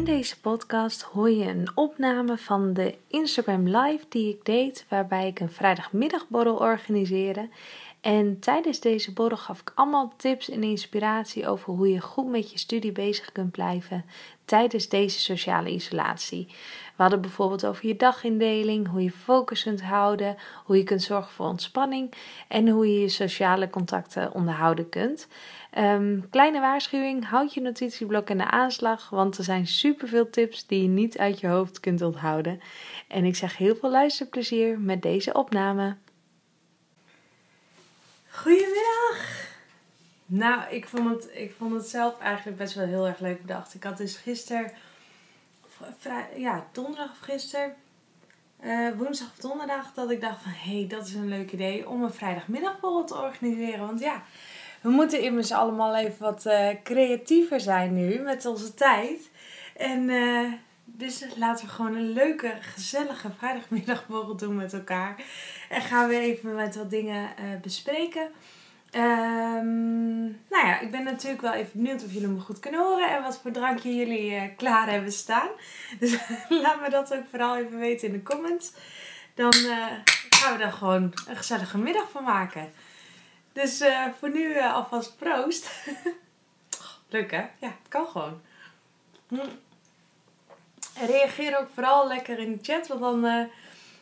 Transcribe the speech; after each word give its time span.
In 0.00 0.06
deze 0.06 0.40
podcast 0.40 1.02
hoor 1.02 1.30
je 1.30 1.48
een 1.48 1.70
opname 1.74 2.36
van 2.38 2.72
de 2.72 2.94
Instagram 3.06 3.68
Live 3.68 4.04
die 4.08 4.28
ik 4.28 4.44
deed, 4.44 4.86
waarbij 4.88 5.26
ik 5.26 5.40
een 5.40 5.50
vrijdagmiddagborrel 5.50 6.56
organiseerde. 6.56 7.48
En 8.00 8.38
tijdens 8.38 8.80
deze 8.80 9.12
borrel 9.12 9.36
gaf 9.36 9.60
ik 9.60 9.72
allemaal 9.74 10.12
tips 10.16 10.50
en 10.50 10.62
inspiratie 10.62 11.48
over 11.48 11.72
hoe 11.72 11.92
je 11.92 12.00
goed 12.00 12.28
met 12.28 12.50
je 12.50 12.58
studie 12.58 12.92
bezig 12.92 13.32
kunt 13.32 13.50
blijven 13.50 14.04
tijdens 14.44 14.88
deze 14.88 15.20
sociale 15.20 15.70
isolatie. 15.70 16.46
We 16.96 17.02
hadden 17.02 17.20
bijvoorbeeld 17.20 17.66
over 17.66 17.86
je 17.86 17.96
dagindeling, 17.96 18.88
hoe 18.88 19.02
je 19.02 19.10
focus 19.10 19.62
kunt 19.62 19.82
houden, 19.82 20.36
hoe 20.64 20.76
je 20.76 20.84
kunt 20.84 21.02
zorgen 21.02 21.32
voor 21.32 21.46
ontspanning 21.46 22.14
en 22.48 22.68
hoe 22.68 22.94
je 22.94 23.00
je 23.00 23.08
sociale 23.08 23.70
contacten 23.70 24.32
onderhouden 24.32 24.88
kunt. 24.88 25.28
Um, 25.78 26.28
kleine 26.30 26.60
waarschuwing, 26.60 27.28
houd 27.28 27.54
je 27.54 27.60
notitieblok 27.60 28.30
in 28.30 28.38
de 28.38 28.50
aanslag, 28.50 29.10
want 29.10 29.38
er 29.38 29.44
zijn 29.44 29.66
superveel 29.66 30.30
tips 30.30 30.66
die 30.66 30.82
je 30.82 30.88
niet 30.88 31.18
uit 31.18 31.40
je 31.40 31.46
hoofd 31.46 31.80
kunt 31.80 32.02
onthouden. 32.02 32.60
En 33.08 33.24
ik 33.24 33.36
zeg 33.36 33.56
heel 33.56 33.76
veel 33.76 33.90
luisterplezier 33.90 34.80
met 34.80 35.02
deze 35.02 35.32
opname. 35.32 35.96
Goedemiddag! 38.30 39.48
Nou, 40.26 40.70
ik 40.70 40.88
vond, 40.88 41.08
het, 41.08 41.30
ik 41.34 41.54
vond 41.58 41.72
het 41.72 41.86
zelf 41.86 42.18
eigenlijk 42.18 42.56
best 42.56 42.74
wel 42.74 42.86
heel 42.86 43.06
erg 43.06 43.18
leuk 43.18 43.40
bedacht. 43.40 43.74
Ik 43.74 43.82
had 43.82 43.96
dus 43.96 44.16
gisteren, 44.16 44.72
ja, 46.36 46.66
donderdag 46.72 47.10
of 47.10 47.18
gisteren, 47.18 47.74
uh, 48.64 48.88
woensdag 48.96 49.28
of 49.28 49.36
donderdag, 49.36 49.92
dat 49.94 50.10
ik 50.10 50.20
dacht 50.20 50.42
van 50.42 50.52
hé, 50.52 50.78
hey, 50.78 50.86
dat 50.88 51.06
is 51.06 51.14
een 51.14 51.28
leuk 51.28 51.52
idee 51.52 51.88
om 51.88 52.02
een 52.02 52.12
vrijdagmiddagborrel 52.12 53.04
te 53.04 53.14
organiseren. 53.14 53.86
Want 53.86 54.00
ja, 54.00 54.22
we 54.80 54.90
moeten 54.90 55.20
immers 55.20 55.52
allemaal 55.52 55.96
even 55.96 56.22
wat 56.22 56.46
uh, 56.46 56.68
creatiever 56.84 57.60
zijn 57.60 57.94
nu 57.94 58.18
met 58.18 58.46
onze 58.46 58.74
tijd. 58.74 59.30
En 59.76 60.08
uh, 60.08 60.52
dus 60.84 61.24
laten 61.36 61.66
we 61.66 61.72
gewoon 61.72 61.94
een 61.94 62.12
leuke, 62.12 62.54
gezellige 62.60 63.30
vrijdagmiddagborrel 63.38 64.36
doen 64.36 64.56
met 64.56 64.72
elkaar. 64.72 65.14
En 65.68 65.80
gaan 65.80 66.08
we 66.08 66.18
even 66.18 66.54
met 66.54 66.76
wat 66.76 66.90
dingen 66.90 67.22
uh, 67.22 67.60
bespreken. 67.62 68.28
Um, 68.94 70.20
nou 70.48 70.66
ja, 70.66 70.80
ik 70.80 70.90
ben 70.90 71.04
natuurlijk 71.04 71.42
wel 71.42 71.52
even 71.52 71.70
benieuwd 71.72 72.04
of 72.04 72.12
jullie 72.12 72.28
me 72.28 72.40
goed 72.40 72.60
kunnen 72.60 72.80
horen 72.80 73.10
en 73.10 73.22
wat 73.22 73.38
voor 73.42 73.50
drankje 73.50 73.94
jullie 73.94 74.54
klaar 74.56 74.90
hebben 74.90 75.12
staan. 75.12 75.48
Dus 76.00 76.18
laat 76.48 76.80
me 76.80 76.90
dat 76.90 77.14
ook 77.14 77.24
vooral 77.30 77.56
even 77.56 77.78
weten 77.78 78.08
in 78.08 78.12
de 78.12 78.22
comments. 78.22 78.72
Dan 79.34 79.52
gaan 80.30 80.52
we 80.52 80.58
daar 80.58 80.72
gewoon 80.72 81.14
een 81.28 81.36
gezellige 81.36 81.78
middag 81.78 82.10
van 82.10 82.24
maken. 82.24 82.72
Dus 83.52 83.80
uh, 83.80 84.06
voor 84.18 84.30
nu 84.30 84.54
uh, 84.54 84.74
alvast 84.74 85.16
proost. 85.18 85.70
Leuk 87.08 87.30
hè? 87.30 87.40
Ja, 87.58 87.68
het 87.68 87.88
kan 87.88 88.06
gewoon. 88.06 88.40
Hm. 89.28 89.48
Reageer 91.06 91.58
ook 91.58 91.68
vooral 91.74 92.06
lekker 92.06 92.38
in 92.38 92.52
de 92.52 92.58
chat, 92.62 92.88
want 92.88 93.00
dan 93.00 93.24
uh, 93.24 93.44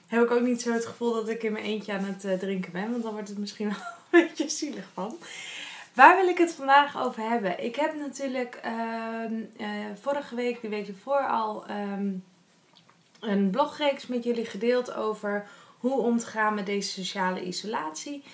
heb 0.07 0.23
ik 0.23 0.31
ook 0.31 0.41
niet 0.41 0.63
zo 0.63 0.73
het 0.73 0.87
gevoel 0.87 1.13
dat 1.13 1.29
ik 1.29 1.43
in 1.43 1.53
mijn 1.53 1.65
eentje 1.65 1.93
aan 1.93 2.17
het 2.19 2.41
drinken 2.41 2.73
ben. 2.73 2.91
Want 2.91 3.03
dan 3.03 3.13
wordt 3.13 3.29
het 3.29 3.39
misschien 3.39 3.69
wel 3.77 4.21
een 4.21 4.27
beetje 4.27 4.49
zielig 4.49 4.89
van. 4.95 5.19
Waar 5.95 6.17
wil 6.17 6.29
ik 6.29 6.39
het 6.39 6.53
vandaag 6.53 6.99
over 6.99 7.23
hebben? 7.23 7.65
Ik 7.65 7.77
heb 7.77 7.95
natuurlijk 7.95 8.55
ehm, 8.55 9.35
vorige 10.01 10.35
week, 10.35 10.61
de 10.61 10.69
week 10.69 10.89
ervoor 10.89 11.27
al, 11.27 11.65
um, 11.71 12.25
een 13.21 13.51
blogreeks 13.51 14.07
met 14.07 14.25
jullie 14.25 14.45
gedeeld 14.45 14.95
over 14.95 15.49
hoe 15.79 16.01
om 16.01 16.19
te 16.19 16.27
gaan 16.27 16.55
met 16.55 16.67
deze 16.67 16.91
sociale 16.91 17.45
isolatie. 17.45 18.25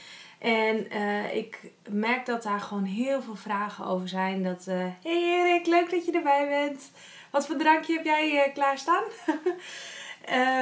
En 0.45 0.87
uh, 0.93 1.37
ik 1.37 1.59
merk 1.91 2.27
dat 2.27 2.43
daar 2.43 2.61
gewoon 2.61 2.85
heel 2.85 3.23
veel 3.23 3.35
vragen 3.35 3.85
over 3.85 4.09
zijn. 4.09 4.43
Dat, 4.43 4.67
uh, 4.69 4.75
hey 5.03 5.23
Erik, 5.23 5.67
leuk 5.67 5.91
dat 5.91 6.05
je 6.05 6.13
erbij 6.13 6.49
bent. 6.49 6.91
Wat 7.31 7.47
voor 7.47 7.57
drankje 7.57 7.95
heb 7.95 8.05
jij 8.05 8.47
uh, 8.47 8.55
klaarstaan? 8.55 9.03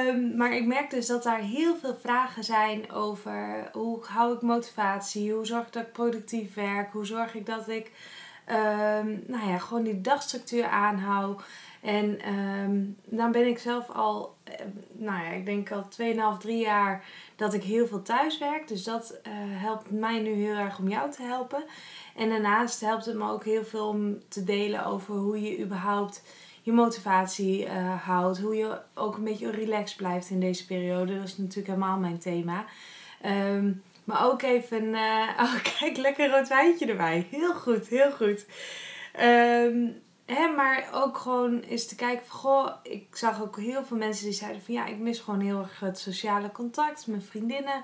um, 0.07 0.35
maar 0.37 0.53
ik 0.53 0.65
merk 0.65 0.89
dus 0.89 1.07
dat 1.07 1.23
daar 1.23 1.39
heel 1.39 1.75
veel 1.75 1.95
vragen 1.95 2.43
zijn 2.43 2.91
over 2.91 3.69
hoe 3.71 4.05
hou 4.05 4.35
ik 4.35 4.41
motivatie? 4.41 5.33
Hoe 5.33 5.45
zorg 5.45 5.67
ik 5.67 5.73
dat 5.73 5.83
ik 5.83 5.91
productief 5.91 6.53
werk? 6.53 6.91
Hoe 6.91 7.05
zorg 7.05 7.35
ik 7.35 7.45
dat 7.45 7.69
ik 7.69 7.91
um, 8.49 9.23
nou 9.27 9.49
ja, 9.49 9.57
gewoon 9.57 9.83
die 9.83 10.01
dagstructuur 10.01 10.65
aanhoud? 10.65 11.41
En 11.81 12.33
um, 12.33 12.97
dan 13.05 13.31
ben 13.31 13.47
ik 13.47 13.59
zelf 13.59 13.89
al, 13.89 14.35
nou 14.91 15.23
ja, 15.23 15.29
ik 15.29 15.45
denk 15.45 15.71
al 15.71 15.87
2,5, 16.01 16.37
3 16.39 16.57
jaar 16.57 17.03
dat 17.43 17.53
ik 17.53 17.63
heel 17.63 17.87
veel 17.87 18.01
thuis 18.01 18.37
werk. 18.37 18.67
Dus 18.67 18.83
dat 18.83 19.19
uh, 19.27 19.33
helpt 19.35 19.91
mij 19.91 20.19
nu 20.19 20.31
heel 20.31 20.55
erg 20.55 20.79
om 20.79 20.89
jou 20.89 21.11
te 21.11 21.21
helpen. 21.21 21.63
En 22.15 22.29
daarnaast 22.29 22.81
helpt 22.81 23.05
het 23.05 23.15
me 23.15 23.29
ook 23.29 23.43
heel 23.43 23.63
veel 23.63 23.87
om 23.87 24.19
te 24.27 24.43
delen 24.43 24.85
over 24.85 25.15
hoe 25.15 25.41
je 25.41 25.59
überhaupt 25.59 26.23
je 26.61 26.71
motivatie 26.71 27.65
uh, 27.65 28.03
houdt. 28.03 28.39
Hoe 28.39 28.55
je 28.55 28.79
ook 28.93 29.17
een 29.17 29.23
beetje 29.23 29.51
relaxed 29.51 29.97
blijft 29.97 30.29
in 30.29 30.39
deze 30.39 30.65
periode. 30.65 31.15
Dat 31.15 31.27
is 31.27 31.37
natuurlijk 31.37 31.67
helemaal 31.67 31.97
mijn 31.97 32.19
thema. 32.19 32.65
Um, 33.25 33.83
maar 34.03 34.25
ook 34.25 34.41
even, 34.41 34.83
uh, 34.83 35.29
oh 35.43 35.55
kijk, 35.79 35.97
lekker 35.97 36.29
rood 36.29 36.47
wijntje 36.47 36.85
erbij. 36.85 37.27
Heel 37.29 37.53
goed, 37.53 37.87
heel 37.87 38.11
goed. 38.11 38.45
Um, 39.21 40.01
Hè, 40.25 40.47
maar 40.47 40.89
ook 40.93 41.17
gewoon 41.17 41.59
eens 41.59 41.87
te 41.87 41.95
kijken 41.95 42.25
van, 42.25 42.39
goh, 42.39 42.69
ik 42.83 43.15
zag 43.15 43.41
ook 43.41 43.57
heel 43.57 43.83
veel 43.83 43.97
mensen 43.97 44.25
die 44.25 44.33
zeiden 44.33 44.61
van, 44.61 44.73
ja, 44.73 44.85
ik 44.85 44.97
mis 44.97 45.19
gewoon 45.19 45.39
heel 45.39 45.59
erg 45.59 45.79
het 45.79 45.99
sociale 45.99 46.51
contact, 46.51 47.07
mijn 47.07 47.21
vriendinnen, 47.21 47.83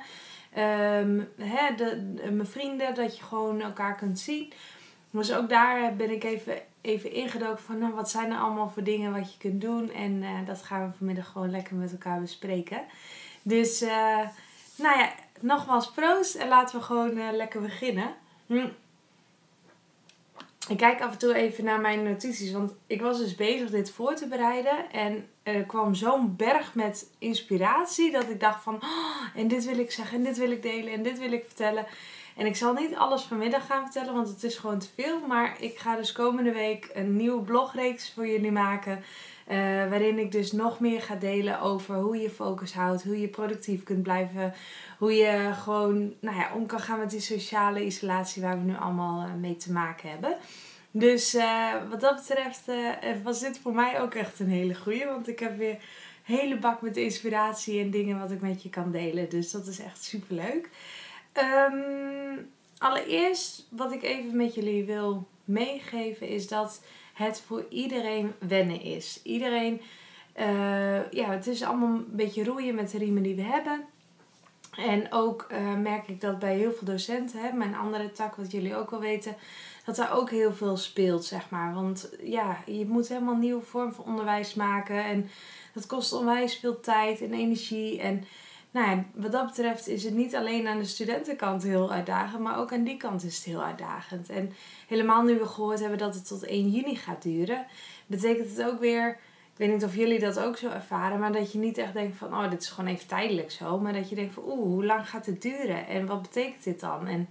um, 0.57 1.29
hè, 1.37 1.75
de, 1.75 2.15
mijn 2.31 2.47
vrienden, 2.47 2.95
dat 2.95 3.17
je 3.17 3.23
gewoon 3.23 3.61
elkaar 3.61 3.95
kunt 3.95 4.19
zien. 4.19 4.53
Dus 5.11 5.33
ook 5.33 5.49
daar 5.49 5.95
ben 5.95 6.11
ik 6.11 6.23
even, 6.23 6.61
even 6.81 7.11
ingedoken 7.11 7.63
van, 7.63 7.77
nou, 7.77 7.93
wat 7.93 8.09
zijn 8.09 8.31
er 8.31 8.39
allemaal 8.39 8.69
voor 8.69 8.83
dingen 8.83 9.13
wat 9.13 9.33
je 9.33 9.39
kunt 9.39 9.61
doen? 9.61 9.91
En 9.91 10.11
uh, 10.11 10.45
dat 10.45 10.61
gaan 10.61 10.87
we 10.87 10.97
vanmiddag 10.97 11.27
gewoon 11.27 11.51
lekker 11.51 11.75
met 11.75 11.91
elkaar 11.91 12.21
bespreken. 12.21 12.81
Dus, 13.41 13.81
uh, 13.81 14.19
nou 14.75 14.99
ja, 14.99 15.13
nogmaals 15.39 15.91
proost 15.91 16.35
en 16.35 16.47
laten 16.47 16.79
we 16.79 16.85
gewoon 16.85 17.17
uh, 17.17 17.31
lekker 17.31 17.61
beginnen. 17.61 18.15
Hm. 18.45 18.67
Ik 20.69 20.77
kijk 20.77 21.01
af 21.01 21.11
en 21.11 21.17
toe 21.17 21.33
even 21.33 21.63
naar 21.63 21.79
mijn 21.79 22.03
notities, 22.03 22.51
want 22.51 22.75
ik 22.87 23.01
was 23.01 23.17
dus 23.17 23.35
bezig 23.35 23.69
dit 23.69 23.91
voor 23.91 24.15
te 24.15 24.27
bereiden. 24.27 24.91
En 24.91 25.27
er 25.43 25.63
kwam 25.63 25.95
zo'n 25.95 26.35
berg 26.35 26.75
met 26.75 27.09
inspiratie 27.19 28.11
dat 28.11 28.29
ik 28.29 28.39
dacht 28.39 28.63
van, 28.63 28.75
oh, 28.75 29.25
en 29.35 29.47
dit 29.47 29.65
wil 29.65 29.79
ik 29.79 29.91
zeggen, 29.91 30.17
en 30.17 30.23
dit 30.23 30.37
wil 30.37 30.51
ik 30.51 30.61
delen, 30.61 30.93
en 30.93 31.03
dit 31.03 31.19
wil 31.19 31.31
ik 31.31 31.43
vertellen. 31.45 31.85
En 32.35 32.45
ik 32.45 32.55
zal 32.55 32.73
niet 32.73 32.95
alles 32.95 33.21
vanmiddag 33.21 33.65
gaan 33.65 33.83
vertellen, 33.83 34.13
want 34.13 34.27
het 34.27 34.43
is 34.43 34.57
gewoon 34.57 34.79
te 34.79 34.87
veel. 34.95 35.19
Maar 35.27 35.61
ik 35.61 35.77
ga 35.77 35.95
dus 35.95 36.11
komende 36.11 36.51
week 36.51 36.89
een 36.93 37.15
nieuwe 37.15 37.41
blogreeks 37.41 38.13
voor 38.13 38.27
jullie 38.27 38.51
maken. 38.51 39.03
Uh, 39.51 39.55
waarin 39.89 40.19
ik 40.19 40.31
dus 40.31 40.51
nog 40.51 40.79
meer 40.79 41.01
ga 41.01 41.15
delen 41.15 41.61
over 41.61 41.95
hoe 41.95 42.17
je 42.17 42.29
focus 42.29 42.73
houdt, 42.73 43.03
hoe 43.03 43.21
je 43.21 43.27
productief 43.27 43.83
kunt 43.83 44.03
blijven, 44.03 44.53
hoe 44.97 45.13
je 45.13 45.51
gewoon 45.53 46.13
nou 46.19 46.37
ja, 46.37 46.53
om 46.55 46.65
kan 46.65 46.79
gaan 46.79 46.99
met 46.99 47.09
die 47.09 47.19
sociale 47.19 47.85
isolatie 47.85 48.41
waar 48.41 48.57
we 48.59 48.65
nu 48.65 48.75
allemaal 48.75 49.25
uh, 49.25 49.33
mee 49.33 49.55
te 49.55 49.71
maken 49.71 50.09
hebben. 50.09 50.37
Dus 50.91 51.35
uh, 51.35 51.73
wat 51.89 52.01
dat 52.01 52.15
betreft 52.15 52.63
was 53.23 53.39
dit 53.39 53.59
voor 53.59 53.73
mij 53.73 54.01
ook 54.01 54.13
echt 54.13 54.39
een 54.39 54.49
hele 54.49 54.75
goeie, 54.75 55.05
want 55.05 55.27
ik 55.27 55.39
heb 55.39 55.57
weer 55.57 55.69
een 55.69 55.79
hele 56.23 56.57
bak 56.57 56.81
met 56.81 56.97
inspiratie 56.97 57.81
en 57.81 57.89
dingen 57.89 58.19
wat 58.19 58.31
ik 58.31 58.41
met 58.41 58.63
je 58.63 58.69
kan 58.69 58.91
delen. 58.91 59.29
Dus 59.29 59.51
dat 59.51 59.67
is 59.67 59.79
echt 59.79 60.03
super 60.03 60.35
leuk. 60.35 60.69
Um, 61.33 62.49
allereerst 62.77 63.67
wat 63.69 63.91
ik 63.91 64.03
even 64.03 64.35
met 64.35 64.55
jullie 64.55 64.83
wil 64.83 65.27
meegeven 65.45 66.27
is 66.27 66.47
dat 66.47 66.81
het 67.19 67.41
voor 67.45 67.65
iedereen 67.69 68.33
wennen 68.39 68.81
is. 68.81 69.19
Iedereen, 69.23 69.81
uh, 70.39 71.11
ja, 71.11 71.29
het 71.29 71.47
is 71.47 71.63
allemaal 71.63 71.95
een 71.95 72.05
beetje 72.09 72.43
roeien 72.43 72.75
met 72.75 72.91
de 72.91 72.97
riemen 72.97 73.23
die 73.23 73.35
we 73.35 73.41
hebben. 73.41 73.85
En 74.77 75.11
ook 75.11 75.47
uh, 75.51 75.75
merk 75.75 76.07
ik 76.07 76.21
dat 76.21 76.39
bij 76.39 76.55
heel 76.55 76.71
veel 76.71 76.87
docenten, 76.87 77.39
hè, 77.39 77.51
mijn 77.51 77.75
andere 77.75 78.11
tak, 78.11 78.35
wat 78.35 78.51
jullie 78.51 78.75
ook 78.75 78.89
wel 78.89 78.99
weten, 78.99 79.35
dat 79.85 79.95
daar 79.95 80.17
ook 80.17 80.29
heel 80.29 80.53
veel 80.53 80.77
speelt, 80.77 81.25
zeg 81.25 81.49
maar. 81.49 81.73
Want 81.73 82.09
ja, 82.23 82.57
je 82.65 82.85
moet 82.85 83.07
helemaal 83.07 83.33
een 83.33 83.39
nieuwe 83.39 83.61
vorm 83.61 83.93
van 83.93 84.05
onderwijs 84.05 84.53
maken. 84.53 85.03
En 85.05 85.29
dat 85.73 85.85
kost 85.85 86.13
onwijs 86.13 86.55
veel 86.55 86.79
tijd 86.79 87.21
en 87.21 87.33
energie. 87.33 87.99
En 87.99 88.23
nou 88.71 88.89
ja, 88.89 89.03
wat 89.13 89.31
dat 89.31 89.45
betreft 89.45 89.87
is 89.87 90.03
het 90.03 90.13
niet 90.13 90.35
alleen 90.35 90.67
aan 90.67 90.79
de 90.79 90.85
studentenkant 90.85 91.63
heel 91.63 91.91
uitdagend, 91.91 92.41
maar 92.41 92.57
ook 92.57 92.73
aan 92.73 92.83
die 92.83 92.97
kant 92.97 93.23
is 93.23 93.35
het 93.35 93.45
heel 93.45 93.63
uitdagend. 93.63 94.29
En 94.29 94.51
helemaal 94.87 95.23
nu 95.23 95.39
we 95.39 95.45
gehoord 95.45 95.79
hebben 95.79 95.97
dat 95.97 96.15
het 96.15 96.27
tot 96.27 96.43
1 96.43 96.69
juni 96.69 96.95
gaat 96.95 97.23
duren, 97.23 97.65
betekent 98.07 98.49
het 98.49 98.63
ook 98.63 98.79
weer 98.79 99.17
ik 99.59 99.65
weet 99.65 99.73
niet 99.73 99.85
of 99.85 99.95
jullie 99.95 100.19
dat 100.19 100.39
ook 100.39 100.57
zo 100.57 100.69
ervaren, 100.69 101.19
maar 101.19 101.31
dat 101.31 101.51
je 101.51 101.57
niet 101.57 101.77
echt 101.77 101.93
denkt 101.93 102.17
van, 102.17 102.33
oh, 102.33 102.49
dit 102.49 102.61
is 102.61 102.69
gewoon 102.69 102.89
even 102.89 103.07
tijdelijk 103.07 103.51
zo. 103.51 103.79
Maar 103.79 103.93
dat 103.93 104.09
je 104.09 104.15
denkt 104.15 104.33
van, 104.33 104.43
oeh, 104.45 104.63
hoe 104.63 104.85
lang 104.85 105.09
gaat 105.09 105.25
het 105.25 105.41
duren? 105.41 105.87
En 105.87 106.05
wat 106.05 106.21
betekent 106.21 106.63
dit 106.63 106.79
dan? 106.79 107.07
En 107.07 107.29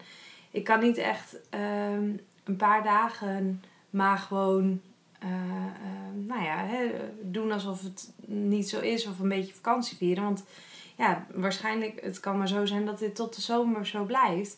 ik 0.50 0.64
kan 0.64 0.80
niet 0.80 0.96
echt 0.96 1.36
ehm, 1.50 2.10
een 2.44 2.56
paar 2.56 2.82
dagen 2.82 3.62
maar 3.90 4.18
gewoon, 4.18 4.80
uh, 5.24 5.30
nou 6.14 6.42
ja, 6.42 6.64
hè, 6.64 6.90
doen 7.22 7.52
alsof 7.52 7.82
het 7.82 8.12
niet 8.26 8.68
zo 8.68 8.80
is 8.80 9.06
of 9.06 9.18
een 9.18 9.28
beetje 9.28 9.54
vakantie 9.54 9.96
vieren. 9.96 10.24
Want 10.24 10.44
ja, 10.98 11.26
waarschijnlijk, 11.34 12.00
het 12.00 12.20
kan 12.20 12.38
maar 12.38 12.48
zo 12.48 12.66
zijn 12.66 12.86
dat 12.86 12.98
dit 12.98 13.14
tot 13.14 13.34
de 13.34 13.40
zomer 13.40 13.86
zo 13.86 14.04
blijft. 14.04 14.56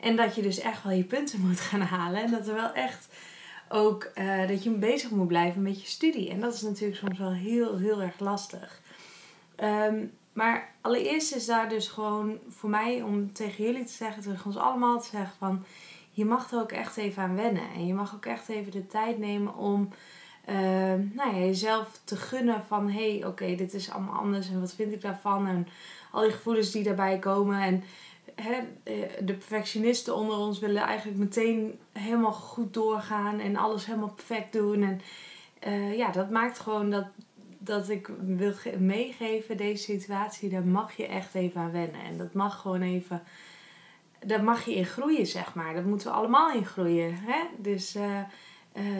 En 0.00 0.16
dat 0.16 0.34
je 0.34 0.42
dus 0.42 0.58
echt 0.58 0.82
wel 0.82 0.92
je 0.92 1.04
punten 1.04 1.40
moet 1.40 1.60
gaan 1.60 1.80
halen. 1.80 2.22
En 2.22 2.30
dat 2.30 2.48
er 2.48 2.54
wel 2.54 2.72
echt 2.72 3.08
ook 3.68 4.10
uh, 4.14 4.48
dat 4.48 4.62
je 4.62 4.70
bezig 4.70 5.10
moet 5.10 5.28
blijven 5.28 5.62
met 5.62 5.80
je 5.82 5.86
studie. 5.86 6.30
En 6.30 6.40
dat 6.40 6.54
is 6.54 6.62
natuurlijk 6.62 6.98
soms 6.98 7.18
wel 7.18 7.32
heel, 7.32 7.78
heel 7.78 8.02
erg 8.02 8.18
lastig. 8.18 8.80
Um, 9.62 10.12
maar 10.32 10.74
allereerst 10.80 11.34
is 11.34 11.46
daar 11.46 11.68
dus 11.68 11.88
gewoon 11.88 12.38
voor 12.48 12.70
mij 12.70 13.02
om 13.02 13.32
tegen 13.32 13.64
jullie 13.64 13.84
te 13.84 13.92
zeggen, 13.92 14.22
tegen 14.22 14.46
ons 14.46 14.56
allemaal 14.56 15.00
te 15.00 15.08
zeggen 15.08 15.36
van 15.38 15.64
je 16.10 16.24
mag 16.24 16.52
er 16.52 16.60
ook 16.60 16.72
echt 16.72 16.96
even 16.96 17.22
aan 17.22 17.36
wennen. 17.36 17.70
En 17.74 17.86
je 17.86 17.94
mag 17.94 18.14
ook 18.14 18.26
echt 18.26 18.48
even 18.48 18.72
de 18.72 18.86
tijd 18.86 19.18
nemen 19.18 19.56
om 19.56 19.88
uh, 20.48 20.54
nou 21.12 21.34
ja, 21.34 21.38
jezelf 21.38 22.00
te 22.04 22.16
gunnen 22.16 22.64
van 22.66 22.90
hé, 22.90 23.18
hey, 23.18 23.26
oké, 23.26 23.54
dit 23.54 23.74
is 23.74 23.90
allemaal 23.90 24.20
anders 24.20 24.48
en 24.48 24.60
wat 24.60 24.74
vind 24.74 24.92
ik 24.92 25.00
daarvan? 25.00 25.46
En 25.46 25.68
al 26.10 26.22
die 26.22 26.30
gevoelens 26.30 26.70
die 26.70 26.82
daarbij 26.82 27.18
komen. 27.18 27.60
En 27.60 27.84
hè, 28.34 28.54
eh, 28.82 29.08
de 29.20 29.34
perfectionisten 29.34 30.14
onder 30.14 30.36
ons 30.36 30.58
willen 30.58 30.82
eigenlijk 30.82 31.18
meteen 31.18 31.78
helemaal 31.92 32.32
goed 32.32 32.74
doorgaan 32.74 33.40
en 33.40 33.56
alles 33.56 33.86
helemaal 33.86 34.12
perfect 34.14 34.52
doen. 34.52 34.82
En 34.82 35.00
uh, 35.68 35.96
ja, 35.96 36.10
dat 36.10 36.30
maakt 36.30 36.58
gewoon 36.58 36.90
dat, 36.90 37.06
dat 37.58 37.88
ik 37.88 38.10
wil 38.20 38.52
meegeven, 38.78 39.56
deze 39.56 39.82
situatie, 39.82 40.48
daar 40.48 40.66
mag 40.66 40.96
je 40.96 41.06
echt 41.06 41.34
even 41.34 41.60
aan 41.60 41.72
wennen. 41.72 42.00
En 42.02 42.18
dat 42.18 42.32
mag 42.32 42.60
gewoon 42.60 42.82
even, 42.82 43.22
daar 44.26 44.44
mag 44.44 44.64
je 44.64 44.74
in 44.74 44.86
groeien, 44.86 45.26
zeg 45.26 45.54
maar. 45.54 45.74
Dat 45.74 45.84
moeten 45.84 46.06
we 46.06 46.14
allemaal 46.14 46.52
in 46.52 46.66
groeien. 46.66 47.14
Hè? 47.14 47.40
Dus 47.58 47.96
uh, 47.96 48.20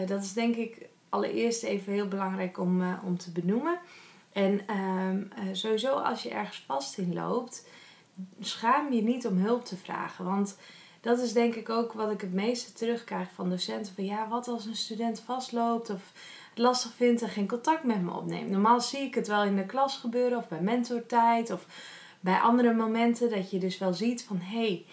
dat 0.07 0.23
is 0.23 0.33
denk 0.33 0.55
ik 0.55 0.87
allereerst 1.15 1.63
even 1.63 1.93
heel 1.93 2.07
belangrijk 2.07 2.57
om, 2.57 2.99
om 3.03 3.17
te 3.17 3.31
benoemen. 3.31 3.79
En 4.31 4.61
uh, 4.69 5.49
sowieso 5.51 5.93
als 5.93 6.23
je 6.23 6.29
ergens 6.29 6.63
vast 6.65 6.97
in 6.97 7.13
loopt, 7.13 7.67
schaam 8.39 8.93
je 8.93 9.01
niet 9.01 9.27
om 9.27 9.37
hulp 9.37 9.65
te 9.65 9.77
vragen. 9.77 10.25
Want 10.25 10.57
dat 11.01 11.19
is 11.19 11.33
denk 11.33 11.55
ik 11.55 11.69
ook 11.69 11.93
wat 11.93 12.11
ik 12.11 12.21
het 12.21 12.33
meeste 12.33 12.73
terugkrijg 12.73 13.31
van 13.33 13.49
docenten. 13.49 13.95
Van 13.95 14.05
ja, 14.05 14.27
wat 14.27 14.47
als 14.47 14.65
een 14.65 14.75
student 14.75 15.19
vastloopt 15.19 15.89
of 15.89 16.11
het 16.49 16.57
lastig 16.57 16.93
vindt 16.93 17.21
en 17.21 17.29
geen 17.29 17.47
contact 17.47 17.83
met 17.83 18.01
me 18.01 18.13
opneemt. 18.13 18.49
Normaal 18.49 18.81
zie 18.81 18.99
ik 18.99 19.15
het 19.15 19.27
wel 19.27 19.43
in 19.43 19.55
de 19.55 19.65
klas 19.65 19.97
gebeuren 19.97 20.37
of 20.37 20.47
bij 20.47 20.61
mentortijd 20.61 21.51
of 21.51 21.67
bij 22.19 22.39
andere 22.39 22.73
momenten. 22.73 23.29
Dat 23.29 23.51
je 23.51 23.59
dus 23.59 23.77
wel 23.77 23.93
ziet 23.93 24.23
van 24.23 24.39
hé, 24.39 24.85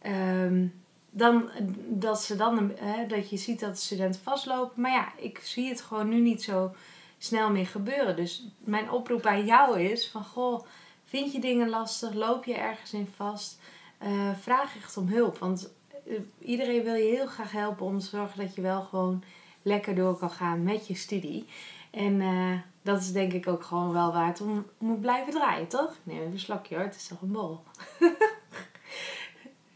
hey, 0.00 0.44
um, 0.44 0.77
dan, 1.10 1.50
dat, 1.88 2.22
ze 2.22 2.36
dan, 2.36 2.72
hè, 2.76 3.06
dat 3.06 3.30
je 3.30 3.36
ziet 3.36 3.60
dat 3.60 3.74
de 3.74 3.80
studenten 3.80 4.20
vastlopen. 4.20 4.80
Maar 4.80 4.90
ja, 4.90 5.12
ik 5.16 5.38
zie 5.38 5.68
het 5.68 5.80
gewoon 5.80 6.08
nu 6.08 6.20
niet 6.20 6.42
zo 6.42 6.74
snel 7.18 7.50
meer 7.50 7.66
gebeuren. 7.66 8.16
Dus 8.16 8.48
mijn 8.58 8.90
oproep 8.90 9.26
aan 9.26 9.44
jou 9.44 9.80
is 9.80 10.08
van 10.08 10.24
goh, 10.24 10.64
vind 11.04 11.32
je 11.32 11.40
dingen 11.40 11.68
lastig? 11.68 12.14
Loop 12.14 12.44
je 12.44 12.54
ergens 12.54 12.92
in 12.92 13.08
vast? 13.16 13.60
Uh, 14.02 14.30
vraag 14.40 14.76
echt 14.76 14.96
om 14.96 15.08
hulp. 15.08 15.38
Want 15.38 15.72
eh, 16.06 16.14
iedereen 16.38 16.82
wil 16.82 16.94
je 16.94 17.14
heel 17.14 17.26
graag 17.26 17.52
helpen 17.52 17.86
om 17.86 17.98
te 17.98 18.06
zorgen 18.06 18.38
dat 18.38 18.54
je 18.54 18.60
wel 18.60 18.82
gewoon 18.82 19.22
lekker 19.62 19.94
door 19.94 20.18
kan 20.18 20.30
gaan 20.30 20.62
met 20.62 20.86
je 20.86 20.94
studie. 20.94 21.46
En 21.90 22.20
uh, 22.20 22.58
dat 22.82 23.00
is 23.00 23.12
denk 23.12 23.32
ik 23.32 23.48
ook 23.48 23.62
gewoon 23.62 23.92
wel 23.92 24.12
waard 24.12 24.40
om 24.40 24.66
moet 24.78 25.00
blijven 25.00 25.32
draaien, 25.32 25.68
toch? 25.68 25.96
neem 26.02 26.18
even 26.18 26.32
een 26.32 26.38
slokje 26.38 26.74
hoor, 26.74 26.84
het 26.84 26.94
is 26.94 27.06
toch 27.06 27.22
een 27.22 27.32
bol. 27.32 27.60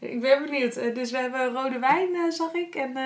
ik 0.03 0.21
ben 0.21 0.43
benieuwd. 0.43 0.73
Dus 0.73 1.11
we 1.11 1.17
hebben 1.17 1.53
rode 1.53 1.79
wijn, 1.79 2.31
zag 2.31 2.53
ik. 2.53 2.75
En 2.75 2.97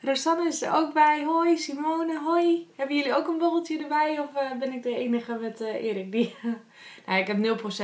Rosanne 0.00 0.46
is 0.46 0.62
er 0.62 0.74
ook 0.74 0.92
bij. 0.92 1.24
Hoi, 1.24 1.58
Simone, 1.58 2.18
hoi. 2.18 2.68
Hebben 2.76 2.96
jullie 2.96 3.14
ook 3.14 3.28
een 3.28 3.38
borreltje 3.38 3.82
erbij? 3.82 4.18
Of 4.18 4.58
ben 4.58 4.72
ik 4.72 4.82
de 4.82 4.96
enige 4.96 5.34
met 5.34 5.60
Erik? 5.60 6.12
Die... 6.12 6.34
nou, 7.06 7.20
ik 7.20 7.26
heb 7.26 7.36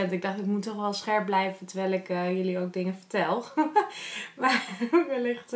0%. 0.08 0.12
Ik 0.12 0.22
dacht, 0.22 0.38
ik 0.38 0.46
moet 0.46 0.62
toch 0.62 0.76
wel 0.76 0.92
scherp 0.92 1.26
blijven 1.26 1.66
terwijl 1.66 1.92
ik 1.92 2.08
jullie 2.08 2.58
ook 2.58 2.72
dingen 2.72 2.94
vertel. 2.94 3.44
maar 4.40 4.66
wellicht 5.08 5.50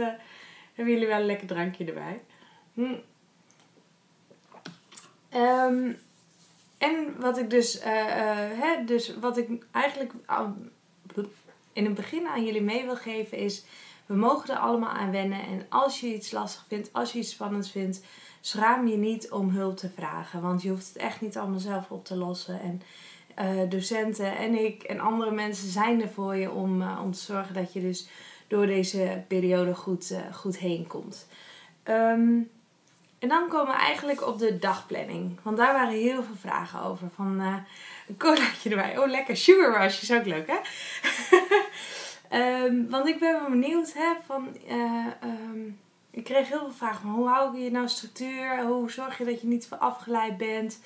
hebben 0.75 0.95
jullie 0.95 1.07
wel 1.07 1.21
een 1.21 1.27
lekker 1.27 1.47
drankje 1.47 1.85
erbij. 1.85 2.21
Hm. 2.75 2.95
Um, 5.37 5.99
en 6.79 7.21
wat 7.21 7.39
ik 7.39 7.51
dus, 7.51 7.79
hè, 7.83 8.85
dus 8.85 9.19
wat 9.19 9.37
ik 9.37 9.49
eigenlijk 9.71 10.13
in 11.73 11.85
het 11.85 11.95
begin 11.95 12.27
aan 12.27 12.45
jullie 12.45 12.63
mee 12.63 12.85
wil 12.85 12.97
geven 12.97 13.39
is 13.39 13.65
we 14.07 14.15
mogen 14.15 14.55
er 14.55 14.61
allemaal 14.61 14.91
aan 14.91 15.11
wennen. 15.11 15.43
En 15.43 15.67
als 15.69 16.01
je 16.01 16.15
iets 16.15 16.31
lastig 16.31 16.65
vindt, 16.69 16.93
als 16.93 17.13
je 17.13 17.19
iets 17.19 17.31
spannends 17.31 17.71
vindt, 17.71 18.01
schraam 18.41 18.87
je 18.87 18.97
niet 18.97 19.31
om 19.31 19.51
hulp 19.51 19.77
te 19.77 19.91
vragen. 19.91 20.43
Want 20.43 20.63
je 20.63 20.69
hoeft 20.69 20.89
het 20.89 20.97
echt 20.97 21.21
niet 21.21 21.37
allemaal 21.37 21.59
zelf 21.59 21.91
op 21.91 22.05
te 22.05 22.17
lossen. 22.17 22.61
En 22.61 22.83
uh, 23.39 23.71
docenten 23.71 24.37
en 24.37 24.65
ik 24.65 24.83
en 24.83 25.01
andere 25.01 25.31
mensen 25.31 25.69
zijn 25.69 26.03
er 26.03 26.09
voor 26.09 26.37
je 26.37 26.51
om, 26.51 26.83
uh, 26.83 27.09
te 27.11 27.19
zorgen 27.19 27.55
dat 27.55 27.73
je 27.73 27.81
dus 27.81 28.09
door 28.49 28.67
deze 28.67 29.25
periode 29.29 29.75
goed, 29.75 30.11
uh, 30.11 30.35
goed 30.35 30.59
heen 30.59 30.87
komt. 30.87 31.29
Um, 31.85 32.51
en 33.19 33.29
dan 33.29 33.49
komen 33.49 33.75
we 33.75 33.81
eigenlijk 33.81 34.27
op 34.27 34.39
de 34.39 34.59
dagplanning. 34.59 35.39
Want 35.43 35.57
daar 35.57 35.73
waren 35.73 35.93
heel 35.93 36.23
veel 36.23 36.35
vragen 36.41 36.83
over. 36.83 37.09
Van 37.15 37.41
een 37.41 38.17
colaatje 38.19 38.71
erbij. 38.71 38.99
Oh, 38.99 39.09
lekker. 39.11 39.37
Sugar 39.37 39.83
rush 39.83 40.03
is 40.03 40.13
ook 40.13 40.25
leuk, 40.25 40.47
hè? 40.47 40.57
Um, 42.35 42.91
want 42.91 43.07
ik 43.07 43.19
ben 43.19 43.33
wel 43.33 43.51
benieuwd, 43.51 43.93
hè, 43.93 44.13
van, 44.27 44.57
uh, 44.69 45.07
um, 45.25 45.79
ik 46.11 46.25
kreeg 46.25 46.49
heel 46.49 46.59
veel 46.59 46.73
vragen 46.73 47.01
van 47.01 47.11
hoe 47.11 47.29
hou 47.29 47.59
je 47.59 47.71
nou 47.71 47.89
structuur? 47.89 48.67
Hoe 48.67 48.91
zorg 48.91 49.19
je 49.19 49.25
dat 49.25 49.41
je 49.41 49.47
niet 49.47 49.69
afgeleid 49.79 50.37
bent? 50.37 50.81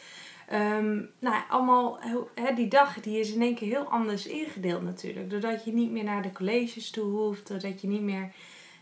Um, 0.52 1.10
nou, 1.18 1.42
allemaal, 1.48 1.98
hè, 2.34 2.54
die 2.54 2.68
dag 2.68 3.00
die 3.00 3.20
is 3.20 3.32
in 3.32 3.42
één 3.42 3.54
keer 3.54 3.68
heel 3.68 3.88
anders 3.88 4.26
ingedeeld 4.26 4.82
natuurlijk. 4.82 5.30
Doordat 5.30 5.64
je 5.64 5.72
niet 5.72 5.90
meer 5.90 6.04
naar 6.04 6.22
de 6.22 6.32
colleges 6.32 6.90
toe 6.90 7.04
hoeft, 7.04 7.48
doordat 7.48 7.80
je 7.80 7.86
niet 7.86 8.02
meer 8.02 8.32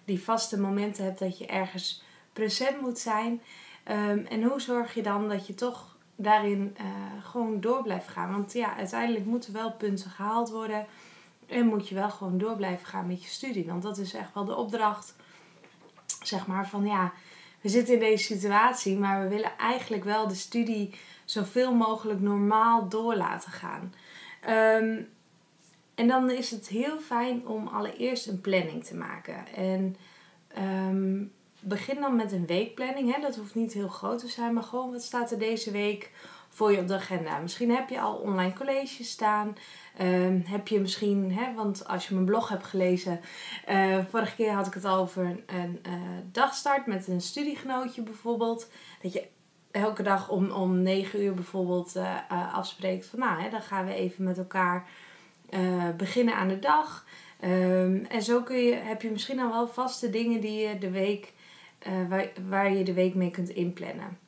die 0.04 0.22
vaste 0.22 0.60
momenten 0.60 1.04
hebt 1.04 1.18
dat 1.18 1.38
je 1.38 1.46
ergens 1.46 2.02
present 2.32 2.80
moet 2.80 2.98
zijn. 2.98 3.42
en 4.28 4.42
hoe 4.42 4.60
zorg 4.60 4.94
je 4.94 5.02
dan 5.02 5.28
dat 5.28 5.46
je 5.46 5.54
toch 5.54 5.96
daarin 6.16 6.76
uh, 6.80 7.24
gewoon 7.24 7.60
door 7.60 7.82
blijft 7.82 8.08
gaan? 8.08 8.30
Want 8.30 8.52
ja, 8.52 8.76
uiteindelijk 8.76 9.24
moeten 9.24 9.52
wel 9.52 9.72
punten 9.72 10.10
gehaald 10.10 10.50
worden. 10.50 10.86
En 11.46 11.66
moet 11.66 11.88
je 11.88 11.94
wel 11.94 12.10
gewoon 12.10 12.38
door 12.38 12.56
blijven 12.56 12.86
gaan 12.86 13.06
met 13.06 13.22
je 13.22 13.28
studie. 13.28 13.66
Want 13.66 13.82
dat 13.82 13.98
is 13.98 14.14
echt 14.14 14.34
wel 14.34 14.44
de 14.44 14.56
opdracht. 14.56 15.14
Zeg 16.22 16.46
maar 16.46 16.68
van 16.68 16.86
ja, 16.86 17.12
we 17.60 17.68
zitten 17.68 17.94
in 17.94 18.00
deze 18.00 18.24
situatie, 18.24 18.98
maar 18.98 19.22
we 19.22 19.28
willen 19.28 19.58
eigenlijk 19.58 20.04
wel 20.04 20.28
de 20.28 20.34
studie 20.34 20.94
zoveel 21.24 21.74
mogelijk 21.74 22.20
normaal 22.20 22.88
door 22.88 23.16
laten 23.16 23.52
gaan. 23.52 23.94
Ehm, 24.40 25.02
en 25.94 26.08
dan 26.08 26.30
is 26.30 26.50
het 26.50 26.68
heel 26.68 27.00
fijn 27.00 27.46
om 27.46 27.66
allereerst 27.66 28.26
een 28.26 28.40
planning 28.40 28.84
te 28.84 28.94
maken. 28.94 29.46
En 29.54 29.96
um, 30.58 31.32
begin 31.60 32.00
dan 32.00 32.16
met 32.16 32.32
een 32.32 32.46
weekplanning. 32.46 33.14
Hè? 33.14 33.20
Dat 33.20 33.36
hoeft 33.36 33.54
niet 33.54 33.72
heel 33.72 33.88
groot 33.88 34.18
te 34.18 34.28
zijn, 34.28 34.54
maar 34.54 34.62
gewoon 34.62 34.92
wat 34.92 35.02
staat 35.02 35.30
er 35.30 35.38
deze 35.38 35.70
week 35.70 36.10
voor 36.54 36.72
je 36.72 36.78
op 36.78 36.88
de 36.88 36.94
agenda. 36.94 37.38
Misschien 37.38 37.70
heb 37.70 37.88
je 37.88 38.00
al 38.00 38.14
online 38.14 38.52
colleges 38.52 39.10
staan. 39.10 39.56
Um, 40.00 40.42
heb 40.46 40.68
je 40.68 40.80
misschien, 40.80 41.32
hè, 41.32 41.54
want 41.54 41.88
als 41.88 42.08
je 42.08 42.14
mijn 42.14 42.26
blog 42.26 42.48
hebt 42.48 42.64
gelezen, 42.64 43.20
uh, 43.68 43.98
vorige 44.10 44.34
keer 44.34 44.52
had 44.52 44.66
ik 44.66 44.74
het 44.74 44.86
over 44.86 45.42
een 45.46 45.80
uh, 45.86 45.92
dagstart 46.32 46.86
met 46.86 47.08
een 47.08 47.20
studiegenootje 47.20 48.02
bijvoorbeeld. 48.02 48.70
Dat 49.02 49.12
je 49.12 49.26
elke 49.70 50.02
dag 50.02 50.28
om, 50.28 50.50
om 50.50 50.82
9 50.82 51.22
uur 51.22 51.34
bijvoorbeeld 51.34 51.96
uh, 51.96 52.54
afspreekt 52.54 53.06
van 53.06 53.18
nou, 53.18 53.42
hè, 53.42 53.50
dan 53.50 53.62
gaan 53.62 53.86
we 53.86 53.94
even 53.94 54.24
met 54.24 54.38
elkaar 54.38 54.88
beginnen 55.96 56.34
aan 56.34 56.48
de 56.48 56.58
dag. 56.58 57.06
Um, 57.44 58.04
en 58.04 58.22
zo 58.22 58.42
kun 58.42 58.56
je, 58.56 58.74
heb 58.74 59.02
je 59.02 59.10
misschien 59.10 59.40
al 59.40 59.50
wel 59.50 59.68
vaste 59.68 60.10
dingen 60.10 60.40
die 60.40 60.68
je 60.68 60.78
de 60.78 60.90
week, 60.90 61.32
waar, 62.08 62.28
waar 62.48 62.72
je 62.72 62.84
de 62.84 62.92
week 62.92 63.14
mee 63.14 63.30
kunt 63.30 63.48
inplannen. 63.48 64.23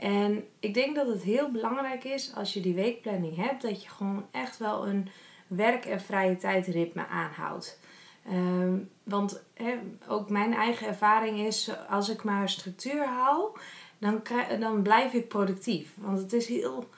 En 0.00 0.44
ik 0.60 0.74
denk 0.74 0.96
dat 0.96 1.06
het 1.06 1.22
heel 1.22 1.50
belangrijk 1.50 2.04
is 2.04 2.32
als 2.34 2.52
je 2.52 2.60
die 2.60 2.74
weekplanning 2.74 3.36
hebt, 3.36 3.62
dat 3.62 3.82
je 3.82 3.88
gewoon 3.88 4.26
echt 4.30 4.58
wel 4.58 4.86
een 4.86 5.08
werk- 5.46 5.84
en 5.84 6.00
vrije 6.00 6.36
tijdritme 6.36 7.06
aanhoudt. 7.06 7.80
Um, 8.32 8.90
want 9.02 9.42
ook 10.08 10.30
mijn 10.30 10.54
eigen 10.54 10.86
ervaring 10.86 11.38
is, 11.38 11.70
als 11.88 12.08
ik 12.08 12.22
maar 12.22 12.48
structuur 12.48 13.06
hou, 13.06 13.58
dan, 13.98 14.22
dan 14.58 14.82
blijf 14.82 15.12
ik 15.12 15.28
productief. 15.28 15.92
Want 15.96 16.18
het 16.18 16.32
is 16.32 16.46
heel, 16.46 16.88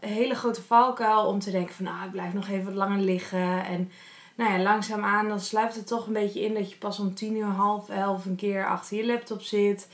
een 0.00 0.08
hele 0.08 0.34
grote 0.34 0.62
valkuil 0.62 1.26
om 1.26 1.38
te 1.38 1.50
denken 1.50 1.74
van, 1.74 1.84
nou, 1.84 2.04
ik 2.04 2.10
blijf 2.10 2.32
nog 2.32 2.48
even 2.48 2.64
wat 2.64 2.74
langer 2.74 3.00
liggen. 3.00 3.64
En 3.64 3.90
nou 4.34 4.52
ja, 4.52 4.62
langzaamaan 4.62 5.28
dan 5.28 5.40
sluipt 5.40 5.74
het 5.74 5.86
toch 5.86 6.06
een 6.06 6.12
beetje 6.12 6.40
in 6.40 6.54
dat 6.54 6.70
je 6.70 6.76
pas 6.76 6.98
om 6.98 7.14
tien 7.14 7.36
uur, 7.36 7.44
half 7.44 7.88
elf 7.88 8.24
een 8.24 8.36
keer 8.36 8.66
achter 8.66 8.96
je 8.96 9.06
laptop 9.06 9.42
zit. 9.42 9.88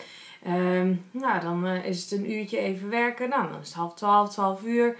Ehm, 0.46 0.94
nou, 1.10 1.40
dan 1.40 1.66
eh, 1.66 1.84
is 1.84 2.02
het 2.02 2.10
een 2.10 2.30
uurtje 2.32 2.58
even 2.58 2.88
werken. 2.88 3.28
Nou, 3.28 3.50
dan 3.50 3.60
is 3.60 3.66
het 3.66 3.76
half 3.76 3.94
twaalf, 3.94 4.30
twaalf 4.30 4.62
uur. 4.62 4.96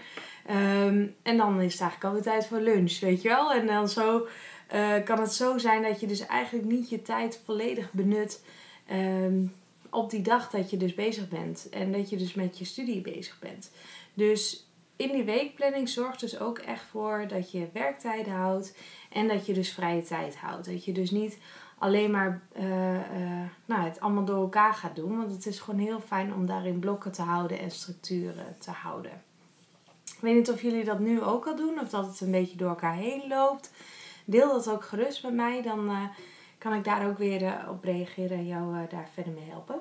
Ehm, 0.46 1.06
en 1.22 1.36
dan 1.36 1.60
is 1.60 1.72
het 1.72 1.80
eigenlijk 1.80 2.04
alweer 2.04 2.22
tijd 2.22 2.46
voor 2.46 2.60
lunch, 2.60 3.00
weet 3.00 3.22
je 3.22 3.28
wel. 3.28 3.52
En 3.52 3.66
dan 3.66 3.88
zo 3.88 4.26
eh, 4.66 4.94
kan 5.04 5.20
het 5.20 5.32
zo 5.32 5.58
zijn 5.58 5.82
dat 5.82 6.00
je 6.00 6.06
dus 6.06 6.26
eigenlijk 6.26 6.68
niet 6.68 6.88
je 6.88 7.02
tijd 7.02 7.40
volledig 7.44 7.92
benut 7.92 8.44
ehm, 8.86 9.44
op 9.90 10.10
die 10.10 10.22
dag 10.22 10.50
dat 10.50 10.70
je 10.70 10.76
dus 10.76 10.94
bezig 10.94 11.28
bent. 11.28 11.68
En 11.68 11.92
dat 11.92 12.10
je 12.10 12.16
dus 12.16 12.34
met 12.34 12.58
je 12.58 12.64
studie 12.64 13.00
bezig 13.00 13.38
bent. 13.38 13.70
Dus 14.14 14.66
in 14.96 15.12
die 15.12 15.24
weekplanning 15.24 15.88
zorgt 15.88 16.20
dus 16.20 16.38
ook 16.38 16.58
echt 16.58 16.84
voor 16.90 17.24
dat 17.28 17.50
je 17.50 17.68
werktijden 17.72 18.32
houdt. 18.32 18.76
En 19.10 19.28
dat 19.28 19.46
je 19.46 19.52
dus 19.52 19.72
vrije 19.72 20.02
tijd 20.02 20.36
houdt. 20.36 20.66
Dat 20.66 20.84
je 20.84 20.92
dus 20.92 21.10
niet 21.10 21.38
alleen 21.78 22.11
maar 22.11 22.42
uh, 22.56 22.64
nou, 23.64 23.83
het 23.83 24.00
allemaal 24.00 24.25
door 24.25 24.40
elkaar 24.40 24.75
gaat 24.75 24.97
doen. 24.97 25.16
Want 25.16 25.33
het 25.33 25.47
is 25.47 25.61
gewoon 25.61 25.80
heel 25.80 26.00
fijn 26.00 26.35
om 26.35 26.47
daarin 26.47 26.78
blokken 26.78 27.12
te 27.12 27.23
houden 27.23 27.59
en 27.59 27.71
structuren 27.71 28.56
te 28.59 28.71
houden. 28.71 29.23
Ik 30.04 30.23
weet 30.23 30.35
niet 30.35 30.50
of 30.50 30.62
jullie 30.62 30.85
dat 30.85 30.99
nu 30.99 31.23
ook 31.23 31.47
al 31.47 31.56
doen 31.56 31.80
of 31.80 31.88
dat 31.88 32.06
het 32.06 32.21
een 32.21 32.30
beetje 32.30 32.56
door 32.56 32.68
elkaar 32.68 32.95
heen 32.95 33.28
loopt. 33.28 33.73
Deel 34.25 34.52
dat 34.52 34.71
ook 34.71 34.85
gerust 34.85 35.23
met 35.23 35.35
mij, 35.35 35.62
dan 35.62 35.90
uh, 35.90 36.04
kan 36.59 36.73
ik 36.73 36.85
daar 36.85 37.09
ook 37.09 37.18
weer 37.18 37.68
op 37.68 37.85
reageren 37.85 38.38
en 38.38 38.47
jou 38.47 38.87
daar 38.88 39.09
verder 39.12 39.33
mee 39.33 39.49
helpen. 39.49 39.80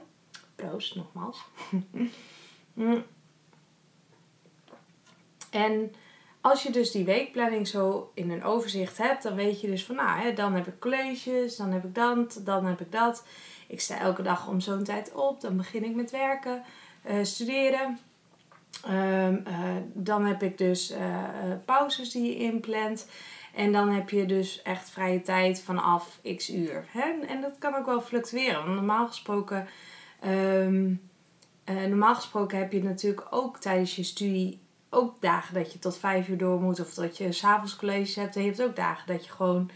Proost, 0.55 0.95
nogmaals. 0.95 1.45
Mm. 2.75 3.03
En 5.49 5.93
als 6.45 6.63
je 6.63 6.71
dus 6.71 6.91
die 6.91 7.05
weekplanning 7.05 7.67
zo 7.67 8.11
in 8.13 8.31
een 8.31 8.43
overzicht 8.43 8.97
hebt, 8.97 9.23
dan 9.23 9.35
weet 9.35 9.61
je 9.61 9.67
dus 9.67 9.85
van, 9.85 9.95
nou, 9.95 10.19
hè, 10.19 10.33
dan 10.33 10.53
heb 10.53 10.67
ik 10.67 10.79
colleges, 10.79 11.55
dan 11.55 11.71
heb 11.71 11.83
ik 11.83 11.95
dat, 11.95 12.41
dan 12.43 12.65
heb 12.65 12.81
ik 12.81 12.91
dat. 12.91 13.25
Ik 13.67 13.81
sta 13.81 13.99
elke 13.99 14.21
dag 14.21 14.47
om 14.47 14.59
zo'n 14.59 14.83
tijd 14.83 15.13
op, 15.13 15.41
dan 15.41 15.57
begin 15.57 15.83
ik 15.83 15.95
met 15.95 16.11
werken, 16.11 16.63
uh, 17.09 17.23
studeren. 17.23 17.99
Um, 18.89 19.43
uh, 19.47 19.75
dan 19.93 20.25
heb 20.25 20.43
ik 20.43 20.57
dus 20.57 20.91
uh, 20.91 20.97
pauzes 21.65 22.11
die 22.11 22.23
je 22.23 22.37
inplant. 22.37 23.07
En 23.55 23.71
dan 23.71 23.89
heb 23.89 24.09
je 24.09 24.25
dus 24.25 24.61
echt 24.61 24.89
vrije 24.89 25.21
tijd 25.21 25.61
vanaf 25.61 26.19
x 26.35 26.49
uur. 26.49 26.85
Hè? 26.87 27.25
En 27.27 27.41
dat 27.41 27.55
kan 27.59 27.75
ook 27.75 27.85
wel 27.85 28.01
fluctueren. 28.01 28.63
Want 28.63 28.75
normaal 28.75 29.07
gesproken, 29.07 29.67
um, 30.25 31.01
normaal 31.65 32.15
gesproken 32.15 32.57
heb 32.57 32.71
je 32.71 32.83
natuurlijk 32.83 33.27
ook 33.29 33.57
tijdens 33.57 33.95
je 33.95 34.03
studie 34.03 34.63
ook 34.95 35.13
dagen 35.19 35.53
dat 35.53 35.73
je 35.73 35.79
tot 35.79 35.97
vijf 35.97 36.27
uur 36.27 36.37
door 36.37 36.61
moet. 36.61 36.79
Of 36.79 36.93
dat 36.93 37.17
je 37.17 37.31
s'avonds 37.31 37.75
college 37.75 38.19
hebt. 38.19 38.35
En 38.35 38.41
je 38.41 38.47
hebt 38.47 38.61
ook 38.61 38.75
dagen 38.75 39.07
dat 39.07 39.25
je 39.25 39.31
gewoon 39.31 39.69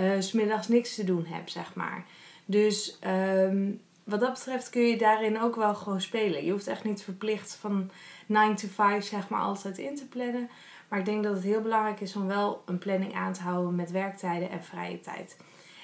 uh, 0.00 0.20
smiddags 0.20 0.68
niks 0.68 0.94
te 0.94 1.04
doen 1.04 1.26
hebt, 1.26 1.50
zeg 1.50 1.74
maar. 1.74 2.04
Dus 2.44 2.98
um, 3.06 3.80
wat 4.04 4.20
dat 4.20 4.32
betreft 4.32 4.70
kun 4.70 4.82
je 4.82 4.96
daarin 4.96 5.40
ook 5.40 5.56
wel 5.56 5.74
gewoon 5.74 6.00
spelen. 6.00 6.44
Je 6.44 6.50
hoeft 6.50 6.66
echt 6.66 6.84
niet 6.84 7.02
verplicht 7.02 7.54
van 7.54 7.90
9 8.26 8.54
to 8.54 8.68
5 8.68 9.04
zeg 9.04 9.28
maar 9.28 9.40
altijd 9.40 9.78
in 9.78 9.96
te 9.96 10.06
plannen. 10.06 10.50
Maar 10.88 10.98
ik 10.98 11.04
denk 11.04 11.24
dat 11.24 11.34
het 11.34 11.42
heel 11.42 11.60
belangrijk 11.60 12.00
is 12.00 12.16
om 12.16 12.26
wel 12.26 12.62
een 12.66 12.78
planning 12.78 13.14
aan 13.14 13.32
te 13.32 13.40
houden 13.40 13.74
met 13.74 13.90
werktijden 13.90 14.50
en 14.50 14.64
vrije 14.64 15.00
tijd. 15.00 15.36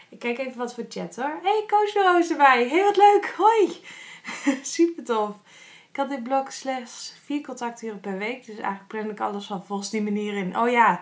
Ik 0.08 0.18
kijk 0.18 0.38
even 0.38 0.58
wat 0.58 0.74
voor 0.74 0.84
chat 0.88 1.16
hoor. 1.16 1.38
Hey, 1.42 1.64
Roos 1.94 2.30
erbij. 2.30 2.68
Heel 2.68 2.84
wat 2.84 2.96
leuk. 2.96 3.34
Hoi. 3.36 3.80
Super 4.62 5.04
tof. 5.04 5.34
Ik 5.96 6.02
had 6.02 6.10
dit 6.10 6.22
blok 6.22 6.50
slechts 6.50 7.14
vier 7.24 7.42
contacturen 7.42 8.00
per 8.00 8.18
week. 8.18 8.46
Dus 8.46 8.56
eigenlijk 8.56 8.86
plan 8.86 9.10
ik 9.10 9.20
alles 9.20 9.46
van 9.46 9.64
volgens 9.64 9.90
die 9.90 10.02
manier 10.02 10.34
in. 10.34 10.58
Oh 10.58 10.70
ja, 10.70 11.00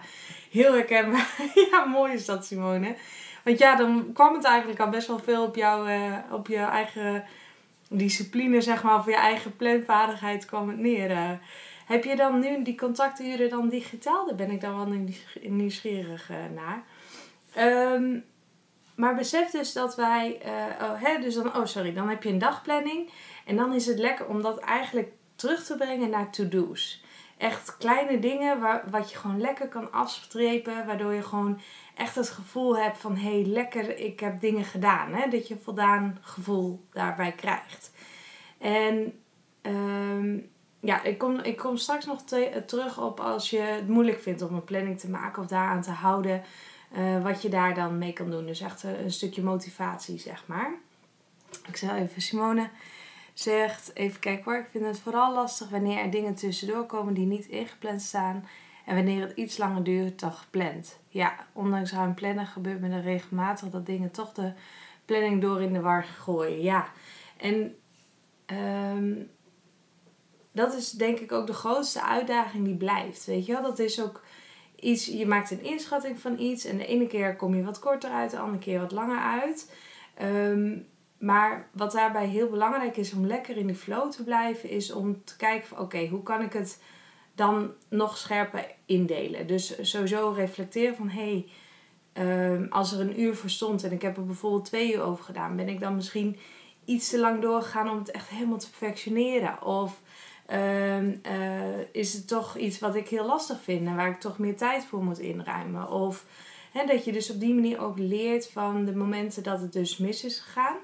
heel 0.50 0.72
herkenbaar. 0.72 1.30
ja, 1.70 1.84
mooi 1.84 2.12
is 2.12 2.24
dat 2.24 2.46
Simone. 2.46 2.96
Want 3.44 3.58
ja, 3.58 3.76
dan 3.76 4.12
kwam 4.12 4.34
het 4.34 4.44
eigenlijk 4.44 4.80
al 4.80 4.88
best 4.88 5.06
wel 5.06 5.18
veel 5.18 5.44
op, 5.44 5.56
jou, 5.56 5.90
uh, 5.90 6.16
op 6.30 6.46
jouw 6.46 6.68
eigen 6.68 7.24
discipline, 7.88 8.60
zeg 8.60 8.82
maar. 8.82 8.98
Of 8.98 9.06
je 9.06 9.16
eigen 9.16 9.56
planvaardigheid 9.56 10.44
kwam 10.44 10.68
het 10.68 10.78
neer. 10.78 11.10
Uh. 11.10 11.30
Heb 11.86 12.04
je 12.04 12.16
dan 12.16 12.38
nu 12.40 12.62
die 12.62 12.76
contacturen 12.76 13.50
dan 13.50 13.68
digitaal? 13.68 14.26
Daar 14.26 14.36
ben 14.36 14.50
ik 14.50 14.60
dan 14.60 14.76
wel 14.76 15.06
nieuwsgierig 15.42 16.30
uh, 16.30 16.36
naar. 16.54 16.82
Um, 17.92 18.24
maar 18.94 19.14
besef 19.14 19.50
dus 19.50 19.72
dat 19.72 19.96
wij, 19.96 20.40
oh, 20.80 21.02
hè, 21.02 21.20
dus 21.20 21.34
dan, 21.34 21.56
oh 21.56 21.64
sorry, 21.64 21.92
dan 21.92 22.08
heb 22.08 22.22
je 22.22 22.28
een 22.28 22.38
dagplanning. 22.38 23.10
En 23.44 23.56
dan 23.56 23.72
is 23.72 23.86
het 23.86 23.98
lekker 23.98 24.26
om 24.26 24.42
dat 24.42 24.58
eigenlijk 24.58 25.12
terug 25.34 25.64
te 25.64 25.76
brengen 25.76 26.10
naar 26.10 26.30
to-do's. 26.30 27.02
Echt 27.38 27.76
kleine 27.76 28.18
dingen 28.18 28.60
waar, 28.60 28.84
wat 28.90 29.10
je 29.10 29.16
gewoon 29.16 29.40
lekker 29.40 29.68
kan 29.68 29.92
afstrepen. 29.92 30.86
Waardoor 30.86 31.12
je 31.12 31.22
gewoon 31.22 31.60
echt 31.94 32.14
het 32.14 32.30
gevoel 32.30 32.76
hebt 32.76 32.98
van 32.98 33.16
hé, 33.16 33.40
hey, 33.40 33.44
lekker, 33.44 33.98
ik 33.98 34.20
heb 34.20 34.40
dingen 34.40 34.64
gedaan. 34.64 35.12
Hè? 35.12 35.28
Dat 35.28 35.48
je 35.48 35.56
voldaan 35.62 36.18
gevoel 36.20 36.84
daarbij 36.92 37.32
krijgt. 37.32 37.92
En 38.58 39.12
um, 39.62 40.50
ja, 40.80 41.02
ik 41.02 41.18
kom, 41.18 41.38
ik 41.38 41.56
kom 41.56 41.76
straks 41.76 42.04
nog 42.04 42.22
te, 42.22 42.62
terug 42.66 43.00
op 43.00 43.20
als 43.20 43.50
je 43.50 43.58
het 43.58 43.88
moeilijk 43.88 44.20
vindt 44.20 44.42
om 44.42 44.54
een 44.54 44.64
planning 44.64 45.00
te 45.00 45.10
maken 45.10 45.42
of 45.42 45.48
daaraan 45.48 45.82
te 45.82 45.90
houden. 45.90 46.42
Uh, 46.98 47.22
wat 47.22 47.42
je 47.42 47.48
daar 47.48 47.74
dan 47.74 47.98
mee 47.98 48.12
kan 48.12 48.30
doen. 48.30 48.46
Dus 48.46 48.60
echt 48.60 48.82
een, 48.82 49.04
een 49.04 49.12
stukje 49.12 49.42
motivatie, 49.42 50.18
zeg 50.18 50.44
maar. 50.46 50.74
Ik 51.66 51.76
zal 51.76 51.94
even 51.94 52.22
Simone 52.22 52.68
zegt, 53.34 53.90
even 53.94 54.20
kijken 54.20 54.44
hoor, 54.44 54.60
ik 54.60 54.68
vind 54.70 54.84
het 54.84 55.00
vooral 55.00 55.34
lastig 55.34 55.68
wanneer 55.68 55.98
er 55.98 56.10
dingen 56.10 56.34
tussendoor 56.34 56.86
komen 56.86 57.14
die 57.14 57.26
niet 57.26 57.46
ingepland 57.46 58.02
staan 58.02 58.48
en 58.86 58.94
wanneer 58.94 59.20
het 59.20 59.36
iets 59.36 59.56
langer 59.56 59.84
duurt 59.84 60.20
dan 60.20 60.32
gepland. 60.32 60.98
Ja, 61.08 61.46
ondanks 61.52 61.92
ruim 61.92 62.14
plannen 62.14 62.46
gebeurt 62.46 62.80
me 62.80 62.88
er 62.88 63.02
regelmatig 63.02 63.70
dat 63.70 63.86
dingen 63.86 64.10
toch 64.10 64.32
de 64.32 64.52
planning 65.04 65.40
door 65.40 65.62
in 65.62 65.72
de 65.72 65.80
war 65.80 66.04
gooien. 66.04 66.62
Ja, 66.62 66.88
en 67.36 67.76
um, 68.96 69.30
dat 70.52 70.74
is 70.74 70.90
denk 70.90 71.18
ik 71.18 71.32
ook 71.32 71.46
de 71.46 71.52
grootste 71.52 72.02
uitdaging 72.02 72.64
die 72.64 72.76
blijft. 72.76 73.24
Weet 73.24 73.46
je 73.46 73.52
wel, 73.52 73.62
dat 73.62 73.78
is 73.78 74.02
ook 74.02 74.22
iets, 74.80 75.06
je 75.06 75.26
maakt 75.26 75.50
een 75.50 75.64
inschatting 75.64 76.20
van 76.20 76.38
iets 76.38 76.64
en 76.64 76.76
de 76.76 76.86
ene 76.86 77.06
keer 77.06 77.36
kom 77.36 77.54
je 77.54 77.64
wat 77.64 77.78
korter 77.78 78.10
uit, 78.10 78.30
de 78.30 78.38
andere 78.38 78.58
keer 78.58 78.80
wat 78.80 78.92
langer 78.92 79.18
uit. 79.18 79.74
Um, 80.22 80.86
maar 81.24 81.68
wat 81.72 81.92
daarbij 81.92 82.26
heel 82.26 82.48
belangrijk 82.48 82.96
is 82.96 83.12
om 83.12 83.26
lekker 83.26 83.56
in 83.56 83.66
die 83.66 83.76
flow 83.76 84.10
te 84.10 84.24
blijven, 84.24 84.70
is 84.70 84.92
om 84.92 85.24
te 85.24 85.36
kijken 85.36 85.68
van 85.68 85.78
oké, 85.78 86.06
hoe 86.06 86.22
kan 86.22 86.42
ik 86.42 86.52
het 86.52 86.82
dan 87.34 87.70
nog 87.88 88.16
scherper 88.16 88.66
indelen? 88.86 89.46
Dus 89.46 89.90
sowieso 89.90 90.32
reflecteren 90.36 90.96
van 90.96 91.08
hé, 91.08 91.44
hey, 92.14 92.54
um, 92.54 92.66
als 92.70 92.92
er 92.92 93.00
een 93.00 93.20
uur 93.20 93.36
voor 93.36 93.50
stond 93.50 93.84
en 93.84 93.92
ik 93.92 94.02
heb 94.02 94.16
er 94.16 94.26
bijvoorbeeld 94.26 94.64
twee 94.64 94.94
uur 94.94 95.02
over 95.02 95.24
gedaan, 95.24 95.56
ben 95.56 95.68
ik 95.68 95.80
dan 95.80 95.94
misschien 95.94 96.36
iets 96.84 97.08
te 97.08 97.18
lang 97.18 97.42
doorgegaan 97.42 97.90
om 97.90 97.98
het 97.98 98.10
echt 98.10 98.28
helemaal 98.28 98.58
te 98.58 98.70
perfectioneren? 98.70 99.62
Of 99.62 100.00
um, 100.52 101.20
uh, 101.26 101.92
is 101.92 102.12
het 102.12 102.28
toch 102.28 102.56
iets 102.56 102.78
wat 102.78 102.94
ik 102.94 103.08
heel 103.08 103.26
lastig 103.26 103.60
vind 103.60 103.86
en 103.86 103.96
waar 103.96 104.10
ik 104.10 104.20
toch 104.20 104.38
meer 104.38 104.56
tijd 104.56 104.84
voor 104.84 105.04
moet 105.04 105.18
inruimen? 105.18 105.90
Of 105.90 106.26
hè, 106.72 106.86
dat 106.86 107.04
je 107.04 107.12
dus 107.12 107.30
op 107.30 107.40
die 107.40 107.54
manier 107.54 107.80
ook 107.80 107.98
leert 107.98 108.50
van 108.50 108.84
de 108.84 108.96
momenten 108.96 109.42
dat 109.42 109.60
het 109.60 109.72
dus 109.72 109.96
mis 109.96 110.24
is 110.24 110.38
gegaan. 110.38 110.76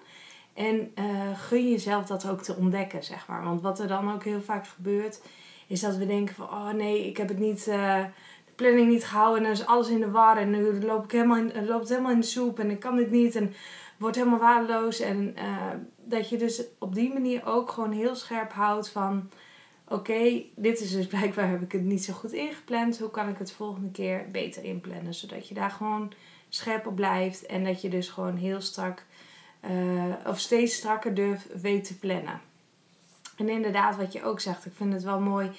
En 0.55 0.93
uh, 0.99 1.39
gun 1.39 1.71
jezelf 1.71 2.07
dat 2.07 2.29
ook 2.29 2.43
te 2.43 2.57
ontdekken, 2.57 3.05
zeg 3.05 3.27
maar. 3.27 3.45
Want 3.45 3.63
wat 3.63 3.79
er 3.79 3.89
dan 3.89 4.13
ook 4.13 4.25
heel 4.25 4.43
vaak 4.43 4.67
gebeurt, 4.67 5.23
is 5.67 5.81
dat 5.81 5.97
we 5.97 6.07
denken 6.07 6.35
van... 6.35 6.47
Oh 6.47 6.71
nee, 6.71 7.07
ik 7.07 7.17
heb 7.17 7.29
het 7.29 7.39
niet, 7.39 7.67
uh, 7.69 8.05
de 8.45 8.53
planning 8.55 8.89
niet 8.89 9.05
gehouden 9.05 9.39
en 9.39 9.43
dan 9.43 9.53
is 9.53 9.67
alles 9.67 9.89
in 9.89 10.01
de 10.01 10.11
war. 10.11 10.37
En 10.37 10.51
nu 10.51 10.81
loop 10.81 11.05
ik 11.05 11.11
helemaal 11.11 11.37
in, 11.37 11.67
loopt 11.67 11.81
het 11.81 11.89
helemaal 11.89 12.13
in 12.13 12.21
de 12.21 12.27
soep 12.27 12.59
en 12.59 12.71
ik 12.71 12.81
kan 12.81 12.97
dit 12.97 13.11
niet. 13.11 13.35
En 13.37 13.55
wordt 13.97 14.17
helemaal 14.17 14.39
waardeloos. 14.39 15.01
En 15.01 15.35
uh, 15.39 15.67
dat 16.05 16.29
je 16.29 16.37
dus 16.37 16.63
op 16.79 16.95
die 16.95 17.13
manier 17.13 17.47
ook 17.47 17.71
gewoon 17.71 17.93
heel 17.93 18.15
scherp 18.15 18.53
houdt 18.53 18.89
van... 18.89 19.31
Oké, 19.89 20.43
dit 20.57 20.81
is 20.81 20.93
dus 20.93 21.07
blijkbaar 21.17 21.49
heb 21.49 21.63
ik 21.63 21.73
het 21.73 21.83
niet 21.83 22.05
zo 22.05 22.13
goed 22.13 22.33
ingepland. 22.33 22.99
Hoe 22.99 23.11
kan 23.11 23.29
ik 23.29 23.39
het 23.39 23.53
volgende 23.53 23.91
keer 23.91 24.31
beter 24.33 24.65
inplannen? 24.65 25.15
Zodat 25.15 25.49
je 25.49 25.55
daar 25.55 25.71
gewoon 25.71 26.13
scherp 26.49 26.87
op 26.87 26.95
blijft. 26.95 27.47
En 27.47 27.65
dat 27.65 27.83
je 27.83 27.89
dus 27.89 28.09
gewoon 28.09 28.37
heel 28.37 28.61
strak 28.61 29.07
of 30.27 30.39
steeds 30.39 30.75
strakker 30.75 31.15
durft 31.15 31.61
weet 31.61 31.85
te 31.85 31.99
plannen. 31.99 32.41
En 33.37 33.49
inderdaad, 33.49 33.97
wat 33.97 34.13
je 34.13 34.23
ook 34.23 34.41
zegt, 34.41 34.67
ik 34.67 34.73
vind 34.77 34.93
het 34.93 35.03
wel 35.03 35.21
mooi 35.21 35.51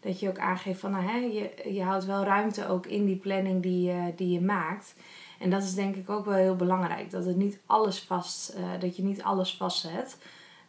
dat 0.00 0.20
je 0.20 0.28
ook 0.28 0.38
aangeeft 0.38 0.80
van 0.80 0.90
nou, 0.90 1.04
hè, 1.04 1.16
je, 1.16 1.72
je 1.72 1.82
houdt 1.82 2.04
wel 2.04 2.24
ruimte 2.24 2.68
ook 2.68 2.86
in 2.86 3.06
die 3.06 3.16
planning 3.16 3.62
die, 3.62 4.14
die 4.16 4.30
je 4.30 4.40
maakt. 4.40 4.94
En 5.42 5.50
dat 5.50 5.62
is 5.62 5.74
denk 5.74 5.96
ik 5.96 6.10
ook 6.10 6.24
wel 6.24 6.34
heel 6.34 6.56
belangrijk. 6.56 7.10
Dat, 7.10 7.24
het 7.24 7.36
niet 7.36 7.58
alles 7.66 8.00
vast, 8.00 8.54
uh, 8.56 8.80
dat 8.80 8.96
je 8.96 9.02
niet 9.02 9.22
alles 9.22 9.56
vastzet. 9.56 10.16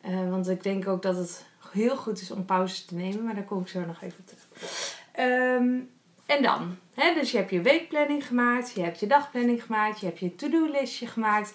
Uh, 0.05 0.29
want 0.29 0.49
ik 0.49 0.63
denk 0.63 0.87
ook 0.87 1.01
dat 1.01 1.15
het 1.15 1.45
heel 1.71 1.97
goed 1.97 2.21
is 2.21 2.31
om 2.31 2.45
pauzes 2.45 2.85
te 2.85 2.95
nemen. 2.95 3.23
Maar 3.23 3.35
daar 3.35 3.43
kom 3.43 3.61
ik 3.61 3.67
zo 3.67 3.85
nog 3.85 4.01
even 4.01 4.25
terug. 4.25 4.97
Um, 5.19 5.89
en 6.25 6.41
dan, 6.41 6.77
hè, 6.93 7.13
dus 7.13 7.31
je 7.31 7.37
hebt 7.37 7.49
je 7.49 7.61
weekplanning 7.61 8.27
gemaakt. 8.27 8.71
Je 8.71 8.81
hebt 8.81 8.99
je 8.99 9.07
dagplanning 9.07 9.63
gemaakt. 9.63 9.99
Je 9.99 10.05
hebt 10.05 10.19
je 10.19 10.35
to-do-listje 10.35 11.07
gemaakt 11.07 11.53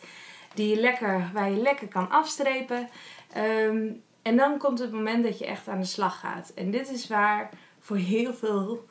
die 0.55 0.69
je 0.69 0.81
lekker, 0.81 1.31
waar 1.33 1.51
je 1.51 1.61
lekker 1.61 1.89
kan 1.89 2.11
afstrepen. 2.11 2.89
Um, 3.37 4.03
en 4.23 4.37
dan 4.37 4.59
komt 4.59 4.79
het 4.79 4.93
moment 4.93 5.25
dat 5.25 5.39
je 5.39 5.47
echt 5.47 5.69
aan 5.69 5.81
de 5.81 5.87
slag 5.87 6.21
gaat. 6.21 6.53
En 6.55 6.71
dit 6.71 6.91
is 6.91 7.09
waar 7.09 7.51
voor 7.79 7.97
heel 7.97 8.35
veel 8.35 8.87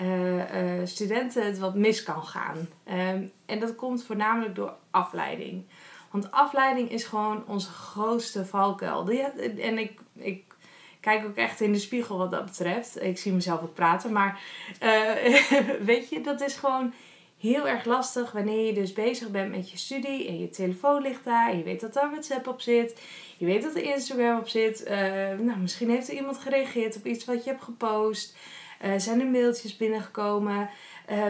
uh, 0.00 0.78
uh, 0.78 0.86
studenten 0.86 1.46
het 1.46 1.58
wat 1.58 1.74
mis 1.74 2.02
kan 2.02 2.22
gaan. 2.22 2.68
Um, 2.88 3.32
en 3.46 3.58
dat 3.58 3.74
komt 3.74 4.04
voornamelijk 4.04 4.54
door 4.54 4.74
afleiding. 4.90 5.64
Want 6.10 6.30
afleiding 6.30 6.90
is 6.90 7.04
gewoon 7.04 7.46
onze 7.46 7.70
grootste 7.70 8.46
valkuil. 8.46 9.08
En 9.58 9.78
ik, 9.78 10.00
ik 10.16 10.44
kijk 11.00 11.24
ook 11.24 11.36
echt 11.36 11.60
in 11.60 11.72
de 11.72 11.78
spiegel 11.78 12.18
wat 12.18 12.30
dat 12.30 12.44
betreft. 12.44 13.02
Ik 13.02 13.18
zie 13.18 13.32
mezelf 13.32 13.62
ook 13.62 13.74
praten, 13.74 14.12
maar 14.12 14.40
uh, 14.82 15.34
weet 15.90 16.08
je, 16.08 16.20
dat 16.20 16.40
is 16.40 16.56
gewoon 16.56 16.92
heel 17.40 17.68
erg 17.68 17.84
lastig 17.84 18.32
wanneer 18.32 18.66
je 18.66 18.72
dus 18.72 18.92
bezig 18.92 19.30
bent 19.30 19.50
met 19.50 19.70
je 19.70 19.76
studie 19.76 20.28
en 20.28 20.38
je 20.38 20.50
telefoon 20.50 21.02
ligt 21.02 21.24
daar 21.24 21.56
je 21.56 21.62
weet 21.62 21.80
dat 21.80 21.92
daar 21.92 22.10
WhatsApp 22.10 22.46
op 22.46 22.60
zit, 22.60 23.00
je 23.36 23.46
weet 23.46 23.62
dat 23.62 23.74
er 23.74 23.82
Instagram 23.82 24.38
op 24.38 24.48
zit. 24.48 24.84
Uh, 24.84 24.90
nou, 25.38 25.58
misschien 25.58 25.90
heeft 25.90 26.08
er 26.08 26.14
iemand 26.14 26.38
gereageerd 26.38 26.96
op 26.96 27.06
iets 27.06 27.24
wat 27.24 27.44
je 27.44 27.50
hebt 27.50 27.62
gepost. 27.62 28.36
Uh, 28.84 28.92
zijn 28.96 29.20
er 29.20 29.26
mailtjes 29.26 29.76
binnengekomen? 29.76 30.70
Uh, 31.10 31.24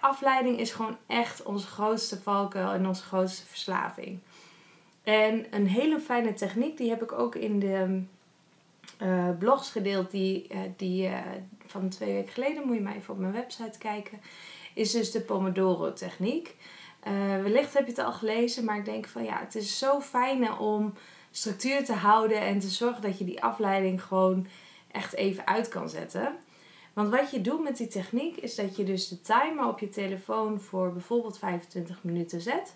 afleiding 0.00 0.58
is 0.58 0.70
gewoon 0.70 0.96
echt 1.06 1.42
onze 1.42 1.66
grootste 1.66 2.20
valkuil 2.20 2.72
en 2.72 2.86
onze 2.86 3.02
grootste 3.02 3.46
verslaving. 3.46 4.18
En 5.02 5.46
een 5.50 5.66
hele 5.66 6.00
fijne 6.00 6.34
techniek, 6.34 6.76
die 6.76 6.90
heb 6.90 7.02
ik 7.02 7.12
ook 7.12 7.34
in 7.34 7.58
de 7.58 8.02
blogs 9.38 9.70
gedeeld, 9.70 10.10
die, 10.10 10.50
die 10.76 11.10
van 11.66 11.88
twee 11.88 12.12
weken 12.12 12.32
geleden, 12.32 12.66
moet 12.66 12.76
je 12.76 12.82
maar 12.82 12.96
even 12.96 13.14
op 13.14 13.20
mijn 13.20 13.32
website 13.32 13.78
kijken 13.78 14.20
is 14.78 14.90
dus 14.90 15.10
de 15.10 15.20
Pomodoro-techniek. 15.20 16.56
Uh, 17.06 17.42
wellicht 17.42 17.74
heb 17.74 17.84
je 17.84 17.90
het 17.90 18.04
al 18.04 18.12
gelezen, 18.12 18.64
maar 18.64 18.76
ik 18.76 18.84
denk 18.84 19.06
van 19.06 19.24
ja, 19.24 19.38
het 19.38 19.54
is 19.54 19.78
zo 19.78 20.00
fijn 20.00 20.52
om 20.58 20.94
structuur 21.30 21.84
te 21.84 21.92
houden 21.92 22.40
en 22.40 22.58
te 22.58 22.68
zorgen 22.68 23.02
dat 23.02 23.18
je 23.18 23.24
die 23.24 23.42
afleiding 23.42 24.02
gewoon 24.02 24.46
echt 24.90 25.14
even 25.14 25.46
uit 25.46 25.68
kan 25.68 25.88
zetten. 25.88 26.36
Want 26.92 27.10
wat 27.10 27.30
je 27.30 27.40
doet 27.40 27.62
met 27.62 27.76
die 27.76 27.86
techniek 27.86 28.36
is 28.36 28.54
dat 28.54 28.76
je 28.76 28.84
dus 28.84 29.08
de 29.08 29.20
timer 29.20 29.68
op 29.68 29.78
je 29.78 29.88
telefoon 29.88 30.60
voor 30.60 30.92
bijvoorbeeld 30.92 31.38
25 31.38 32.02
minuten 32.02 32.40
zet. 32.40 32.74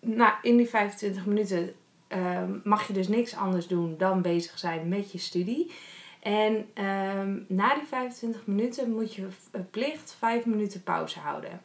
Nou, 0.00 0.32
in 0.42 0.56
die 0.56 0.68
25 0.68 1.26
minuten 1.26 1.74
uh, 2.08 2.42
mag 2.64 2.86
je 2.86 2.92
dus 2.92 3.08
niks 3.08 3.36
anders 3.36 3.66
doen 3.66 3.94
dan 3.98 4.22
bezig 4.22 4.58
zijn 4.58 4.88
met 4.88 5.12
je 5.12 5.18
studie. 5.18 5.72
En 6.20 6.54
um, 6.54 7.44
na 7.48 7.74
die 7.74 7.86
25 7.86 8.46
minuten 8.46 8.90
moet 8.92 9.14
je 9.14 9.26
verplicht 9.50 10.16
5 10.18 10.46
minuten 10.46 10.82
pauze 10.82 11.18
houden. 11.18 11.60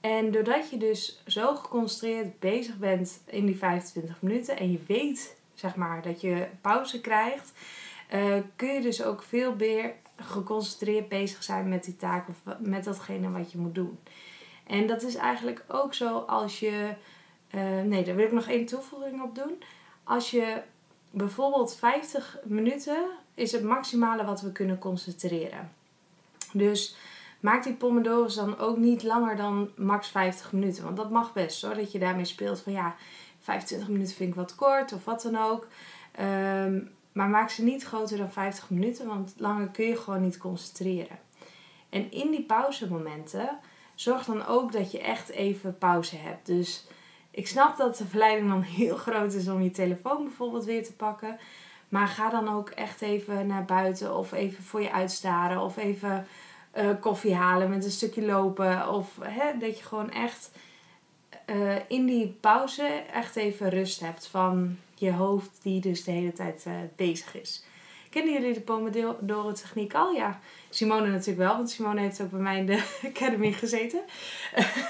En 0.00 0.30
doordat 0.30 0.70
je 0.70 0.76
dus 0.76 1.22
zo 1.26 1.54
geconcentreerd 1.54 2.38
bezig 2.38 2.78
bent 2.78 3.22
in 3.26 3.46
die 3.46 3.56
25 3.56 4.22
minuten 4.22 4.56
en 4.56 4.72
je 4.72 4.80
weet 4.86 5.36
zeg 5.54 5.76
maar 5.76 6.02
dat 6.02 6.20
je 6.20 6.46
pauze 6.60 7.00
krijgt, 7.00 7.52
uh, 8.14 8.36
kun 8.56 8.68
je 8.68 8.80
dus 8.80 9.02
ook 9.02 9.22
veel 9.22 9.54
meer 9.54 9.94
geconcentreerd 10.16 11.08
bezig 11.08 11.42
zijn 11.42 11.68
met 11.68 11.84
die 11.84 11.96
taak 11.96 12.28
of 12.28 12.36
met 12.58 12.84
datgene 12.84 13.30
wat 13.30 13.52
je 13.52 13.58
moet 13.58 13.74
doen. 13.74 13.98
En 14.66 14.86
dat 14.86 15.02
is 15.02 15.14
eigenlijk 15.14 15.64
ook 15.68 15.94
zo 15.94 16.18
als 16.18 16.60
je. 16.60 16.94
Uh, 17.54 17.80
nee, 17.80 18.04
daar 18.04 18.14
wil 18.14 18.26
ik 18.26 18.32
nog 18.32 18.48
één 18.48 18.66
toevoeging 18.66 19.22
op 19.22 19.34
doen. 19.34 19.62
Als 20.04 20.30
je 20.30 20.62
bijvoorbeeld 21.10 21.76
50 21.76 22.38
minuten 22.44 23.06
is 23.34 23.52
het 23.52 23.62
maximale 23.62 24.24
wat 24.24 24.40
we 24.40 24.52
kunnen 24.52 24.78
concentreren. 24.78 25.72
Dus 26.52 26.96
maak 27.40 27.62
die 27.62 27.74
pomodoro's 27.74 28.34
dan 28.34 28.58
ook 28.58 28.76
niet 28.76 29.02
langer 29.02 29.36
dan 29.36 29.70
max 29.76 30.08
50 30.08 30.52
minuten. 30.52 30.84
Want 30.84 30.96
dat 30.96 31.10
mag 31.10 31.32
best 31.32 31.62
hoor, 31.62 31.74
dat 31.74 31.92
je 31.92 31.98
daarmee 31.98 32.24
speelt 32.24 32.60
van 32.60 32.72
ja, 32.72 32.94
25 33.40 33.88
minuten 33.88 34.14
vind 34.14 34.28
ik 34.28 34.34
wat 34.34 34.54
kort 34.54 34.92
of 34.92 35.04
wat 35.04 35.22
dan 35.22 35.36
ook. 35.36 35.66
Ehm, 36.12 36.80
maar 37.12 37.28
maak 37.28 37.50
ze 37.50 37.64
niet 37.64 37.84
groter 37.84 38.16
dan 38.16 38.32
50 38.32 38.70
minuten, 38.70 39.06
want 39.06 39.34
langer 39.36 39.68
kun 39.68 39.86
je 39.86 39.96
gewoon 39.96 40.22
niet 40.22 40.38
concentreren. 40.38 41.18
En 41.88 42.10
in 42.10 42.30
die 42.30 42.42
pauzemomenten 42.42 43.58
zorg 43.94 44.24
dan 44.24 44.46
ook 44.46 44.72
dat 44.72 44.90
je 44.90 45.00
echt 45.00 45.28
even 45.28 45.78
pauze 45.78 46.16
hebt. 46.16 46.46
Dus 46.46 46.86
ik 47.30 47.46
snap 47.46 47.76
dat 47.76 47.96
de 47.96 48.06
verleiding 48.06 48.48
dan 48.48 48.62
heel 48.80 48.96
groot 48.96 49.32
is 49.32 49.48
om 49.48 49.62
je 49.62 49.70
telefoon 49.70 50.24
bijvoorbeeld 50.24 50.64
weer 50.64 50.84
te 50.84 50.94
pakken. 50.94 51.38
Maar 51.94 52.08
ga 52.08 52.30
dan 52.30 52.48
ook 52.48 52.70
echt 52.70 53.02
even 53.02 53.46
naar 53.46 53.64
buiten 53.64 54.16
of 54.16 54.32
even 54.32 54.64
voor 54.64 54.82
je 54.82 54.92
uitstaren 54.92 55.60
of 55.60 55.76
even 55.76 56.26
uh, 56.76 56.90
koffie 57.00 57.34
halen 57.34 57.70
met 57.70 57.84
een 57.84 57.90
stukje 57.90 58.24
lopen. 58.24 58.88
Of 58.88 59.18
hè, 59.20 59.58
dat 59.58 59.78
je 59.78 59.84
gewoon 59.84 60.10
echt 60.10 60.50
uh, 61.46 61.74
in 61.88 62.06
die 62.06 62.36
pauze 62.40 63.02
echt 63.12 63.36
even 63.36 63.68
rust 63.68 64.00
hebt 64.00 64.26
van 64.26 64.78
je 64.94 65.12
hoofd 65.12 65.50
die 65.62 65.80
dus 65.80 66.04
de 66.04 66.10
hele 66.10 66.32
tijd 66.32 66.64
uh, 66.68 66.74
bezig 66.96 67.40
is. 67.40 67.64
Kennen 68.10 68.32
jullie 68.32 68.54
de 68.54 68.60
Pomodoro 68.60 69.52
techniek 69.52 69.94
al? 69.94 70.12
Ja, 70.12 70.40
Simone 70.70 71.10
natuurlijk 71.10 71.38
wel, 71.38 71.56
want 71.56 71.70
Simone 71.70 72.00
heeft 72.00 72.20
ook 72.20 72.30
bij 72.30 72.40
mij 72.40 72.58
in 72.58 72.66
de 72.66 72.84
academy 73.14 73.52
gezeten. 73.52 74.00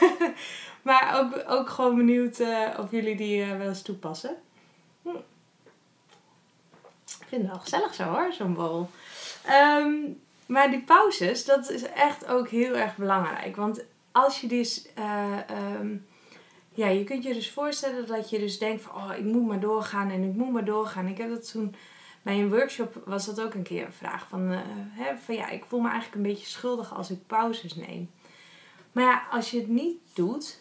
maar 0.83 1.19
ook, 1.21 1.45
ook 1.51 1.69
gewoon 1.69 1.97
benieuwd 1.97 2.41
of 2.79 2.91
jullie 2.91 3.17
die 3.17 3.45
wel 3.45 3.69
eens 3.69 3.83
toepassen. 3.83 4.37
Vind 7.35 7.51
het 7.51 7.61
gezellig 7.61 7.95
zo 7.95 8.05
hoor, 8.05 8.33
zo'n 8.33 8.55
bol. 8.55 8.89
Ehm, 9.45 9.93
maar 10.47 10.71
die 10.71 10.83
pauzes, 10.83 11.45
dat 11.45 11.71
is 11.71 11.83
echt 11.83 12.27
ook 12.27 12.49
heel 12.49 12.75
erg 12.75 12.97
belangrijk. 12.97 13.57
Want 13.57 13.85
als 14.13 14.41
je 14.41 14.47
dus... 14.47 14.87
Uh, 14.99 15.39
um, 15.81 16.07
ja, 16.71 16.89
je 16.89 17.05
kunt 17.05 17.25
je 17.25 17.35
dus 17.35 17.51
voorstellen 17.51 18.07
dat 18.07 18.31
je 18.31 18.39
dus 18.39 18.59
denkt 18.59 18.83
van... 18.83 18.95
Oh, 18.97 19.17
ik 19.17 19.25
moet 19.25 19.47
maar 19.47 19.61
doorgaan 19.61 20.11
en 20.11 20.23
ik 20.23 20.35
moet 20.35 20.53
maar 20.53 20.65
doorgaan. 20.65 21.07
Ik 21.07 21.19
heb 21.19 21.29
dat 21.29 21.51
toen... 21.51 21.75
Bij 22.23 22.41
een 22.41 22.51
workshop 22.51 23.03
was 23.05 23.27
dat 23.27 23.41
ook 23.41 23.55
een 23.55 23.63
keer 23.63 23.85
een 23.85 23.93
vraag. 23.93 24.29
Van, 24.29 24.53
uh, 24.53 24.59
hè, 24.91 25.17
van 25.17 25.35
ja, 25.35 25.49
ik 25.49 25.65
voel 25.65 25.81
me 25.81 25.89
eigenlijk 25.89 26.17
een 26.17 26.33
beetje 26.33 26.47
schuldig 26.47 26.95
als 26.95 27.11
ik 27.11 27.27
pauzes 27.27 27.75
neem. 27.75 28.11
Maar 28.93 29.05
ja, 29.05 29.23
als 29.31 29.51
je 29.51 29.59
het 29.59 29.69
niet 29.69 29.99
doet... 30.13 30.59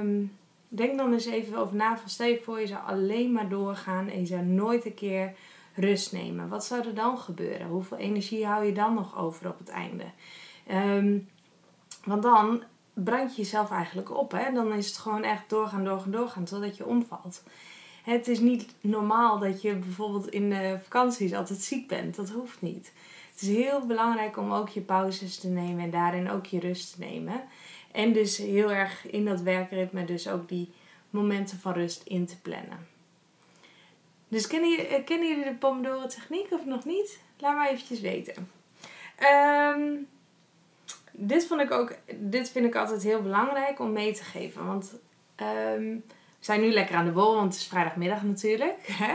Um, 0.00 0.36
denk 0.68 0.96
dan 0.96 1.12
eens 1.12 1.26
even 1.26 1.56
over 1.58 1.76
na. 1.76 1.98
Van 1.98 2.08
stel 2.08 2.36
voor, 2.36 2.60
je 2.60 2.66
zou 2.66 2.80
alleen 2.86 3.32
maar 3.32 3.48
doorgaan 3.48 4.08
en 4.08 4.20
je 4.20 4.26
zou 4.26 4.42
nooit 4.42 4.84
een 4.84 4.94
keer 4.94 5.34
rust 5.74 6.12
nemen. 6.12 6.48
Wat 6.48 6.64
zou 6.64 6.86
er 6.86 6.94
dan 6.94 7.18
gebeuren? 7.18 7.66
Hoeveel 7.66 7.96
energie 7.96 8.46
hou 8.46 8.64
je 8.64 8.72
dan 8.72 8.94
nog 8.94 9.18
over 9.18 9.48
op 9.48 9.58
het 9.58 9.68
einde? 9.68 10.04
Ehm, 10.66 11.18
want 12.04 12.22
dan 12.22 12.62
brand 12.94 13.36
je 13.36 13.42
jezelf 13.42 13.70
eigenlijk 13.70 14.16
op. 14.18 14.32
Hè? 14.32 14.52
Dan 14.52 14.72
is 14.72 14.86
het 14.86 14.96
gewoon 14.96 15.22
echt 15.22 15.50
doorgaan, 15.50 15.84
doorgaan, 15.84 16.10
doorgaan 16.10 16.44
totdat 16.44 16.76
je 16.76 16.86
omvalt. 16.86 17.42
Het 18.02 18.28
is 18.28 18.40
niet 18.40 18.74
normaal 18.80 19.38
dat 19.38 19.62
je 19.62 19.74
bijvoorbeeld 19.76 20.28
in 20.28 20.50
de 20.50 20.78
vakanties 20.82 21.34
altijd 21.34 21.58
ziek 21.58 21.88
bent. 21.88 22.16
Dat 22.16 22.30
hoeft 22.30 22.62
niet. 22.62 22.92
Het 23.32 23.42
is 23.42 23.48
heel 23.48 23.86
belangrijk 23.86 24.36
om 24.36 24.52
ook 24.52 24.68
je 24.68 24.80
pauzes 24.80 25.38
te 25.38 25.48
nemen 25.48 25.84
en 25.84 25.90
daarin 25.90 26.30
ook 26.30 26.46
je 26.46 26.60
rust 26.60 26.94
te 26.94 27.00
nemen. 27.00 27.44
En 27.92 28.12
dus 28.12 28.36
heel 28.36 28.72
erg 28.72 29.10
in 29.10 29.24
dat 29.24 29.40
werkritme 29.40 30.04
dus 30.04 30.28
ook 30.28 30.48
die 30.48 30.72
momenten 31.10 31.58
van 31.58 31.72
rust 31.72 32.02
in 32.04 32.26
te 32.26 32.40
plannen. 32.40 32.91
Dus 34.32 34.46
kennen 34.46 34.70
jullie, 34.70 34.86
eh, 34.86 35.04
kennen 35.04 35.28
jullie 35.28 35.44
de 35.44 35.54
Pomodoro 35.54 36.06
techniek 36.06 36.46
of 36.50 36.64
nog 36.64 36.84
niet? 36.84 37.20
Laat 37.38 37.56
maar 37.56 37.68
eventjes 37.68 38.00
weten. 38.00 38.50
Um, 39.76 40.08
dit, 41.12 41.46
vond 41.46 41.60
ik 41.60 41.70
ook, 41.70 41.94
dit 42.14 42.50
vind 42.50 42.66
ik 42.66 42.74
altijd 42.74 43.02
heel 43.02 43.22
belangrijk 43.22 43.78
om 43.78 43.92
mee 43.92 44.12
te 44.12 44.24
geven. 44.24 44.66
Want 44.66 44.92
um, 45.36 46.04
we 46.08 46.44
zijn 46.44 46.60
nu 46.60 46.72
lekker 46.72 46.96
aan 46.96 47.04
de 47.04 47.10
bol, 47.10 47.34
want 47.34 47.52
het 47.52 47.62
is 47.62 47.68
vrijdagmiddag 47.68 48.22
natuurlijk. 48.22 48.78
Hè? 49.02 49.14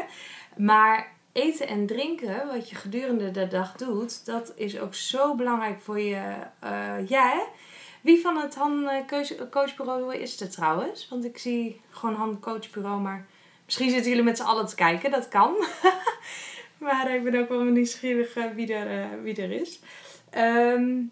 Maar 0.58 1.12
eten 1.32 1.68
en 1.68 1.86
drinken, 1.86 2.48
wat 2.48 2.70
je 2.70 2.76
gedurende 2.76 3.32
de 3.32 3.48
dag 3.48 3.76
doet, 3.76 4.26
dat 4.26 4.54
is 4.56 4.80
ook 4.80 4.94
zo 4.94 5.36
belangrijk 5.36 5.82
voor 5.82 6.00
je. 6.00 6.36
Uh, 6.64 7.10
ja, 7.10 7.30
hè? 7.30 7.44
Wie 8.02 8.22
van 8.22 8.38
het 8.38 8.56
Han 8.56 8.90
Coachbureau 9.50 10.16
is 10.16 10.40
het 10.40 10.52
trouwens? 10.52 11.08
Want 11.10 11.26
ik 11.26 11.38
zie 11.38 11.82
gewoon 11.90 12.16
Han 12.16 12.40
Coachbureau, 12.40 13.02
maar 13.02 13.26
Misschien 13.68 13.90
zitten 13.90 14.10
jullie 14.10 14.26
met 14.26 14.38
z'n 14.38 14.44
allen 14.44 14.68
te 14.68 14.76
kijken, 14.76 15.12
dat 15.12 15.28
kan. 15.28 15.56
maar 16.86 17.16
ik 17.16 17.24
ben 17.24 17.40
ook 17.40 17.50
wel 17.50 17.64
nieuwsgierig 17.64 18.36
uh, 18.36 18.46
wie, 18.56 18.74
er, 18.74 19.00
uh, 19.00 19.24
wie 19.24 19.42
er 19.42 19.52
is. 19.52 19.80
Um, 20.38 21.12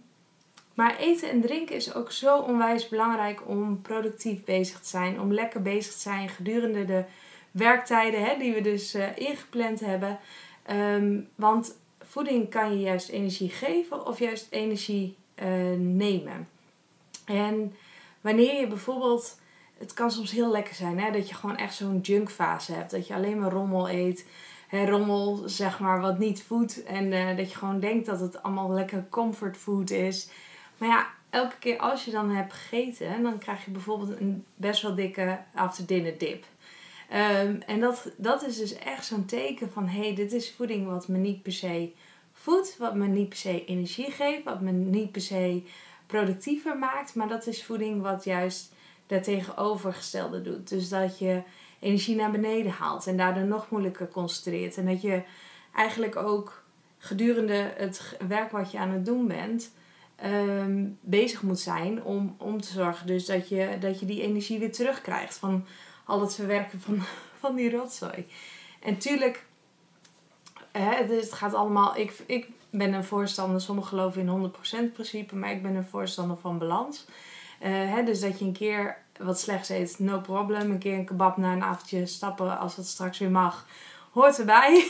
maar 0.74 0.98
eten 0.98 1.30
en 1.30 1.42
drinken 1.42 1.76
is 1.76 1.94
ook 1.94 2.12
zo 2.12 2.38
onwijs 2.38 2.90
belangrijk 2.90 3.48
om 3.48 3.82
productief 3.82 4.44
bezig 4.44 4.80
te 4.80 4.88
zijn. 4.88 5.22
Om 5.22 5.34
lekker 5.34 5.62
bezig 5.62 5.94
te 5.94 6.00
zijn 6.00 6.30
gedurende 6.30 6.86
de 6.86 7.04
werktijden 7.52 8.24
hè, 8.24 8.38
die 8.38 8.54
we 8.54 8.62
dus 8.62 8.96
uh, 8.96 9.18
ingepland 9.18 9.80
hebben. 9.80 10.20
Um, 10.72 11.30
want 11.36 11.78
voeding 12.02 12.50
kan 12.50 12.72
je 12.72 12.80
juist 12.80 13.10
energie 13.10 13.50
geven 13.50 14.06
of 14.06 14.20
juist 14.20 14.48
energie 14.50 15.16
nemen. 15.78 16.48
En 17.26 17.76
wanneer 18.22 18.60
je 18.60 18.68
bijvoorbeeld 18.68 19.38
het 19.78 19.94
kan 19.94 20.12
soms 20.12 20.32
heel 20.32 20.52
lekker 20.52 20.76
zijn 20.76 21.00
hè? 21.00 21.12
dat 21.12 21.30
je 21.30 21.36
gewoon 21.36 21.58
echt 21.58 21.76
zo'n 21.76 22.00
junkfase 22.00 22.74
hebt. 22.74 22.92
Dat 22.92 23.08
je 23.08 23.14
alleen 23.14 23.40
maar 23.40 23.52
rommel 23.52 23.90
eet. 23.90 24.26
Hè, 24.68 24.86
rommel, 24.86 25.44
zeg 25.46 25.80
maar, 25.80 26.02
wat 26.02 26.20
niet 26.20 26.44
voedt. 26.44 26.84
En 26.84 27.12
uh, 27.12 27.38
dat 27.38 27.52
je 27.52 27.58
gewoon 27.58 27.80
denkt 27.80 28.06
dat 28.06 28.20
het 28.20 28.44
allemaal 28.44 28.72
lekker 28.72 29.06
comfortfood 29.10 29.90
is. 29.90 30.30
Maar 30.78 30.90
ja, 30.90 31.08
elke 31.30 31.58
keer 31.60 31.78
als 31.78 32.06
je 32.06 32.12
dan 32.12 32.30
hebt 32.30 32.54
gegeten, 32.54 33.24
dan 33.24 33.38
krijg 33.38 33.66
je 33.66 33.72
bijvoorbeeld 33.72 34.20
een 34.20 34.46
best 34.56 34.82
wel 34.82 34.96
dikke 34.96 35.40
after 35.54 35.86
dinner 35.86 36.18
dip. 36.18 36.46
Um, 37.14 37.62
en 37.62 37.80
dat, 37.80 38.12
dat 38.18 38.46
is 38.46 38.58
dus 38.58 38.74
echt 38.74 39.06
zo'n 39.06 39.26
teken 39.26 39.72
van: 39.72 39.88
hé, 39.88 40.02
hey, 40.02 40.16
dit 40.16 40.34
is 40.34 40.54
voeding 40.54 40.88
wat 40.88 41.08
me 41.08 41.18
niet 41.18 41.42
per 41.42 41.52
se 41.52 41.92
voedt, 42.32 42.78
wat 42.78 42.96
me 42.96 43.08
niet 43.08 43.30
per 43.30 43.38
se 43.38 43.66
energie 43.66 44.12
geeft, 44.12 44.44
wat 44.44 44.62
me 44.62 44.72
niet 44.72 45.12
per 45.12 45.22
se 45.22 45.64
productiever 46.08 46.78
maakt, 46.78 47.16
maar 47.16 47.28
dat 47.28 47.48
is 47.48 47.64
voeding 47.64 48.02
wat 48.02 48.24
juist 48.24 48.74
tegenovergestelde 49.06 50.42
doet. 50.42 50.70
Dus 50.70 50.90
dat 50.90 51.20
je 51.20 51.42
energie 51.80 52.16
naar 52.16 52.32
beneden 52.32 52.72
haalt 52.72 53.08
en 53.08 53.18
daardoor 53.18 53.44
nog 53.44 53.70
moeilijker 53.70 54.08
concentreert. 54.08 54.78
En 54.78 54.86
dat 54.86 55.02
je 55.02 55.24
eigenlijk 55.74 56.16
ook 56.16 56.64
gedurende 56.98 57.74
het 57.78 58.18
werk 58.28 58.52
wat 58.52 58.72
je 58.72 58.78
aan 58.78 58.90
het 58.90 59.06
doen 59.06 59.28
bent, 59.28 59.72
ehm, 60.16 60.86
bezig 61.02 61.42
moet 61.42 61.60
zijn 61.60 62.04
om, 62.04 62.36
om 62.38 62.62
te 62.62 62.72
zorgen 62.72 63.08
dus 63.08 63.26
dat 63.26 63.50
je, 63.50 63.78
dat 63.80 64.00
je 64.00 64.06
die 64.06 64.22
energie 64.22 64.60
weer 64.60 64.72
terugkrijgt 64.72 65.38
van 65.38 65.66
al 66.06 66.22
het 66.22 66.36
verwerken 66.36 66.82
van, 66.82 67.00
van 67.42 67.56
die 67.56 67.72
rotzooi. 67.72 68.28
En 68.80 68.98
tuurlijk, 68.98 69.46
hè, 70.72 71.16
het 71.16 71.34
gaat 71.34 71.54
allemaal. 71.54 71.98
Ik, 71.98 72.24
ik 72.26 72.50
ben 72.70 72.94
een 72.94 73.04
voorstander, 73.04 73.62
sommigen 73.62 73.90
geloven 73.90 74.22
in 74.22 74.52
100% 74.90 74.94
principe, 74.94 75.36
maar 75.36 75.52
ik 75.52 75.62
ben 75.62 75.76
een 75.76 75.86
voorstander 75.86 76.38
van 76.38 76.58
balans. 76.58 77.06
Uh, 77.62 77.70
hè, 77.70 78.04
dus 78.04 78.20
dat 78.20 78.40
je 78.40 78.46
een 78.46 78.54
keer 78.54 78.98
wat 79.20 79.40
slechts 79.40 79.70
eet, 79.70 80.00
no 80.00 80.20
problem. 80.20 80.72
Een 80.72 80.78
keer 80.78 80.94
een 80.94 81.06
kebab 81.06 81.38
na 81.38 81.54
een 81.54 81.64
avondje 81.64 82.06
stappen 82.06 82.60
als 82.60 82.76
het 82.76 82.88
straks 82.88 83.20
weer 83.20 83.32
mag, 83.32 83.68
hoort 84.12 84.40
erbij. 84.40 84.84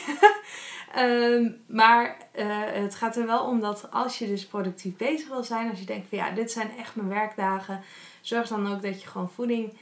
Ehm, 0.95 1.51
maar 1.67 2.17
uh, 2.35 2.45
het 2.65 2.95
gaat 2.95 3.15
er 3.15 3.25
wel 3.25 3.45
om 3.45 3.59
dat 3.59 3.91
als 3.91 4.19
je 4.19 4.27
dus 4.27 4.45
productief 4.45 4.95
bezig 4.95 5.27
wil 5.27 5.43
zijn, 5.43 5.69
als 5.69 5.79
je 5.79 5.85
denkt 5.85 6.07
van 6.09 6.17
ja, 6.17 6.31
dit 6.31 6.51
zijn 6.51 6.69
echt 6.77 6.95
mijn 6.95 7.07
werkdagen, 7.07 7.81
zorg 8.21 8.47
dan 8.47 8.73
ook 8.73 8.81
dat 8.81 9.01
je 9.01 9.07
gewoon 9.07 9.29
voeding 9.29 9.73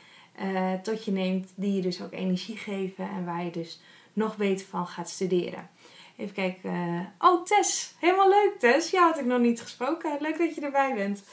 uh, 0.41 0.73
tot 0.73 1.05
je 1.05 1.11
neemt 1.11 1.51
die 1.55 1.75
je 1.75 1.81
dus 1.81 2.01
ook 2.01 2.11
energie 2.11 2.57
geven 2.57 3.09
en 3.09 3.25
waar 3.25 3.43
je 3.43 3.51
dus 3.51 3.79
nog 4.13 4.37
beter 4.37 4.65
van 4.65 4.87
gaat 4.87 5.09
studeren. 5.09 5.69
Even 6.17 6.33
kijken. 6.33 7.13
Oh, 7.19 7.43
Tess. 7.43 7.95
Helemaal 7.99 8.29
leuk, 8.29 8.55
Tess. 8.59 8.91
Ja, 8.91 9.07
had 9.07 9.19
ik 9.19 9.25
nog 9.25 9.39
niet 9.39 9.61
gesproken. 9.61 10.17
Leuk 10.19 10.37
dat 10.37 10.55
je 10.55 10.61
erbij 10.61 10.93
bent. 10.93 11.23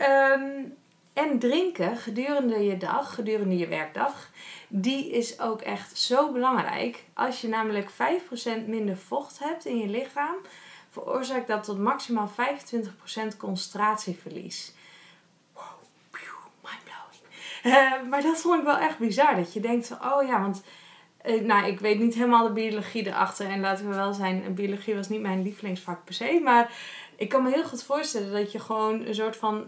Um, 0.00 0.76
en 1.18 1.38
drinken 1.38 1.96
gedurende 1.96 2.64
je 2.64 2.76
dag, 2.76 3.14
gedurende 3.14 3.58
je 3.58 3.66
werkdag, 3.66 4.30
die 4.68 5.10
is 5.10 5.40
ook 5.40 5.60
echt 5.60 5.98
zo 5.98 6.32
belangrijk. 6.32 7.04
Als 7.14 7.40
je 7.40 7.48
namelijk 7.48 7.90
5% 7.90 7.94
minder 8.66 8.96
vocht 8.96 9.38
hebt 9.38 9.64
in 9.64 9.78
je 9.78 9.86
lichaam, 9.86 10.34
veroorzaakt 10.90 11.46
dat 11.46 11.64
tot 11.64 11.78
maximaal 11.78 12.30
25% 12.30 13.36
concentratieverlies. 13.36 14.72
Wow, 15.52 15.64
mindblowing. 16.62 17.22
Uh, 17.64 18.08
maar 18.10 18.22
dat 18.22 18.40
vond 18.40 18.58
ik 18.58 18.64
wel 18.64 18.78
echt 18.78 18.98
bizar. 18.98 19.36
Dat 19.36 19.52
je 19.52 19.60
denkt 19.60 19.86
van, 19.86 20.12
oh 20.12 20.26
ja, 20.26 20.40
want 20.40 20.62
uh, 21.26 21.42
nou, 21.42 21.66
ik 21.66 21.80
weet 21.80 21.98
niet 21.98 22.14
helemaal 22.14 22.46
de 22.46 22.52
biologie 22.52 23.06
erachter. 23.06 23.46
En 23.46 23.60
laten 23.60 23.88
we 23.88 23.94
wel 23.94 24.12
zijn, 24.12 24.54
biologie 24.54 24.94
was 24.94 25.08
niet 25.08 25.20
mijn 25.20 25.42
lievelingsvak 25.42 26.04
per 26.04 26.14
se. 26.14 26.40
Maar 26.44 26.72
ik 27.16 27.28
kan 27.28 27.42
me 27.42 27.50
heel 27.50 27.64
goed 27.64 27.82
voorstellen 27.82 28.32
dat 28.32 28.52
je 28.52 28.58
gewoon 28.58 29.06
een 29.06 29.14
soort 29.14 29.36
van 29.36 29.66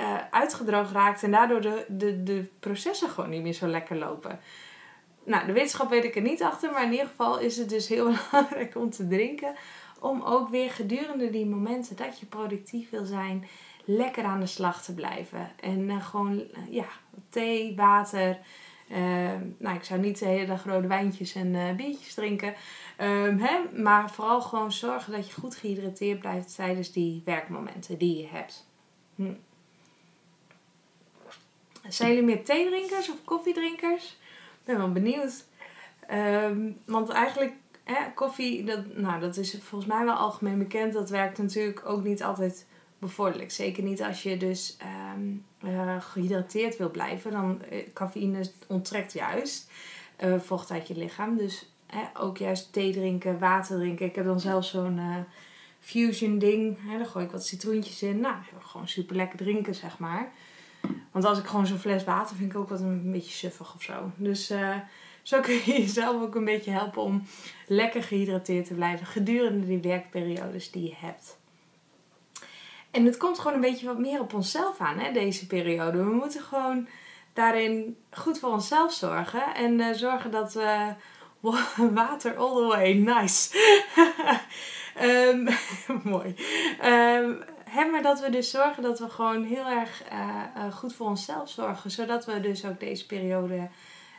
uh, 0.00 0.16
uitgedroogd 0.30 0.92
raakt 0.92 1.22
en 1.22 1.30
daardoor 1.30 1.60
de, 1.60 1.84
de, 1.88 2.22
de 2.22 2.44
processen 2.60 3.08
gewoon 3.08 3.30
niet 3.30 3.42
meer 3.42 3.52
zo 3.52 3.66
lekker 3.66 3.96
lopen. 3.96 4.40
Nou, 5.24 5.46
de 5.46 5.52
wetenschap 5.52 5.90
weet 5.90 6.04
ik 6.04 6.16
er 6.16 6.22
niet 6.22 6.42
achter, 6.42 6.70
maar 6.70 6.84
in 6.84 6.90
ieder 6.90 7.06
geval 7.06 7.38
is 7.38 7.56
het 7.56 7.68
dus 7.68 7.88
heel 7.88 8.12
belangrijk 8.30 8.76
om 8.76 8.90
te 8.90 9.06
drinken. 9.08 9.54
Om 10.00 10.22
ook 10.22 10.48
weer 10.48 10.70
gedurende 10.70 11.30
die 11.30 11.46
momenten 11.46 11.96
dat 11.96 12.18
je 12.18 12.26
productief 12.26 12.90
wil 12.90 13.04
zijn, 13.04 13.46
lekker 13.84 14.24
aan 14.24 14.40
de 14.40 14.46
slag 14.46 14.82
te 14.82 14.94
blijven. 14.94 15.50
En 15.60 15.80
uh, 15.80 16.04
gewoon, 16.04 16.38
uh, 16.38 16.46
ja, 16.70 16.86
thee, 17.28 17.76
water. 17.76 18.38
nou, 19.58 19.76
ik 19.76 19.84
zou 19.84 20.00
niet 20.00 20.18
de 20.18 20.26
hele 20.26 20.46
dag 20.46 20.64
rode 20.64 20.86
wijntjes 20.86 21.34
en 21.34 21.76
biertjes 21.76 22.14
drinken. 22.14 22.54
Um, 23.00 23.38
hè, 23.38 23.82
maar 23.82 24.10
vooral 24.10 24.40
gewoon 24.40 24.72
zorgen 24.72 25.12
dat 25.12 25.26
je 25.26 25.40
goed 25.40 25.56
gehydrateerd 25.56 26.20
blijft 26.20 26.54
tijdens 26.54 26.92
die 26.92 27.22
werkmomenten 27.24 27.98
die 27.98 28.16
je 28.16 28.26
hebt. 28.26 28.68
Hm. 29.14 29.32
Zijn 31.88 32.08
jullie 32.08 32.24
meer 32.24 32.44
theedrinkers 32.44 33.10
of 33.10 33.24
koffiedrinkers? 33.24 34.04
Ik 34.60 34.64
ben 34.64 34.76
wel 34.76 34.92
benieuwd. 34.92 35.44
Um, 36.12 36.78
want 36.86 37.08
eigenlijk, 37.08 37.52
hè, 37.84 38.12
koffie, 38.14 38.64
dat, 38.64 38.96
nou, 38.96 39.20
dat 39.20 39.36
is 39.36 39.58
volgens 39.62 39.90
mij 39.90 40.04
wel 40.04 40.14
algemeen 40.14 40.58
bekend. 40.58 40.92
Dat 40.92 41.10
werkt 41.10 41.38
natuurlijk 41.38 41.82
ook 41.86 42.04
niet 42.04 42.22
altijd 42.22 42.66
bevorderlijk. 42.98 43.50
Zeker 43.50 43.82
niet 43.82 44.02
als 44.02 44.22
je 44.22 44.36
dus 44.36 44.76
um, 45.14 45.44
uh, 45.64 46.00
gehydrateerd 46.00 46.76
wil 46.76 46.90
blijven. 46.90 47.30
Dan 47.30 47.62
uh, 47.72 47.78
cafeïne 47.94 48.50
onttrekt 48.66 49.12
juist 49.12 49.70
uh, 50.24 50.38
vocht 50.38 50.70
uit 50.70 50.88
je 50.88 50.96
lichaam. 50.96 51.36
Dus 51.36 51.72
ook 52.14 52.38
juist 52.38 52.72
thee 52.72 52.92
drinken, 52.92 53.38
water 53.38 53.76
drinken. 53.76 54.06
Ik 54.06 54.14
heb 54.14 54.24
dan 54.24 54.40
zelfs 54.40 54.70
zo'n 54.70 55.00
fusion 55.80 56.38
ding. 56.38 56.78
Hè, 56.86 56.98
daar 56.98 57.06
gooi 57.06 57.24
ik 57.24 57.30
wat 57.30 57.46
citroentjes 57.46 58.02
in. 58.02 58.20
Nou, 58.20 58.34
gewoon 58.58 58.88
super 58.88 59.16
lekker 59.16 59.38
drinken, 59.38 59.74
zeg 59.74 59.98
maar. 59.98 60.32
Want 61.10 61.24
als 61.24 61.38
ik 61.38 61.46
gewoon 61.46 61.66
zo'n 61.66 61.78
fles 61.78 62.04
water 62.04 62.36
vind 62.36 62.52
ik 62.52 62.58
ook 62.58 62.68
wat 62.68 62.80
een 62.80 63.12
beetje 63.12 63.32
suffig 63.32 63.74
of 63.74 63.82
zo. 63.82 64.10
Dus 64.16 64.50
uh, 64.50 64.76
zo 65.22 65.40
kun 65.40 65.54
je 65.54 65.62
jezelf 65.80 66.22
ook 66.22 66.34
een 66.34 66.44
beetje 66.44 66.70
helpen 66.70 67.02
om 67.02 67.22
lekker 67.66 68.02
gehydrateerd 68.02 68.66
te 68.66 68.74
blijven 68.74 69.06
gedurende 69.06 69.66
die 69.66 69.80
werkperiodes 69.80 70.70
die 70.70 70.82
je 70.82 70.94
hebt. 70.96 71.38
En 72.90 73.04
het 73.04 73.16
komt 73.16 73.38
gewoon 73.38 73.54
een 73.54 73.60
beetje 73.60 73.86
wat 73.86 73.98
meer 73.98 74.20
op 74.20 74.34
onszelf 74.34 74.80
aan, 74.80 74.98
hè, 74.98 75.12
deze 75.12 75.46
periode. 75.46 76.04
We 76.04 76.10
moeten 76.10 76.42
gewoon 76.42 76.88
daarin 77.32 77.96
goed 78.10 78.38
voor 78.38 78.50
onszelf 78.50 78.92
zorgen. 78.92 79.54
En 79.54 79.78
uh, 79.78 79.92
zorgen 79.92 80.30
dat 80.30 80.52
we 80.52 80.94
water 81.94 82.36
all 82.36 82.54
the 82.54 82.66
way, 82.66 82.92
nice. 82.92 83.58
um, 85.02 85.48
mooi. 86.12 86.34
Um, 86.84 87.42
hè, 87.70 87.84
maar 87.84 88.02
dat 88.02 88.20
we 88.20 88.30
dus 88.30 88.50
zorgen 88.50 88.82
dat 88.82 88.98
we 88.98 89.08
gewoon 89.08 89.44
heel 89.44 89.66
erg 89.66 90.02
uh, 90.12 90.42
uh, 90.56 90.72
goed 90.72 90.94
voor 90.94 91.06
onszelf 91.06 91.50
zorgen. 91.50 91.90
Zodat 91.90 92.24
we 92.24 92.40
dus 92.40 92.64
ook 92.64 92.80
deze 92.80 93.06
periode 93.06 93.68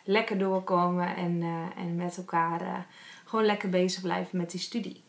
lekker 0.04 0.38
doorkomen 0.38 1.16
en, 1.16 1.42
uh, 1.42 1.66
en 1.78 1.96
met 1.96 2.18
elkaar 2.18 2.86
gewoon 3.26 3.46
lekker 3.46 3.70
bezig 3.70 4.02
blijven 4.02 4.38
met 4.38 4.52
die 4.52 4.60
studie. 4.60 5.04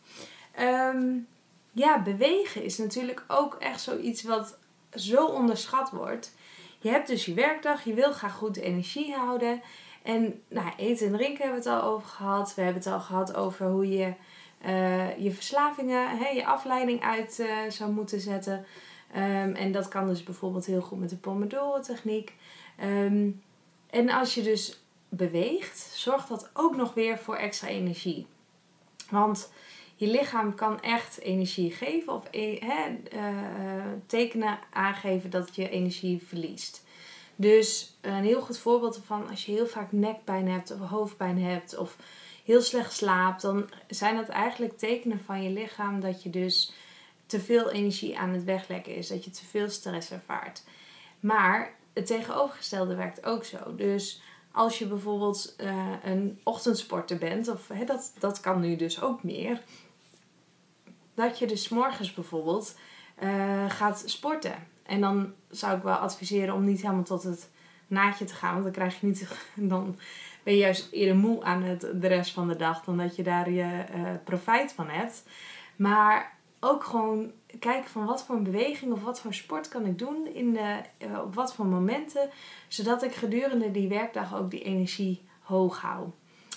Um, 0.59 1.27
ja, 1.71 2.01
bewegen 2.01 2.63
is 2.63 2.77
natuurlijk 2.77 3.23
ook 3.27 3.55
echt 3.55 3.81
zoiets 3.81 4.23
wat 4.23 4.57
zo 4.93 5.25
onderschat 5.25 5.89
wordt. 5.89 6.35
Je 6.79 6.89
hebt 6.89 7.07
dus 7.07 7.25
je 7.25 7.33
werkdag, 7.33 7.83
je 7.83 7.93
wil 7.93 8.11
graag 8.11 8.33
goed 8.33 8.57
energie 8.57 9.13
houden. 9.13 9.61
En 10.03 10.41
nou, 10.47 10.71
eten 10.77 11.07
en 11.07 11.13
drinken 11.13 11.43
hebben 11.43 11.63
we 11.63 11.69
het 11.69 11.81
al 11.81 11.89
over 11.89 12.07
gehad. 12.07 12.55
We 12.55 12.61
hebben 12.61 12.83
het 12.83 12.91
al 12.91 12.99
gehad 12.99 13.35
over 13.35 13.67
hoe 13.67 13.89
je 13.89 14.13
uh, 14.65 15.17
je 15.17 15.31
verslavingen, 15.31 16.17
hè, 16.17 16.27
je 16.27 16.45
afleiding 16.45 17.01
uit 17.01 17.37
uh, 17.39 17.69
zou 17.69 17.91
moeten 17.91 18.19
zetten. 18.19 18.65
Um, 19.15 19.55
en 19.55 19.71
dat 19.71 19.87
kan 19.87 20.07
dus 20.07 20.23
bijvoorbeeld 20.23 20.65
heel 20.65 20.81
goed 20.81 20.99
met 20.99 21.09
de 21.09 21.15
Pomodoro-techniek. 21.15 22.33
Um, 22.83 23.41
en 23.89 24.09
als 24.09 24.35
je 24.35 24.41
dus 24.41 24.83
beweegt, 25.09 25.77
zorgt 25.77 26.27
dat 26.27 26.49
ook 26.53 26.75
nog 26.75 26.93
weer 26.93 27.17
voor 27.17 27.35
extra 27.35 27.67
energie. 27.67 28.27
Want 29.09 29.51
je 29.95 30.07
lichaam 30.07 30.55
kan 30.55 30.81
echt 30.81 31.19
energie 31.19 31.71
geven 31.71 32.13
of 32.13 32.23
e 32.31 32.59
uh, 32.59 33.25
tekenen 34.05 34.59
aangeven 34.71 35.29
dat 35.29 35.55
je 35.55 35.69
energie 35.69 36.23
verliest. 36.27 36.85
Dus 37.35 37.97
een 38.01 38.23
heel 38.23 38.41
goed 38.41 38.57
voorbeeld 38.57 38.95
ervan, 38.95 39.29
als 39.29 39.45
je 39.45 39.51
heel 39.51 39.67
vaak 39.67 39.91
nekpijn 39.91 40.47
hebt 40.47 40.71
of 40.71 40.89
hoofdpijn 40.89 41.41
hebt 41.41 41.77
of 41.77 41.97
heel 42.43 42.61
slecht 42.61 42.93
slaapt, 42.93 43.41
dan 43.41 43.69
zijn 43.87 44.15
dat 44.15 44.29
eigenlijk 44.29 44.77
tekenen 44.77 45.19
van 45.25 45.43
je 45.43 45.49
lichaam 45.49 45.99
dat 45.99 46.23
je 46.23 46.29
dus 46.29 46.73
te 47.25 47.39
veel 47.39 47.71
energie 47.71 48.17
aan 48.17 48.29
het 48.29 48.43
weglekken 48.43 48.95
is, 48.95 49.07
dat 49.07 49.23
je 49.23 49.31
te 49.31 49.45
veel 49.45 49.69
stress 49.69 50.11
ervaart. 50.11 50.63
Maar 51.19 51.75
het 51.93 52.05
tegenovergestelde 52.05 52.95
werkt 52.95 53.25
ook 53.25 53.45
zo. 53.45 53.75
Dus 53.75 54.21
als 54.51 54.79
je 54.79 54.87
bijvoorbeeld 54.87 55.55
uh, 55.57 55.93
een 56.03 56.39
ochtendsporter 56.43 57.17
bent, 57.17 57.47
of 57.47 57.67
hè, 57.67 57.85
dat, 57.85 58.13
dat 58.19 58.39
kan 58.39 58.59
nu 58.59 58.75
dus 58.75 59.01
ook 59.01 59.23
meer, 59.23 59.61
dat 61.13 61.39
je 61.39 61.47
dus 61.47 61.69
morgens 61.69 62.13
bijvoorbeeld 62.13 62.75
uh, 63.23 63.69
gaat 63.69 64.03
sporten. 64.05 64.67
En 64.83 65.01
dan 65.01 65.33
zou 65.49 65.77
ik 65.77 65.83
wel 65.83 65.95
adviseren 65.95 66.55
om 66.55 66.63
niet 66.63 66.81
helemaal 66.81 67.03
tot 67.03 67.23
het 67.23 67.49
naadje 67.93 68.25
te 68.25 68.33
gaan, 68.33 68.51
want 68.51 68.63
dan 68.63 68.73
krijg 68.73 68.99
je 68.99 69.07
niet, 69.07 69.27
dan 69.73 69.97
ben 70.43 70.53
je 70.53 70.59
juist 70.59 70.91
eerder 70.91 71.15
moe 71.15 71.43
aan 71.43 71.63
het, 71.63 71.81
de 71.93 72.07
rest 72.07 72.31
van 72.31 72.47
de 72.47 72.55
dag 72.55 72.83
dan 72.83 72.97
dat 72.97 73.15
je 73.15 73.23
daar 73.23 73.49
je 73.49 73.85
uh, 73.95 74.09
profijt 74.23 74.73
van 74.73 74.89
hebt. 74.89 75.23
Maar 75.75 76.37
ook 76.59 76.83
gewoon 76.83 77.31
kijken 77.59 77.89
van 77.89 78.05
wat 78.05 78.23
voor 78.23 78.35
een 78.35 78.43
beweging 78.43 78.91
of 78.91 79.03
wat 79.03 79.21
voor 79.21 79.33
sport 79.33 79.67
kan 79.67 79.85
ik 79.85 79.99
doen 79.99 80.27
in 80.33 80.53
de, 80.53 80.81
uh, 81.05 81.19
op 81.19 81.35
wat 81.35 81.53
voor 81.53 81.65
momenten, 81.65 82.29
zodat 82.67 83.03
ik 83.03 83.13
gedurende 83.13 83.71
die 83.71 83.87
werkdag 83.87 84.35
ook 84.35 84.51
die 84.51 84.63
energie 84.63 85.21
hoog 85.39 85.81
hou. 85.81 86.09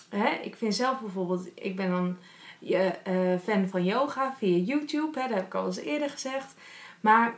Hè? 0.08 0.28
Ik 0.28 0.56
vind 0.56 0.74
zelf 0.74 1.00
bijvoorbeeld, 1.00 1.48
ik 1.54 1.76
ben 1.76 1.90
dan 1.90 2.16
uh, 2.60 3.38
fan 3.42 3.68
van 3.68 3.84
yoga 3.84 4.34
via 4.38 4.56
YouTube, 4.56 5.20
hè? 5.20 5.28
dat 5.28 5.36
heb 5.36 5.46
ik 5.46 5.54
al 5.54 5.66
eens 5.66 5.76
eerder 5.76 6.10
gezegd. 6.10 6.54
Maar 7.00 7.34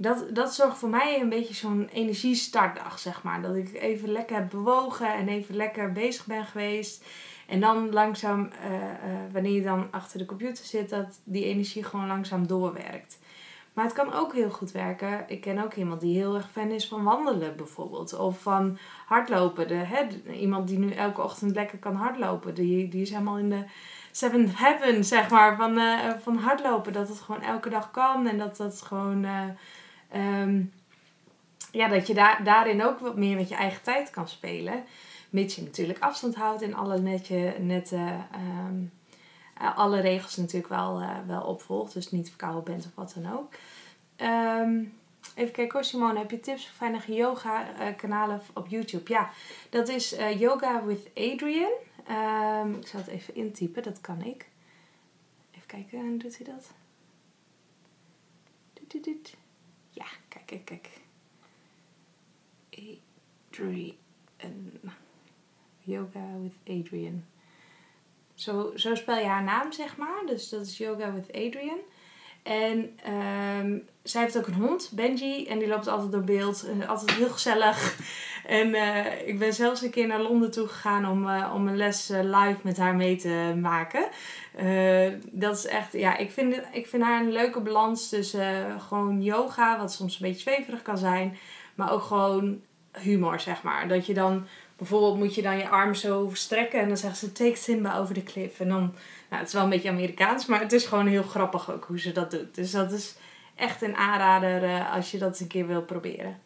dat, 0.00 0.24
dat 0.32 0.54
zorgt 0.54 0.78
voor 0.78 0.88
mij 0.88 1.20
een 1.20 1.28
beetje 1.28 1.54
zo'n 1.54 1.88
energiestartdag, 1.92 2.98
zeg 2.98 3.22
maar. 3.22 3.42
Dat 3.42 3.54
ik 3.54 3.72
even 3.72 4.12
lekker 4.12 4.36
heb 4.36 4.50
bewogen 4.50 5.14
en 5.14 5.28
even 5.28 5.56
lekker 5.56 5.92
bezig 5.92 6.26
ben 6.26 6.44
geweest. 6.44 7.04
En 7.46 7.60
dan 7.60 7.92
langzaam, 7.92 8.40
uh, 8.64 8.72
uh, 8.72 8.82
wanneer 9.32 9.52
je 9.52 9.62
dan 9.62 9.88
achter 9.90 10.18
de 10.18 10.26
computer 10.26 10.64
zit, 10.64 10.90
dat 10.90 11.20
die 11.24 11.44
energie 11.44 11.82
gewoon 11.82 12.06
langzaam 12.06 12.46
doorwerkt. 12.46 13.18
Maar 13.72 13.84
het 13.84 13.94
kan 13.94 14.12
ook 14.12 14.32
heel 14.32 14.50
goed 14.50 14.72
werken. 14.72 15.24
Ik 15.26 15.40
ken 15.40 15.64
ook 15.64 15.74
iemand 15.74 16.00
die 16.00 16.16
heel 16.16 16.34
erg 16.34 16.50
fan 16.50 16.70
is 16.70 16.88
van 16.88 17.04
wandelen 17.04 17.56
bijvoorbeeld. 17.56 18.18
Of 18.18 18.42
van 18.42 18.78
hardlopen. 19.06 19.68
De, 19.68 19.74
hè, 19.74 20.06
iemand 20.32 20.68
die 20.68 20.78
nu 20.78 20.90
elke 20.90 21.22
ochtend 21.22 21.54
lekker 21.54 21.78
kan 21.78 21.94
hardlopen. 21.94 22.54
Die, 22.54 22.88
die 22.88 23.02
is 23.02 23.10
helemaal 23.10 23.38
in 23.38 23.50
de 23.50 23.64
seventh 24.10 24.58
heaven, 24.58 25.04
zeg 25.04 25.30
maar, 25.30 25.56
van, 25.56 25.78
uh, 25.78 26.10
van 26.22 26.36
hardlopen. 26.36 26.92
Dat 26.92 27.08
het 27.08 27.20
gewoon 27.20 27.42
elke 27.42 27.68
dag 27.68 27.90
kan. 27.90 28.26
En 28.26 28.38
dat 28.38 28.56
dat 28.56 28.82
gewoon... 28.82 29.26
Um, 30.16 30.72
ja, 31.72 31.88
dat 31.88 32.06
je 32.06 32.14
daar, 32.14 32.44
daarin 32.44 32.84
ook 32.84 32.98
wat 32.98 33.16
meer 33.16 33.36
met 33.36 33.48
je 33.48 33.54
eigen 33.54 33.82
tijd 33.82 34.10
kan 34.10 34.28
spelen. 34.28 34.84
Mits 35.30 35.54
je 35.54 35.62
natuurlijk 35.62 35.98
afstand 35.98 36.34
houdt 36.34 36.62
en 36.62 36.74
alle 36.74 36.98
netje, 36.98 37.54
nette, 37.58 38.16
um, 38.34 38.92
alle 39.74 40.00
regels 40.00 40.36
natuurlijk 40.36 40.68
wel, 40.68 41.00
uh, 41.02 41.16
wel 41.26 41.42
opvolgt. 41.42 41.92
Dus 41.92 42.10
niet 42.10 42.28
verkouden 42.28 42.64
bent 42.64 42.86
of 42.86 42.94
wat 42.94 43.14
dan 43.14 43.32
ook. 43.32 43.52
Um, 44.16 44.92
even 45.34 45.52
kijken 45.52 45.72
hoor, 45.72 45.84
Simone. 45.84 46.18
Heb 46.18 46.30
je 46.30 46.40
tips 46.40 46.66
voor 46.66 46.76
veilige 46.76 47.12
yoga 47.12 47.66
uh, 47.80 47.96
kanalen 47.96 48.40
op 48.54 48.66
YouTube? 48.66 49.12
Ja, 49.12 49.30
dat 49.70 49.88
is 49.88 50.16
Yoga 50.38 50.84
with 50.84 51.08
Adrian. 51.14 51.72
Um, 52.10 52.74
ik 52.74 52.86
zal 52.86 53.00
het 53.00 53.08
even 53.08 53.34
intypen, 53.34 53.82
dat 53.82 54.00
kan 54.00 54.22
ik. 54.22 54.48
Even 55.50 55.66
kijken, 55.66 56.18
doet 56.18 56.38
hij 56.38 56.46
dat? 56.46 56.70
Ja, 58.72 59.37
kijk, 60.46 60.64
kijk, 60.64 60.82
kijk. 60.82 61.06
Adrian. 63.50 63.96
Yoga 65.80 66.26
with 66.42 66.78
Adrian. 66.78 67.24
Zo, 68.34 68.72
zo 68.74 68.94
spel 68.94 69.18
je 69.18 69.24
haar 69.24 69.42
naam, 69.42 69.72
zeg 69.72 69.96
maar. 69.96 70.22
Dus 70.26 70.48
dat 70.48 70.66
is 70.66 70.78
Yoga 70.78 71.12
with 71.12 71.32
Adrian. 71.32 71.78
En 72.42 72.78
um, 73.12 73.88
zij 74.02 74.22
heeft 74.22 74.38
ook 74.38 74.46
een 74.46 74.54
hond, 74.54 74.90
Benji. 74.94 75.46
En 75.46 75.58
die 75.58 75.68
loopt 75.68 75.86
altijd 75.86 76.12
door 76.12 76.24
beeld. 76.24 76.66
altijd 76.86 77.10
heel 77.10 77.30
gezellig. 77.30 77.98
En 78.48 78.68
uh, 78.68 79.28
ik 79.28 79.38
ben 79.38 79.54
zelfs 79.54 79.82
een 79.82 79.90
keer 79.90 80.06
naar 80.06 80.20
Londen 80.20 80.50
toe 80.50 80.68
gegaan 80.68 81.06
om, 81.06 81.26
uh, 81.26 81.52
om 81.54 81.68
een 81.68 81.76
les 81.76 82.10
uh, 82.10 82.18
live 82.22 82.58
met 82.62 82.76
haar 82.76 82.94
mee 82.94 83.16
te 83.16 83.54
maken. 83.60 84.08
dat 85.30 85.56
is 85.56 85.66
echt, 85.66 85.92
ja, 85.92 86.16
ik 86.16 86.30
vind, 86.30 86.60
ik 86.72 86.86
vind 86.86 87.02
haar 87.02 87.20
een 87.20 87.32
leuke 87.32 87.60
balans 87.60 88.08
tussen 88.08 88.80
gewoon 88.80 89.22
yoga, 89.22 89.78
wat 89.78 89.92
soms 89.92 90.14
een 90.14 90.26
beetje 90.26 90.40
zweverig 90.40 90.82
kan 90.82 90.98
zijn. 90.98 91.38
Maar 91.74 91.92
ook 91.92 92.02
gewoon 92.02 92.60
humor, 92.92 93.40
zeg 93.40 93.62
maar. 93.62 93.88
Dat 93.88 94.06
je 94.06 94.14
dan 94.14 94.46
bijvoorbeeld 94.76 95.18
moet 95.18 95.34
je 95.34 95.42
dan 95.42 95.56
je 95.56 95.68
arm 95.68 95.94
zo 95.94 96.28
verstrekken 96.28 96.80
en 96.80 96.88
dan 96.88 96.96
zeggen 96.96 97.18
ze 97.18 97.32
take 97.32 97.56
Simba 97.56 97.98
over 97.98 98.14
de 98.14 98.22
cliff. 98.22 98.60
En 98.60 98.68
dan, 98.68 98.80
nou 99.28 99.40
het 99.40 99.46
is 99.46 99.52
wel 99.52 99.62
een 99.62 99.70
beetje 99.70 99.90
Amerikaans, 99.90 100.46
maar 100.46 100.60
het 100.60 100.72
is 100.72 100.86
gewoon 100.86 101.06
heel 101.06 101.22
grappig 101.22 101.72
ook 101.72 101.84
hoe 101.84 102.00
ze 102.00 102.12
dat 102.12 102.30
doet. 102.30 102.54
Dus 102.54 102.70
dat 102.70 102.92
is 102.92 103.16
echt 103.54 103.82
een 103.82 103.96
aanrader 103.96 104.84
als 104.84 105.10
je 105.10 105.18
dat 105.18 105.28
eens 105.28 105.40
een 105.40 105.46
keer 105.46 105.66
wil 105.66 105.82
proberen. 105.82 106.40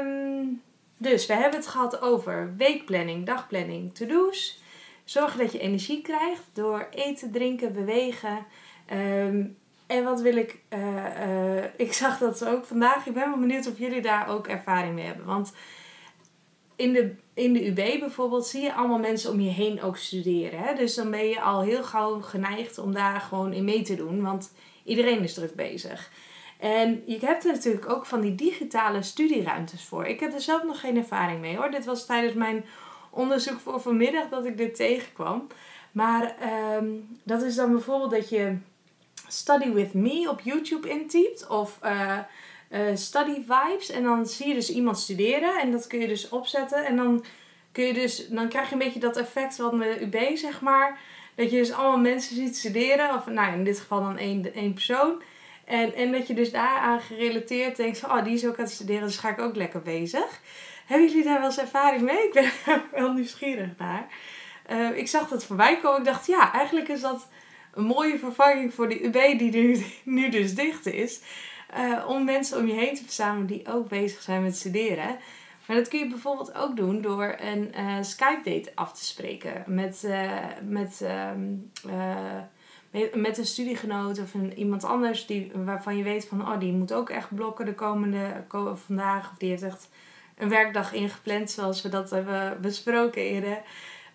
Um, 0.00 0.62
dus 0.96 1.26
we 1.26 1.32
hebben 1.32 1.58
het 1.58 1.68
gehad 1.68 2.00
over 2.00 2.54
weekplanning, 2.56 3.26
dagplanning, 3.26 3.94
to-do's. 3.94 4.60
Zorgen 5.04 5.38
dat 5.38 5.52
je 5.52 5.58
energie 5.58 6.02
krijgt 6.02 6.42
door 6.52 6.88
eten, 6.90 7.30
drinken, 7.30 7.72
bewegen. 7.72 8.46
Um, 8.92 9.56
en 9.86 10.04
wat 10.04 10.20
wil 10.20 10.36
ik. 10.36 10.58
Uh, 10.68 10.80
uh, 11.26 11.64
ik 11.76 11.92
zag 11.92 12.18
dat 12.18 12.44
ook 12.44 12.64
vandaag. 12.64 13.06
Ik 13.06 13.14
ben 13.14 13.28
wel 13.30 13.38
benieuwd 13.38 13.66
of 13.66 13.78
jullie 13.78 14.02
daar 14.02 14.28
ook 14.28 14.46
ervaring 14.46 14.94
mee 14.94 15.04
hebben. 15.04 15.26
Want 15.26 15.52
in 16.76 16.92
de, 16.92 17.14
in 17.34 17.52
de 17.52 17.66
UB 17.66 17.98
bijvoorbeeld 18.00 18.46
zie 18.46 18.62
je 18.62 18.74
allemaal 18.74 18.98
mensen 18.98 19.30
om 19.30 19.40
je 19.40 19.50
heen 19.50 19.82
ook 19.82 19.96
studeren. 19.96 20.58
Hè? 20.58 20.74
Dus 20.74 20.94
dan 20.94 21.10
ben 21.10 21.28
je 21.28 21.40
al 21.40 21.62
heel 21.62 21.84
gauw 21.84 22.20
geneigd 22.20 22.78
om 22.78 22.92
daar 22.92 23.20
gewoon 23.20 23.52
in 23.52 23.64
mee 23.64 23.82
te 23.82 23.94
doen. 23.94 24.22
Want 24.22 24.52
iedereen 24.84 25.22
is 25.22 25.34
druk 25.34 25.54
bezig. 25.54 26.10
En 26.58 27.02
je 27.06 27.18
hebt 27.20 27.44
er 27.44 27.52
natuurlijk 27.52 27.90
ook 27.90 28.06
van 28.06 28.20
die 28.20 28.34
digitale 28.34 29.02
studieruimtes 29.02 29.84
voor. 29.84 30.06
Ik 30.06 30.20
heb 30.20 30.32
er 30.32 30.40
zelf 30.40 30.64
nog 30.64 30.80
geen 30.80 30.96
ervaring 30.96 31.40
mee 31.40 31.56
hoor. 31.56 31.70
Dit 31.70 31.84
was 31.84 32.06
tijdens 32.06 32.34
mijn 32.34 32.64
onderzoek 33.10 33.60
voor 33.60 33.80
vanmiddag 33.80 34.28
dat 34.28 34.46
ik 34.46 34.56
dit 34.56 34.74
tegenkwam. 34.74 35.46
Maar 35.92 36.36
um, 36.76 37.18
dat 37.22 37.42
is 37.42 37.54
dan 37.54 37.70
bijvoorbeeld 37.70 38.10
dat 38.10 38.28
je 38.28 38.56
Study 39.28 39.72
with 39.72 39.94
Me 39.94 40.28
op 40.30 40.40
YouTube 40.40 40.88
intypt. 40.88 41.46
Of 41.48 41.78
uh, 41.84 42.18
uh, 42.70 42.80
Study 42.94 43.34
Vibes. 43.34 43.90
En 43.90 44.02
dan 44.02 44.26
zie 44.26 44.48
je 44.48 44.54
dus 44.54 44.70
iemand 44.70 44.98
studeren. 44.98 45.60
En 45.60 45.70
dat 45.70 45.86
kun 45.86 46.00
je 46.00 46.06
dus 46.06 46.28
opzetten. 46.28 46.84
En 46.84 46.96
dan, 46.96 47.24
kun 47.72 47.84
je 47.84 47.92
dus, 47.92 48.28
dan 48.28 48.48
krijg 48.48 48.66
je 48.66 48.72
een 48.72 48.78
beetje 48.78 49.00
dat 49.00 49.16
effect 49.16 49.56
van 49.56 49.78
de 49.78 50.00
UB, 50.00 50.36
zeg 50.36 50.60
maar. 50.60 51.00
Dat 51.34 51.50
je 51.50 51.56
dus 51.56 51.72
allemaal 51.72 51.98
mensen 51.98 52.36
ziet 52.36 52.56
studeren. 52.56 53.14
Of 53.14 53.26
nou, 53.26 53.52
in 53.52 53.64
dit 53.64 53.80
geval 53.80 54.00
dan 54.00 54.18
één, 54.18 54.54
één 54.54 54.72
persoon. 54.72 55.22
En, 55.66 55.94
en 55.94 56.12
dat 56.12 56.26
je 56.26 56.34
dus 56.34 56.50
daaraan 56.50 57.00
gerelateerd 57.00 57.76
denkt, 57.76 58.04
oh 58.04 58.24
die 58.24 58.34
is 58.34 58.46
ook 58.46 58.58
aan 58.58 58.64
het 58.64 58.72
studeren, 58.72 59.06
dus 59.06 59.16
ga 59.16 59.28
ik 59.28 59.40
ook 59.40 59.56
lekker 59.56 59.82
bezig. 59.82 60.40
Hebben 60.86 61.08
jullie 61.08 61.24
daar 61.24 61.38
wel 61.38 61.48
eens 61.48 61.58
ervaring 61.58 62.02
mee? 62.02 62.26
Ik 62.26 62.32
ben 62.32 62.50
wel 63.00 63.12
nieuwsgierig 63.12 63.70
naar. 63.78 64.06
Uh, 64.70 64.98
ik 64.98 65.08
zag 65.08 65.28
dat 65.28 65.44
voorbij 65.44 65.78
komen. 65.80 65.98
Ik 65.98 66.04
dacht, 66.04 66.26
ja, 66.26 66.52
eigenlijk 66.52 66.88
is 66.88 67.00
dat 67.00 67.28
een 67.74 67.84
mooie 67.84 68.18
vervanging 68.18 68.74
voor 68.74 68.88
de 68.88 69.04
UB 69.04 69.38
die 69.38 69.50
nu, 69.50 69.84
nu 70.18 70.28
dus 70.28 70.54
dicht 70.54 70.86
is. 70.86 71.20
Uh, 71.78 72.08
om 72.08 72.24
mensen 72.24 72.58
om 72.58 72.66
je 72.66 72.74
heen 72.74 72.94
te 72.94 73.02
verzamelen 73.02 73.46
die 73.46 73.68
ook 73.68 73.88
bezig 73.88 74.22
zijn 74.22 74.42
met 74.42 74.56
studeren. 74.56 75.18
Maar 75.66 75.76
dat 75.76 75.88
kun 75.88 75.98
je 75.98 76.08
bijvoorbeeld 76.08 76.54
ook 76.54 76.76
doen 76.76 77.00
door 77.00 77.36
een 77.38 77.72
uh, 77.76 77.96
Skype-date 78.00 78.72
af 78.74 78.92
te 78.92 79.04
spreken 79.04 79.64
met, 79.66 80.08
met 80.62 81.00
um, 81.34 81.70
met 83.14 83.38
een 83.38 83.46
studiegenoot 83.46 84.20
of 84.20 84.34
een, 84.34 84.58
iemand 84.58 84.84
anders 84.84 85.26
die, 85.26 85.52
waarvan 85.54 85.96
je 85.96 86.02
weet 86.02 86.26
van 86.26 86.40
oh, 86.40 86.60
die 86.60 86.72
moet 86.72 86.92
ook 86.92 87.10
echt 87.10 87.34
blokken 87.34 87.64
de 87.64 87.74
komende 87.74 88.44
vandaag. 88.74 89.30
Of 89.30 89.38
die 89.38 89.50
heeft 89.50 89.62
echt 89.62 89.88
een 90.36 90.48
werkdag 90.48 90.92
ingepland 90.92 91.50
zoals 91.50 91.82
we 91.82 91.88
dat 91.88 92.10
hebben 92.10 92.60
besproken 92.60 93.22
eerder. 93.22 93.62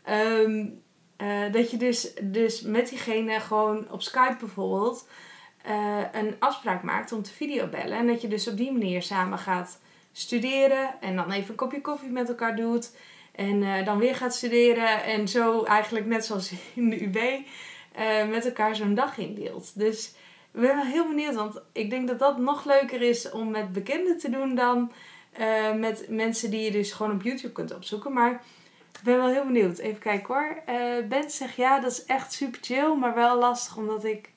Um, 0.10 0.82
uh, 1.18 1.52
dat 1.52 1.72
je 1.72 1.78
dus, 1.78 2.14
dus 2.22 2.62
met 2.62 2.90
diegene 2.90 3.40
gewoon 3.40 3.92
op 3.92 4.02
Skype 4.02 4.36
bijvoorbeeld 4.40 5.08
uh, 5.68 5.98
een 6.12 6.36
afspraak 6.40 6.84
maakt 6.84 7.12
om 7.12 7.22
te 7.22 7.32
videobellen. 7.32 7.98
En 7.98 8.08
dat 8.08 8.22
je 8.22 8.28
dus 8.28 8.48
op 8.48 8.58
die 8.58 8.72
manier 8.72 9.02
samen 9.02 9.38
gaat 9.38 9.80
studeren 10.12 11.02
en 11.02 11.16
dan 11.16 11.32
even 11.32 11.50
een 11.50 11.56
kopje 11.56 11.82
koffie 11.82 12.10
met 12.10 12.30
elkaar 12.30 12.56
doet. 12.56 12.96
En 13.32 13.62
uh, 13.62 13.86
dan 13.86 13.98
weer 13.98 14.16
gaat 14.16 14.36
studeren 14.36 15.04
en 15.04 15.28
zo 15.28 15.64
eigenlijk 15.64 16.06
net 16.06 16.26
zoals 16.26 16.54
in 16.74 16.90
de 16.90 17.04
UB 17.04 17.18
uh, 18.00 18.30
met 18.30 18.46
elkaar 18.46 18.76
zo'n 18.76 18.96
dag 18.96 19.18
indeelt. 19.18 19.80
Dus 19.80 20.08
ik 20.52 20.62
ben 20.62 20.76
wel 20.76 20.86
heel 20.86 21.08
benieuwd, 21.08 21.36
want 21.36 21.62
ik 21.72 21.90
denk 21.90 22.08
dat 22.08 22.20
dat 22.20 22.38
nog 22.38 22.66
leuker 22.66 23.02
is 23.02 23.30
om 23.30 23.52
met 23.52 23.74
bekenden 23.74 24.18
te 24.18 24.30
doen 24.30 24.56
dan 24.56 24.92
uh, 25.40 25.74
met 25.74 26.06
mensen 26.10 26.52
die 26.52 26.62
je 26.62 26.72
dus 26.72 26.92
gewoon 26.92 27.12
op 27.12 27.22
YouTube 27.22 27.54
kunt 27.54 27.76
opzoeken. 27.76 28.14
Maar 28.14 28.32
ik 28.94 29.00
ben 29.04 29.18
wel 29.18 29.28
heel 29.28 29.46
benieuwd. 29.46 29.78
Even 29.78 30.00
kijken 30.00 30.34
hoor. 30.34 30.62
Uh, 30.70 31.08
ben 31.08 31.30
zegt 31.30 31.56
ja, 31.56 31.80
dat 31.80 31.92
is 31.92 32.06
echt 32.06 32.34
super 32.34 32.60
chill, 32.62 32.96
maar 32.96 33.14
wel 33.14 33.40
lastig 33.40 33.78
omdat 33.78 34.04
ik 34.04 34.30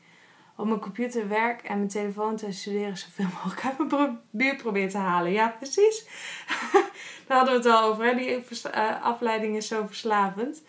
op 0.57 0.67
mijn 0.67 0.81
computer 0.81 1.29
werk 1.29 1.63
en 1.63 1.77
mijn 1.77 1.89
telefoon 1.89 2.37
te 2.37 2.53
studeren 2.53 2.97
zoveel 2.97 3.27
mogelijk 3.35 3.65
uit 3.65 3.91
mijn 3.91 4.21
buurt 4.31 4.57
probeer 4.57 4.91
te 4.91 4.99
halen. 4.99 5.33
Ja, 5.33 5.49
precies. 5.49 6.07
Daar 7.27 7.37
hadden 7.37 7.63
we 7.63 7.69
het 7.69 7.79
al 7.79 7.83
over. 7.83 8.05
Hè? 8.05 8.15
Die 8.15 8.45
afleiding 9.03 9.57
is 9.57 9.69
zo 9.69 9.87
verslavend. 9.87 10.63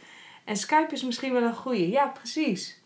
En 0.45 0.57
Skype 0.57 0.93
is 0.93 1.03
misschien 1.03 1.33
wel 1.33 1.43
een 1.43 1.55
goede. 1.55 1.89
Ja, 1.89 2.07
precies. 2.07 2.79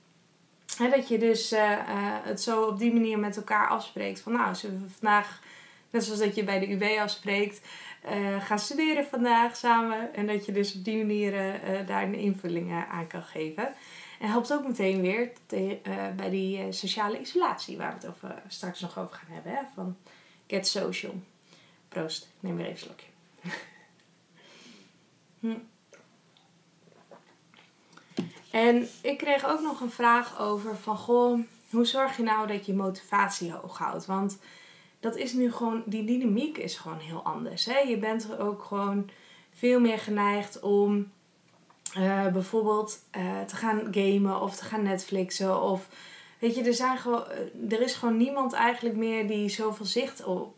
Dat 0.77 1.07
je 1.07 1.17
dus 1.17 1.53
uh, 1.53 1.59
uh, 1.59 1.77
het 2.23 2.41
zo 2.41 2.63
op 2.63 2.79
die 2.79 2.93
manier 2.93 3.19
met 3.19 3.37
elkaar 3.37 3.67
afspreekt. 3.67 4.19
Van 4.19 4.31
nou, 4.31 4.55
zullen 4.55 4.81
we 4.81 4.89
vandaag, 4.89 5.41
net 5.89 6.03
zoals 6.03 6.19
dat 6.19 6.35
je 6.35 6.43
bij 6.43 6.59
de 6.59 6.71
UB 6.71 6.99
afspreekt, 6.99 7.61
uh, 8.05 8.43
gaan 8.45 8.59
studeren 8.59 9.05
vandaag 9.05 9.55
samen. 9.55 10.13
En 10.13 10.27
dat 10.27 10.45
je 10.45 10.51
dus 10.51 10.75
op 10.75 10.83
die 10.83 10.97
manier 10.97 11.59
daar 11.85 12.03
een 12.03 12.15
invulling 12.15 12.85
aan 12.89 13.07
kan 13.07 13.23
geven. 13.23 13.73
En 14.19 14.29
helpt 14.29 14.53
ook 14.53 14.67
meteen 14.67 15.01
weer 15.01 15.31
bij 16.15 16.29
die 16.29 16.71
sociale 16.71 17.19
isolatie, 17.19 17.77
waar 17.77 17.89
we 17.89 17.95
het 17.95 18.07
over, 18.07 18.41
straks 18.47 18.79
nog 18.79 18.99
over 18.99 19.15
gaan 19.15 19.33
hebben. 19.33 19.51
Hè? 19.51 19.61
Van 19.75 19.97
Get 20.47 20.67
Social. 20.67 21.13
Proost, 21.89 22.23
ik 22.23 22.29
neem 22.39 22.55
weer 22.55 22.65
even 22.65 22.77
een 22.77 22.95
slokje. 22.95 23.07
hm. 25.39 25.59
En 28.51 28.87
ik 29.01 29.17
kreeg 29.17 29.45
ook 29.45 29.61
nog 29.61 29.81
een 29.81 29.91
vraag 29.91 30.39
over 30.39 30.77
van 30.77 30.97
goh, 30.97 31.39
hoe 31.69 31.85
zorg 31.85 32.17
je 32.17 32.23
nou 32.23 32.47
dat 32.47 32.65
je 32.65 32.73
motivatie 32.73 33.51
hoog 33.51 33.77
houdt? 33.77 34.05
Want 34.05 34.37
dat 34.99 35.15
is 35.15 35.33
nu 35.33 35.51
gewoon, 35.51 35.83
die 35.85 36.05
dynamiek 36.05 36.57
is 36.57 36.77
gewoon 36.77 36.99
heel 36.99 37.23
anders. 37.23 37.65
Hè? 37.65 37.77
Je 37.77 37.97
bent 37.97 38.29
er 38.29 38.39
ook 38.39 38.63
gewoon 38.63 39.09
veel 39.53 39.79
meer 39.79 39.99
geneigd 39.99 40.59
om 40.59 41.11
uh, 41.97 42.27
bijvoorbeeld 42.27 42.99
uh, 43.17 43.41
te 43.41 43.55
gaan 43.55 43.87
gamen 43.91 44.41
of 44.41 44.55
te 44.55 44.63
gaan 44.63 44.83
Netflixen. 44.83 45.61
Of 45.61 45.87
weet 46.39 46.55
je, 46.55 46.63
er, 46.63 46.73
zijn 46.73 46.97
gewoon, 46.97 47.25
eh, 47.27 47.71
er 47.71 47.81
is 47.81 47.93
gewoon 47.93 48.17
niemand 48.17 48.53
eigenlijk 48.53 48.95
meer 48.95 49.27
die 49.27 49.49
zoveel 49.49 49.85
zicht 49.85 50.23
op 50.23 50.57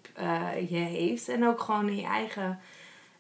je 0.69 0.77
heeft. 0.77 1.27
En 1.27 1.47
ook 1.47 1.60
gewoon 1.60 1.88
in 1.88 1.95
je 1.95 2.06
eigen 2.06 2.60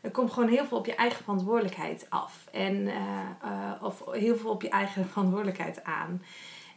er 0.01 0.11
komt 0.11 0.31
gewoon 0.31 0.49
heel 0.49 0.65
veel 0.65 0.77
op 0.77 0.85
je 0.85 0.95
eigen 0.95 1.23
verantwoordelijkheid 1.23 2.05
af. 2.09 2.45
En, 2.51 2.75
uh, 2.75 2.93
uh, 3.45 3.71
of 3.81 4.03
heel 4.11 4.35
veel 4.35 4.49
op 4.49 4.61
je 4.61 4.69
eigen 4.69 5.07
verantwoordelijkheid 5.11 5.83
aan. 5.83 6.23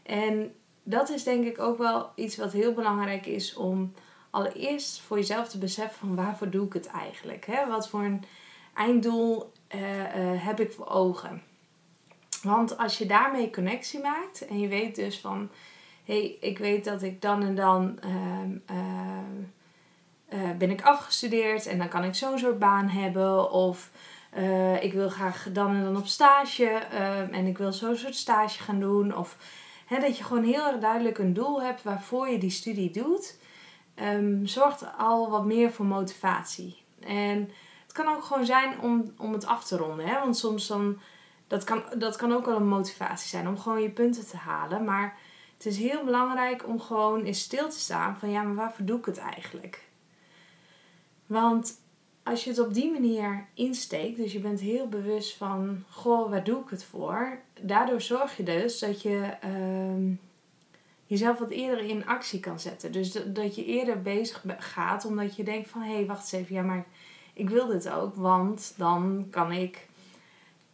En 0.03 0.55
dat 0.83 1.09
is 1.11 1.23
denk 1.23 1.45
ik 1.45 1.59
ook 1.59 1.79
wel 1.79 2.11
iets 2.15 2.37
wat 2.37 2.53
heel 2.53 2.73
belangrijk 2.73 3.27
is 3.27 3.55
om 3.55 3.93
allereerst 4.31 5.01
voor 5.01 5.17
jezelf 5.17 5.49
te 5.49 5.59
beseffen 5.59 5.99
van 5.99 6.15
waarvoor 6.15 6.51
doe 6.51 6.67
ik 6.67 6.73
het 6.73 6.87
eigenlijk? 6.87 7.47
Hè? 7.47 7.67
Wat 7.67 7.89
voor 7.89 8.03
een 8.03 8.25
einddoel 8.75 9.53
eh, 9.67 10.01
eh, 10.01 10.45
heb 10.45 10.61
ik 10.61 10.73
voor 10.73 10.89
ogen? 10.89 11.43
Want 12.43 12.79
als 12.79 12.99
je 12.99 13.07
daarmee 13.07 13.51
connectie 13.51 14.01
maakt 14.01 14.47
en 14.47 14.61
je 14.61 14.69
weet 14.69 14.95
dus 14.95 15.21
van, 15.21 15.51
hé, 16.05 16.19
hey, 16.19 16.37
ik 16.41 16.59
weet 16.59 16.85
dat 16.85 17.03
ik 17.03 17.23
dan 17.23 17.43
en 17.43 17.55
dan 17.55 17.99
ehm, 20.35 20.43
ehm, 20.43 20.51
eh, 20.51 20.57
ben 20.57 20.71
ik 20.71 20.83
afgestudeerd 20.83 21.67
en 21.67 21.79
dan 21.79 21.89
kan 21.89 22.05
ik 22.05 22.15
zo'n 22.15 22.39
soort 22.39 22.59
baan 22.59 22.89
hebben 22.89 23.51
of 23.51 23.91
ik 24.81 24.93
wil 24.93 25.09
graag 25.09 25.49
dan 25.53 25.75
en 25.77 25.85
dan 25.85 25.97
op 25.97 26.07
stage 26.07 26.67
ehm, 26.67 27.33
en 27.33 27.47
ik 27.47 27.59
wil 27.59 27.73
zo'n 27.73 27.97
soort 27.97 28.15
stage 28.15 28.63
gaan 28.63 28.81
doen 28.81 29.17
of 29.17 29.37
hè, 29.87 30.01
dat 30.01 30.19
je 30.19 30.25
gewoon 30.25 30.45
heel 30.45 30.67
erg 30.67 30.79
duidelijk 30.81 31.19
een 31.19 31.35
doel 31.35 31.63
hebt 31.63 31.83
waarvoor 31.83 32.29
je 32.29 32.39
die 32.39 32.51
studie 32.51 32.91
doet 32.91 33.39
um, 34.03 34.47
zorgt 34.47 34.85
al 34.99 35.31
wat 35.31 35.45
meer 35.45 35.73
voor 35.73 35.87
motivatie. 35.87 36.83
En 37.01 37.51
het 37.83 37.93
kan 37.93 38.09
ook 38.09 38.25
gewoon 38.25 38.47
zijn 38.47 38.81
om, 38.81 39.13
om 39.19 39.33
het 39.33 39.47
af 39.47 39.65
te 39.65 39.77
ronden. 39.77 40.07
Hè? 40.07 40.19
Want 40.19 40.37
soms 40.37 40.67
dan, 40.67 41.01
dat 41.47 41.65
kan, 41.65 41.83
dat 41.99 42.17
kan 42.17 42.33
ook 42.33 42.47
wel 42.47 42.57
een 42.57 42.69
motivatie 42.69 43.29
zijn 43.29 43.49
om 43.49 43.59
gewoon 43.59 43.83
je 43.83 43.91
punten 43.91 44.27
te 44.27 44.37
halen. 44.37 44.85
Maar 44.85 45.17
het 45.57 45.67
is 45.67 45.79
heel 45.79 46.05
belangrijk 46.05 46.67
om 46.67 46.81
gewoon 46.81 47.27
in 47.27 47.35
stil 47.35 47.69
te 47.69 47.79
staan 47.79 48.17
van 48.17 48.31
ja, 48.31 48.43
maar 48.43 48.55
waarvoor 48.55 48.87
doe 48.87 48.99
ik 48.99 49.05
het 49.05 49.19
eigenlijk? 49.19 49.83
Want 51.27 51.81
als 52.23 52.45
je 52.45 52.51
het 52.51 52.59
op 52.59 52.75
die 52.75 52.91
manier 52.91 53.47
insteekt, 53.55 54.17
dus 54.17 54.33
je 54.33 54.39
bent 54.39 54.61
heel 54.61 54.89
bewust 54.89 55.37
van, 55.37 55.85
goh, 55.91 56.31
waar 56.31 56.45
doe 56.45 56.63
ik 56.63 56.71
het 56.71 56.85
voor? 56.85 57.39
Daardoor 57.61 58.01
zorg 58.01 58.37
je 58.37 58.43
dus 58.43 58.79
dat 58.79 59.03
je 59.03 59.37
ehm, 59.41 60.13
jezelf 61.07 61.39
wat 61.39 61.51
eerder 61.51 61.85
in 61.85 62.07
actie 62.07 62.41
kan 62.41 62.61
zetten. 62.61 62.93
Dus 62.93 63.13
dat 63.27 63.55
je 63.55 63.65
eerder 63.65 64.03
bezig 64.03 64.45
gaat 64.59 65.05
omdat 65.05 65.37
je 65.37 65.45
denkt 65.45 65.69
van 65.69 65.83
hé, 65.83 65.95
hey, 65.95 66.07
wacht 66.07 66.33
eens 66.33 66.43
even, 66.43 66.55
ja, 66.55 66.63
maar 66.63 66.87
ik 67.33 67.51
wil 67.51 67.67
dit 67.67 67.89
ook, 67.89 68.15
want 68.15 68.75
dan 68.77 69.27
kan 69.31 69.53
ik 69.53 69.89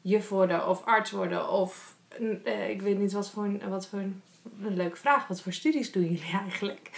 juf 0.02 0.28
worden 0.28 0.68
of 0.68 0.84
arts 0.84 1.10
worden 1.10 1.50
of 1.50 1.96
uh, 2.44 2.68
ik 2.68 2.82
weet 2.82 2.98
niet 2.98 3.12
wat 3.12 3.30
voor, 3.30 3.68
wat 3.68 3.86
voor 3.86 3.98
een, 3.98 4.22
een 4.62 4.76
leuke 4.76 4.96
vraag, 4.96 5.26
wat 5.26 5.40
voor 5.40 5.52
studies 5.52 5.92
doen 5.92 6.02
jullie 6.02 6.38
eigenlijk? 6.44 6.90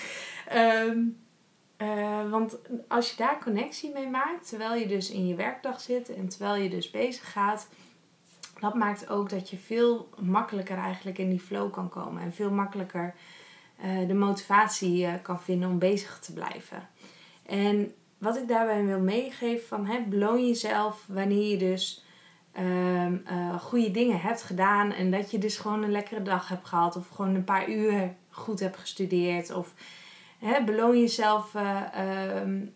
Um, 0.55 1.22
uh, 1.83 2.31
want 2.31 2.59
als 2.89 3.11
je 3.11 3.17
daar 3.17 3.43
connectie 3.43 3.93
mee 3.93 4.09
maakt, 4.09 4.49
terwijl 4.49 4.75
je 4.75 4.87
dus 4.87 5.11
in 5.11 5.27
je 5.27 5.35
werkdag 5.35 5.81
zit 5.81 6.15
en 6.15 6.29
terwijl 6.29 6.63
je 6.63 6.69
dus 6.69 6.91
bezig 6.91 7.33
gaat, 7.33 7.69
dat 8.61 8.75
maakt 8.75 9.11
ook 9.11 9.31
dat 9.31 9.51
je 9.51 9.57
veel 9.57 10.09
makkelijker 10.21 10.79
eigenlijk 10.79 11.19
in 11.19 11.31
die 11.31 11.41
flow 11.41 11.73
kan 11.73 11.89
komen. 11.89 12.23
En 12.23 12.33
veel 12.33 12.51
makkelijker 12.51 13.15
uh, 13.85 14.09
de 14.09 14.15
motivatie 14.15 15.07
uh, 15.07 15.13
kan 15.23 15.41
vinden 15.41 15.71
om 15.71 15.79
bezig 15.79 16.19
te 16.19 16.33
blijven. 16.33 16.89
En 17.47 17.93
wat 18.19 18.37
ik 18.37 18.49
daarbij 18.49 18.85
wil 18.85 19.01
meegeven 19.01 19.67
van 19.67 19.87
hè, 19.87 20.01
beloon 20.01 20.47
jezelf 20.47 21.05
wanneer 21.09 21.51
je 21.51 21.57
dus 21.57 22.05
uh, 22.61 23.61
goede 23.61 23.91
dingen 23.91 24.21
hebt 24.21 24.43
gedaan. 24.43 24.93
En 24.93 25.11
dat 25.11 25.31
je 25.31 25.39
dus 25.39 25.57
gewoon 25.57 25.83
een 25.83 25.91
lekkere 25.91 26.23
dag 26.23 26.49
hebt 26.49 26.69
gehad. 26.69 26.97
Of 26.97 27.09
gewoon 27.09 27.35
een 27.35 27.45
paar 27.45 27.69
uur 27.69 28.15
goed 28.31 28.61
hebt 28.61 28.77
gestudeerd. 28.77 29.55
Of 29.55 29.75
beloon 30.65 31.01
jezelf 31.01 31.55
ehm, 31.55 32.67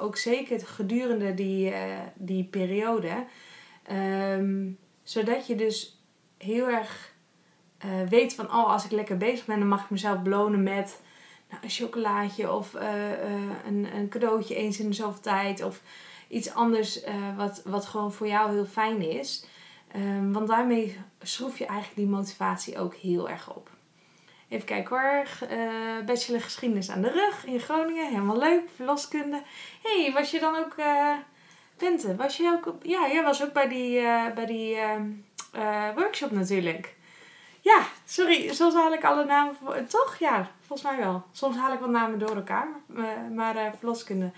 ook 0.00 0.16
zeker 0.16 0.66
gedurende 0.66 1.34
die, 1.34 1.72
die 2.14 2.44
periode. 2.44 3.24
Um, 3.92 4.78
zodat 5.02 5.46
je 5.46 5.54
dus 5.54 6.02
heel 6.38 6.68
erg 6.68 7.12
weet 8.08 8.34
van, 8.34 8.46
oh, 8.46 8.72
als 8.72 8.84
ik 8.84 8.90
lekker 8.90 9.16
bezig 9.16 9.46
ben, 9.46 9.58
dan 9.58 9.68
mag 9.68 9.84
ik 9.84 9.90
mezelf 9.90 10.22
belonen 10.22 10.62
met 10.62 11.02
nou, 11.50 11.62
een 11.62 11.70
chocolaatje 11.70 12.52
of 12.52 12.74
een, 13.64 13.96
een 13.96 14.08
cadeautje 14.08 14.54
eens 14.54 14.80
in 14.80 14.88
de 14.88 14.94
zoveel 14.94 15.20
tijd. 15.20 15.62
Of 15.62 15.82
iets 16.28 16.54
anders 16.54 17.00
wat, 17.36 17.62
wat 17.64 17.86
gewoon 17.86 18.12
voor 18.12 18.26
jou 18.26 18.52
heel 18.52 18.66
fijn 18.66 19.02
is. 19.02 19.46
Um, 19.96 20.32
want 20.32 20.48
daarmee 20.48 20.98
schroef 21.22 21.58
je 21.58 21.66
eigenlijk 21.66 21.98
die 21.98 22.16
motivatie 22.16 22.78
ook 22.78 22.94
heel 22.94 23.28
erg 23.28 23.54
op. 23.54 23.70
Even 24.54 24.66
kijken 24.66 24.96
hoor. 24.96 25.26
Uh, 25.50 26.04
bachelor 26.06 26.40
geschiedenis 26.40 26.90
aan 26.90 27.02
de 27.02 27.10
rug 27.10 27.44
in 27.46 27.60
Groningen. 27.60 28.08
Helemaal 28.08 28.38
leuk. 28.38 28.62
Verloskunde. 28.76 29.42
hey, 29.82 30.12
was 30.14 30.30
je 30.30 30.40
dan 30.40 30.56
ook... 30.56 30.74
Bente, 31.78 32.16
was 32.16 32.36
je 32.36 32.60
ook... 32.64 32.74
Ja, 32.82 33.08
jij 33.08 33.22
was 33.22 33.42
ook 33.42 33.52
bij 33.52 33.68
die, 33.68 34.00
bij 34.34 34.46
die 34.46 34.76
uh, 35.56 35.94
workshop 35.94 36.30
natuurlijk. 36.30 36.94
Ja, 37.60 37.86
sorry, 38.04 38.54
soms 38.54 38.74
haal 38.74 38.92
ik 38.92 39.04
alle 39.04 39.24
namen. 39.24 39.56
Toch? 39.88 40.16
Ja, 40.18 40.50
volgens 40.66 40.88
mij 40.88 40.98
wel. 40.98 41.22
Soms 41.32 41.56
haal 41.56 41.72
ik 41.72 41.78
wel 41.78 41.88
namen 41.88 42.18
door 42.18 42.36
elkaar. 42.36 42.68
maar 43.34 43.56
uh, 43.56 43.62
verloskunde 43.78 44.30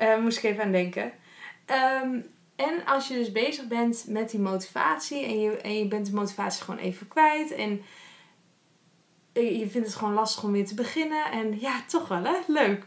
uh, 0.00 0.18
moest 0.18 0.38
ik 0.38 0.44
even 0.44 0.62
aan 0.62 0.72
denken. 0.72 1.12
Um, 2.02 2.34
en 2.56 2.84
als 2.86 3.08
je 3.08 3.14
dus 3.14 3.32
bezig 3.32 3.66
bent 3.66 4.04
met 4.08 4.30
die 4.30 4.40
motivatie 4.40 5.24
en 5.24 5.40
je, 5.40 5.56
en 5.56 5.78
je 5.78 5.88
bent 5.88 6.06
de 6.06 6.14
motivatie 6.14 6.64
gewoon 6.64 6.80
even 6.80 7.08
kwijt 7.08 7.54
en 7.54 7.82
je 9.40 9.68
vindt 9.70 9.86
het 9.86 9.96
gewoon 9.96 10.14
lastig 10.14 10.44
om 10.44 10.52
weer 10.52 10.66
te 10.66 10.74
beginnen 10.74 11.30
en 11.30 11.60
ja, 11.60 11.82
toch 11.86 12.08
wel 12.08 12.24
hè, 12.24 12.36
leuk. 12.46 12.86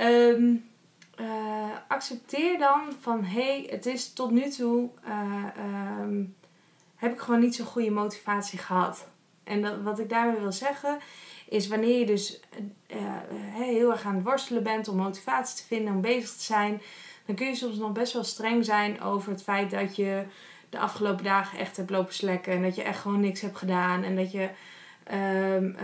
Um, 0.00 0.68
uh, 1.20 1.26
accepteer 1.88 2.58
dan 2.58 2.80
van 3.00 3.24
hé, 3.24 3.42
hey, 3.42 3.66
het 3.70 3.86
is 3.86 4.12
tot 4.12 4.30
nu 4.30 4.48
toe 4.48 4.90
um, 5.98 6.34
heb 6.96 7.12
ik 7.12 7.20
gewoon 7.20 7.40
niet 7.40 7.54
zo'n 7.54 7.66
goede 7.66 7.90
motivatie 7.90 8.58
gehad. 8.58 9.08
En 9.44 9.62
dat, 9.62 9.82
wat 9.82 9.98
ik 9.98 10.08
daarmee 10.08 10.40
wil 10.40 10.52
zeggen 10.52 10.98
is 11.48 11.68
wanneer 11.68 11.98
je 11.98 12.06
dus 12.06 12.40
heel 13.52 13.90
erg 13.90 14.04
aan 14.04 14.14
het 14.14 14.24
worstelen 14.24 14.62
bent 14.62 14.88
om 14.88 14.96
motivatie 14.96 15.56
te 15.56 15.66
vinden, 15.66 15.94
om 15.94 16.00
bezig 16.00 16.30
te 16.30 16.42
zijn, 16.42 16.82
dan 17.26 17.34
kun 17.34 17.46
je 17.46 17.54
soms 17.54 17.76
nog 17.76 17.92
best 17.92 18.12
wel 18.12 18.24
streng 18.24 18.64
zijn 18.64 19.00
over 19.00 19.30
het 19.30 19.42
feit 19.42 19.70
dat 19.70 19.96
je 19.96 20.24
de 20.68 20.78
afgelopen 20.78 21.24
dagen 21.24 21.58
echt 21.58 21.76
hebt 21.76 21.90
lopen 21.90 22.14
slekken 22.14 22.52
en 22.52 22.62
dat 22.62 22.74
je 22.74 22.82
echt 22.82 23.00
gewoon 23.00 23.20
niks 23.20 23.40
hebt 23.40 23.56
gedaan 23.56 24.02
en 24.02 24.16
dat 24.16 24.32
je, 24.32 24.50
uh, 25.12 25.74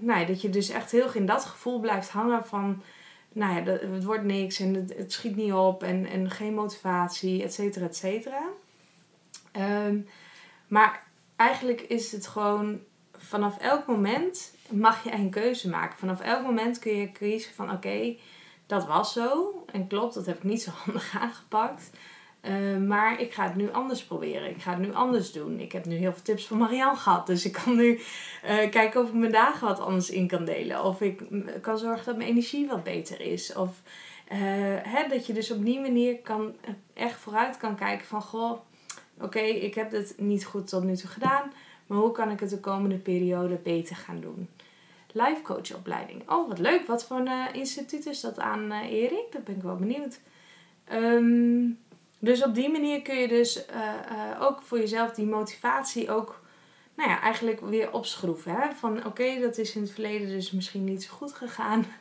nou 0.00 0.20
ja, 0.20 0.24
dat 0.24 0.42
je 0.42 0.50
dus 0.50 0.68
echt 0.68 0.90
heel 0.90 1.02
erg 1.02 1.14
in 1.14 1.26
dat 1.26 1.44
gevoel 1.44 1.80
blijft 1.80 2.08
hangen 2.08 2.46
van, 2.46 2.82
nou 3.32 3.54
ja, 3.54 3.72
het 3.72 4.04
wordt 4.04 4.24
niks 4.24 4.60
en 4.60 4.74
het, 4.74 5.12
schiet 5.12 5.36
niet 5.36 5.52
op 5.52 5.82
en, 5.82 6.06
en 6.06 6.30
geen 6.30 6.54
motivatie, 6.54 7.42
et 7.42 7.54
cetera, 7.54 7.86
et 7.86 7.96
cetera. 7.96 8.42
Um, 9.86 10.06
maar 10.68 11.06
eigenlijk 11.36 11.80
is 11.80 12.12
het 12.12 12.26
gewoon 12.26 12.80
vanaf 13.16 13.58
elk 13.58 13.86
moment 13.86 14.54
mag 14.70 15.04
je 15.04 15.12
een 15.12 15.30
keuze 15.30 15.68
maken. 15.68 15.98
Vanaf 15.98 16.20
elk 16.20 16.42
moment 16.42 16.78
kun 16.78 16.96
je 16.96 17.12
kiezen 17.12 17.54
van 17.54 17.72
oké, 17.72 18.16
dat 18.66 18.86
was 18.86 19.12
zo. 19.12 19.64
En 19.72 19.86
klopt, 19.86 20.14
dat 20.14 20.26
heb 20.26 20.36
ik 20.36 20.42
niet 20.42 20.62
zo 20.62 20.70
handig 20.84 21.18
aangepakt. 21.20 21.90
Uh, 22.42 22.76
maar 22.76 23.20
ik 23.20 23.32
ga 23.32 23.44
het 23.44 23.54
nu 23.54 23.72
anders 23.72 24.04
proberen. 24.04 24.50
Ik 24.50 24.62
ga 24.62 24.70
het 24.70 24.80
nu 24.80 24.94
anders 24.94 25.32
doen. 25.32 25.60
Ik 25.60 25.72
heb 25.72 25.84
nu 25.84 25.96
heel 25.96 26.12
veel 26.12 26.22
tips 26.22 26.46
van 26.46 26.56
Marianne 26.58 26.96
gehad. 26.96 27.26
Dus 27.26 27.44
ik 27.44 27.52
kan 27.52 27.76
nu 27.76 27.94
uh, 27.94 28.00
kijken 28.70 29.00
of 29.00 29.08
ik 29.08 29.14
mijn 29.14 29.32
dagen 29.32 29.68
wat 29.68 29.80
anders 29.80 30.10
in 30.10 30.26
kan 30.26 30.44
delen. 30.44 30.84
Of 30.84 31.00
ik 31.00 31.22
kan 31.60 31.78
zorgen 31.78 32.04
dat 32.04 32.16
mijn 32.16 32.28
energie 32.28 32.66
wat 32.66 32.84
beter 32.84 33.20
is. 33.20 33.54
Of 33.54 33.82
uh, 34.32 34.38
hè, 34.82 35.08
dat 35.08 35.26
je 35.26 35.32
dus 35.32 35.50
op 35.50 35.64
die 35.64 35.80
manier 35.80 36.18
kan, 36.18 36.54
echt 36.94 37.18
vooruit 37.18 37.56
kan 37.56 37.76
kijken 37.76 38.06
van... 38.06 38.22
Goh, 38.22 38.58
oké, 39.20 39.40
ik 39.40 39.74
heb 39.74 39.90
dit 39.90 40.14
niet 40.18 40.44
goed 40.44 40.68
tot 40.68 40.84
nu 40.84 40.96
toe 40.96 41.10
gedaan, 41.10 41.52
maar 41.86 41.98
hoe 41.98 42.12
kan 42.12 42.30
ik 42.30 42.40
het 42.40 42.50
de 42.50 42.60
komende 42.60 42.98
periode 42.98 43.58
beter 43.62 43.96
gaan 43.96 44.20
doen? 44.20 44.48
Life 45.12 45.42
coach 45.42 45.74
opleiding. 45.74 46.30
Oh, 46.30 46.48
wat 46.48 46.58
leuk. 46.58 46.86
Wat 46.86 47.04
voor 47.04 47.16
een 47.16 47.54
instituut 47.54 48.06
is 48.06 48.20
dat 48.20 48.38
aan 48.38 48.72
Erik? 48.72 49.26
Dat 49.30 49.44
ben 49.44 49.56
ik 49.56 49.62
wel 49.62 49.76
benieuwd. 49.76 50.20
Um, 50.92 51.78
dus 52.18 52.44
op 52.44 52.54
die 52.54 52.70
manier 52.70 53.02
kun 53.02 53.16
je 53.16 53.28
dus 53.28 53.64
uh, 53.70 54.42
ook 54.42 54.62
voor 54.62 54.78
jezelf 54.78 55.10
die 55.10 55.26
motivatie 55.26 56.10
ook, 56.10 56.40
nou 56.96 57.10
ja, 57.10 57.20
eigenlijk 57.20 57.60
weer 57.60 57.92
opschroeven. 57.92 58.52
Hè? 58.52 58.74
Van 58.74 59.06
oké, 59.06 59.40
dat 59.40 59.58
is 59.58 59.74
in 59.74 59.82
het 59.82 59.90
verleden 59.90 60.28
dus 60.28 60.50
misschien 60.50 60.84
niet 60.84 61.02
zo 61.02 61.14
goed 61.14 61.32
gegaan. 61.32 61.84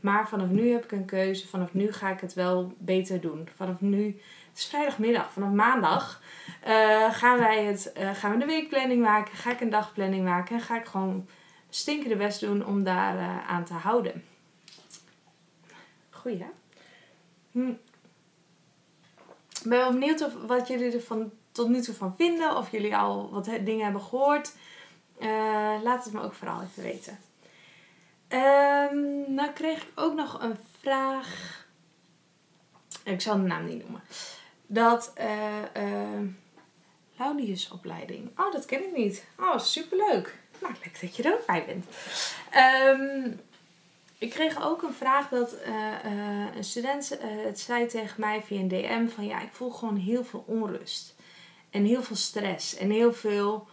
Maar 0.00 0.28
vanaf 0.28 0.48
nu 0.48 0.70
heb 0.70 0.84
ik 0.84 0.92
een 0.92 1.04
keuze. 1.04 1.48
Vanaf 1.48 1.74
nu 1.74 1.92
ga 1.92 2.10
ik 2.10 2.20
het 2.20 2.34
wel 2.34 2.72
beter 2.78 3.20
doen. 3.20 3.48
Vanaf 3.56 3.80
nu 3.80 4.06
het 4.48 4.58
is 4.58 4.64
vrijdagmiddag. 4.64 5.32
Vanaf 5.32 5.50
maandag 5.50 6.22
uh, 6.66 7.14
gaan, 7.14 7.38
wij 7.38 7.64
het, 7.64 7.92
gaan 8.12 8.32
we 8.32 8.38
de 8.38 8.46
weekplanning 8.46 9.02
maken. 9.02 9.36
Ga 9.36 9.50
ik 9.50 9.60
een 9.60 9.70
dagplanning 9.70 10.24
maken. 10.24 10.54
En 10.54 10.60
ga 10.60 10.78
ik 10.78 10.84
gewoon 10.84 11.26
stinkende 11.70 12.16
best 12.16 12.40
doen 12.40 12.66
om 12.66 12.84
daar 12.84 13.44
aan 13.46 13.64
te 13.64 13.74
houden. 13.74 14.24
Goeie 16.10 16.38
hè? 16.38 16.50
Hm. 17.52 17.72
Ik 19.68 19.74
ben 19.74 19.82
wel 19.82 19.92
benieuwd 19.92 20.46
wat 20.46 20.68
jullie 20.68 20.92
er 20.92 21.00
van, 21.00 21.32
tot 21.52 21.68
nu 21.68 21.80
toe 21.80 21.94
van 21.94 22.14
vinden. 22.16 22.56
Of 22.56 22.70
jullie 22.70 22.96
al 22.96 23.30
wat 23.30 23.44
dingen 23.44 23.84
hebben 23.84 24.02
gehoord. 24.02 24.52
laat 25.82 26.04
het 26.04 26.12
me 26.12 26.22
ook 26.22 26.34
vooral 26.34 26.62
even 26.62 26.82
weten. 26.82 27.18
Um, 28.28 29.34
nou 29.34 29.52
kreeg 29.52 29.82
ik 29.82 29.92
ook 29.94 30.14
nog 30.14 30.42
een 30.42 30.56
vraag. 30.80 31.66
Ik 33.04 33.20
zal 33.20 33.36
de 33.36 33.42
naam 33.42 33.66
niet 33.66 33.82
noemen 33.82 34.02
dat 34.66 35.12
uh, 35.18 35.82
uh, 35.82 36.28
Laudiusopleiding. 37.16 38.38
Oh, 38.38 38.52
dat 38.52 38.66
ken 38.66 38.84
ik 38.84 38.96
niet. 38.96 39.24
Oh, 39.38 39.58
superleuk. 39.58 40.38
Nou, 40.60 40.74
leuk 40.84 41.00
dat 41.00 41.16
je 41.16 41.22
er 41.22 41.32
ook 41.32 41.46
bij 41.46 41.64
bent. 41.66 41.86
Ehm, 42.50 43.30
ik 44.18 44.30
kreeg 44.30 44.62
ook 44.62 44.82
een 44.82 44.92
vraag 44.92 45.28
dat 45.28 45.52
eh, 45.52 46.04
eh, 46.04 46.56
een 46.56 46.64
student 46.64 47.12
uh, 47.12 47.44
het 47.44 47.60
zei 47.60 47.86
tegen 47.86 48.20
mij 48.20 48.42
via 48.42 48.60
een 48.60 48.68
DM 48.68 49.08
van 49.08 49.26
ja, 49.26 49.40
ik 49.40 49.52
voel 49.52 49.70
gewoon 49.70 49.96
heel 49.96 50.24
veel 50.24 50.44
onrust. 50.46 51.14
En 51.70 51.84
heel 51.84 52.02
veel 52.02 52.16
stress 52.16 52.76
en 52.76 52.90
heel 52.90 53.12
veel 53.12 53.66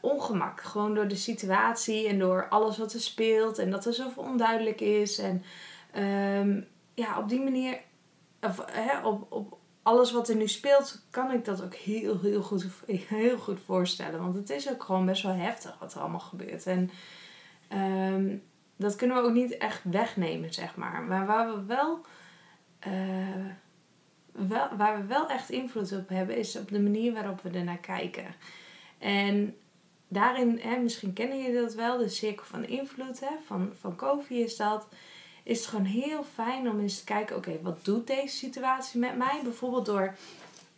ongemak. 0.00 0.60
Gewoon 0.60 0.94
door 0.94 1.08
de 1.08 1.16
situatie 1.16 2.08
en 2.08 2.18
door 2.18 2.48
alles 2.48 2.78
wat 2.78 2.92
er 2.92 3.00
speelt 3.00 3.58
en 3.58 3.70
dat 3.70 3.86
er 3.86 3.94
zoveel 3.94 4.22
onduidelijk 4.22 4.80
is. 4.80 5.18
En 5.18 5.44
ehm, 5.92 6.60
ja, 6.94 7.18
op 7.18 7.28
die 7.28 7.40
manier, 7.40 7.80
of, 8.40 8.64
hè, 8.70 9.06
op, 9.06 9.32
op 9.32 9.58
alles 9.82 10.12
wat 10.12 10.28
er 10.28 10.36
nu 10.36 10.48
speelt, 10.48 11.02
kan 11.10 11.30
ik 11.30 11.44
dat 11.44 11.62
ook 11.62 11.74
heel, 11.74 12.20
heel 12.20 12.42
goed, 12.42 12.66
heel 12.86 13.38
goed 13.38 13.60
voorstellen. 13.64 14.20
Want 14.20 14.34
het 14.34 14.50
is 14.50 14.70
ook 14.70 14.82
gewoon 14.82 15.06
best 15.06 15.22
wel 15.22 15.34
heftig 15.34 15.76
wat 15.78 15.94
er 15.94 16.00
allemaal 16.00 16.20
gebeurt. 16.20 16.66
En 16.66 16.90
ehm, 17.68 18.36
dat 18.80 18.96
kunnen 18.96 19.16
we 19.16 19.22
ook 19.22 19.34
niet 19.34 19.56
echt 19.56 19.80
wegnemen, 19.84 20.52
zeg 20.52 20.76
maar. 20.76 21.02
Maar 21.02 21.26
waar 21.26 21.54
we 21.54 21.64
wel, 21.64 22.00
uh, 22.86 23.46
wel, 24.32 24.68
waar 24.76 25.00
we 25.00 25.06
wel 25.06 25.28
echt 25.28 25.50
invloed 25.50 25.92
op 25.92 26.08
hebben, 26.08 26.36
is 26.36 26.56
op 26.56 26.68
de 26.68 26.80
manier 26.80 27.12
waarop 27.12 27.40
we 27.42 27.50
ernaar 27.50 27.78
kijken. 27.78 28.34
En 28.98 29.56
daarin, 30.08 30.58
hè, 30.62 30.78
misschien 30.78 31.12
kennen 31.12 31.42
jullie 31.42 31.60
dat 31.60 31.74
wel, 31.74 31.98
de 31.98 32.08
cirkel 32.08 32.44
van 32.44 32.64
invloed 32.64 33.20
hè, 33.20 33.34
van, 33.46 33.72
van 33.80 33.96
Kofi 33.96 34.42
is 34.42 34.56
dat. 34.56 34.88
Is 35.42 35.58
het 35.58 35.66
gewoon 35.66 35.84
heel 35.84 36.24
fijn 36.24 36.68
om 36.68 36.80
eens 36.80 36.98
te 36.98 37.04
kijken, 37.04 37.36
oké, 37.36 37.58
wat 37.62 37.84
doet 37.84 38.06
deze 38.06 38.36
situatie 38.36 39.00
met 39.00 39.16
mij? 39.16 39.40
Bijvoorbeeld 39.42 39.86
door 39.86 40.14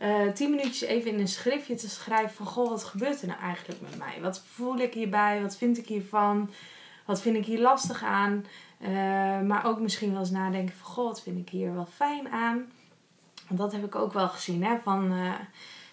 uh, 0.02 0.28
tien 0.28 0.50
minuutjes 0.50 0.80
even 0.80 1.10
in 1.10 1.20
een 1.20 1.28
schriftje 1.28 1.74
te 1.74 1.88
schrijven 1.88 2.34
van, 2.34 2.46
goh, 2.46 2.68
wat 2.68 2.84
gebeurt 2.84 3.20
er 3.20 3.26
nou 3.26 3.40
eigenlijk 3.40 3.80
met 3.80 3.98
mij? 3.98 4.20
Wat 4.20 4.42
voel 4.46 4.78
ik 4.78 4.94
hierbij? 4.94 5.42
Wat 5.42 5.56
vind 5.56 5.78
ik 5.78 5.86
hiervan? 5.86 6.50
Wat 7.04 7.20
vind 7.20 7.36
ik 7.36 7.44
hier 7.44 7.60
lastig 7.60 8.02
aan? 8.02 8.46
Uh, 8.80 8.88
maar 9.40 9.64
ook 9.64 9.80
misschien 9.80 10.10
wel 10.10 10.20
eens 10.20 10.30
nadenken 10.30 10.74
van, 10.74 11.04
wat 11.04 11.22
vind 11.22 11.38
ik 11.38 11.48
hier 11.48 11.74
wel 11.74 11.86
fijn 11.94 12.28
aan? 12.28 12.72
Want 13.46 13.60
dat 13.60 13.72
heb 13.72 13.84
ik 13.84 13.94
ook 13.94 14.12
wel 14.12 14.28
gezien, 14.28 14.64
hè, 14.64 14.78
van... 14.82 15.12
Uh, 15.12 15.32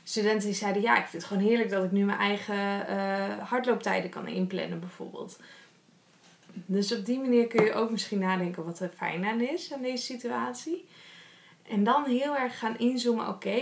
studenten 0.09 0.47
die 0.47 0.57
zeiden: 0.57 0.81
Ja, 0.81 0.97
ik 0.97 1.07
vind 1.07 1.23
het 1.23 1.31
gewoon 1.31 1.47
heerlijk 1.47 1.69
dat 1.69 1.83
ik 1.83 1.91
nu 1.91 2.05
mijn 2.05 2.17
eigen 2.17 2.85
uh, 2.89 3.47
hardlooptijden 3.49 4.09
kan 4.09 4.27
inplannen, 4.27 4.79
bijvoorbeeld. 4.79 5.39
Dus 6.53 6.93
op 6.95 7.05
die 7.05 7.19
manier 7.19 7.47
kun 7.47 7.65
je 7.65 7.73
ook 7.73 7.91
misschien 7.91 8.19
nadenken 8.19 8.65
wat 8.65 8.79
er 8.79 8.91
fijn 8.95 9.25
aan 9.25 9.41
is 9.41 9.73
aan 9.73 9.81
deze 9.81 10.03
situatie. 10.03 10.87
En 11.69 11.83
dan 11.83 12.05
heel 12.05 12.37
erg 12.37 12.59
gaan 12.59 12.77
inzoomen: 12.77 13.27
oké, 13.27 13.61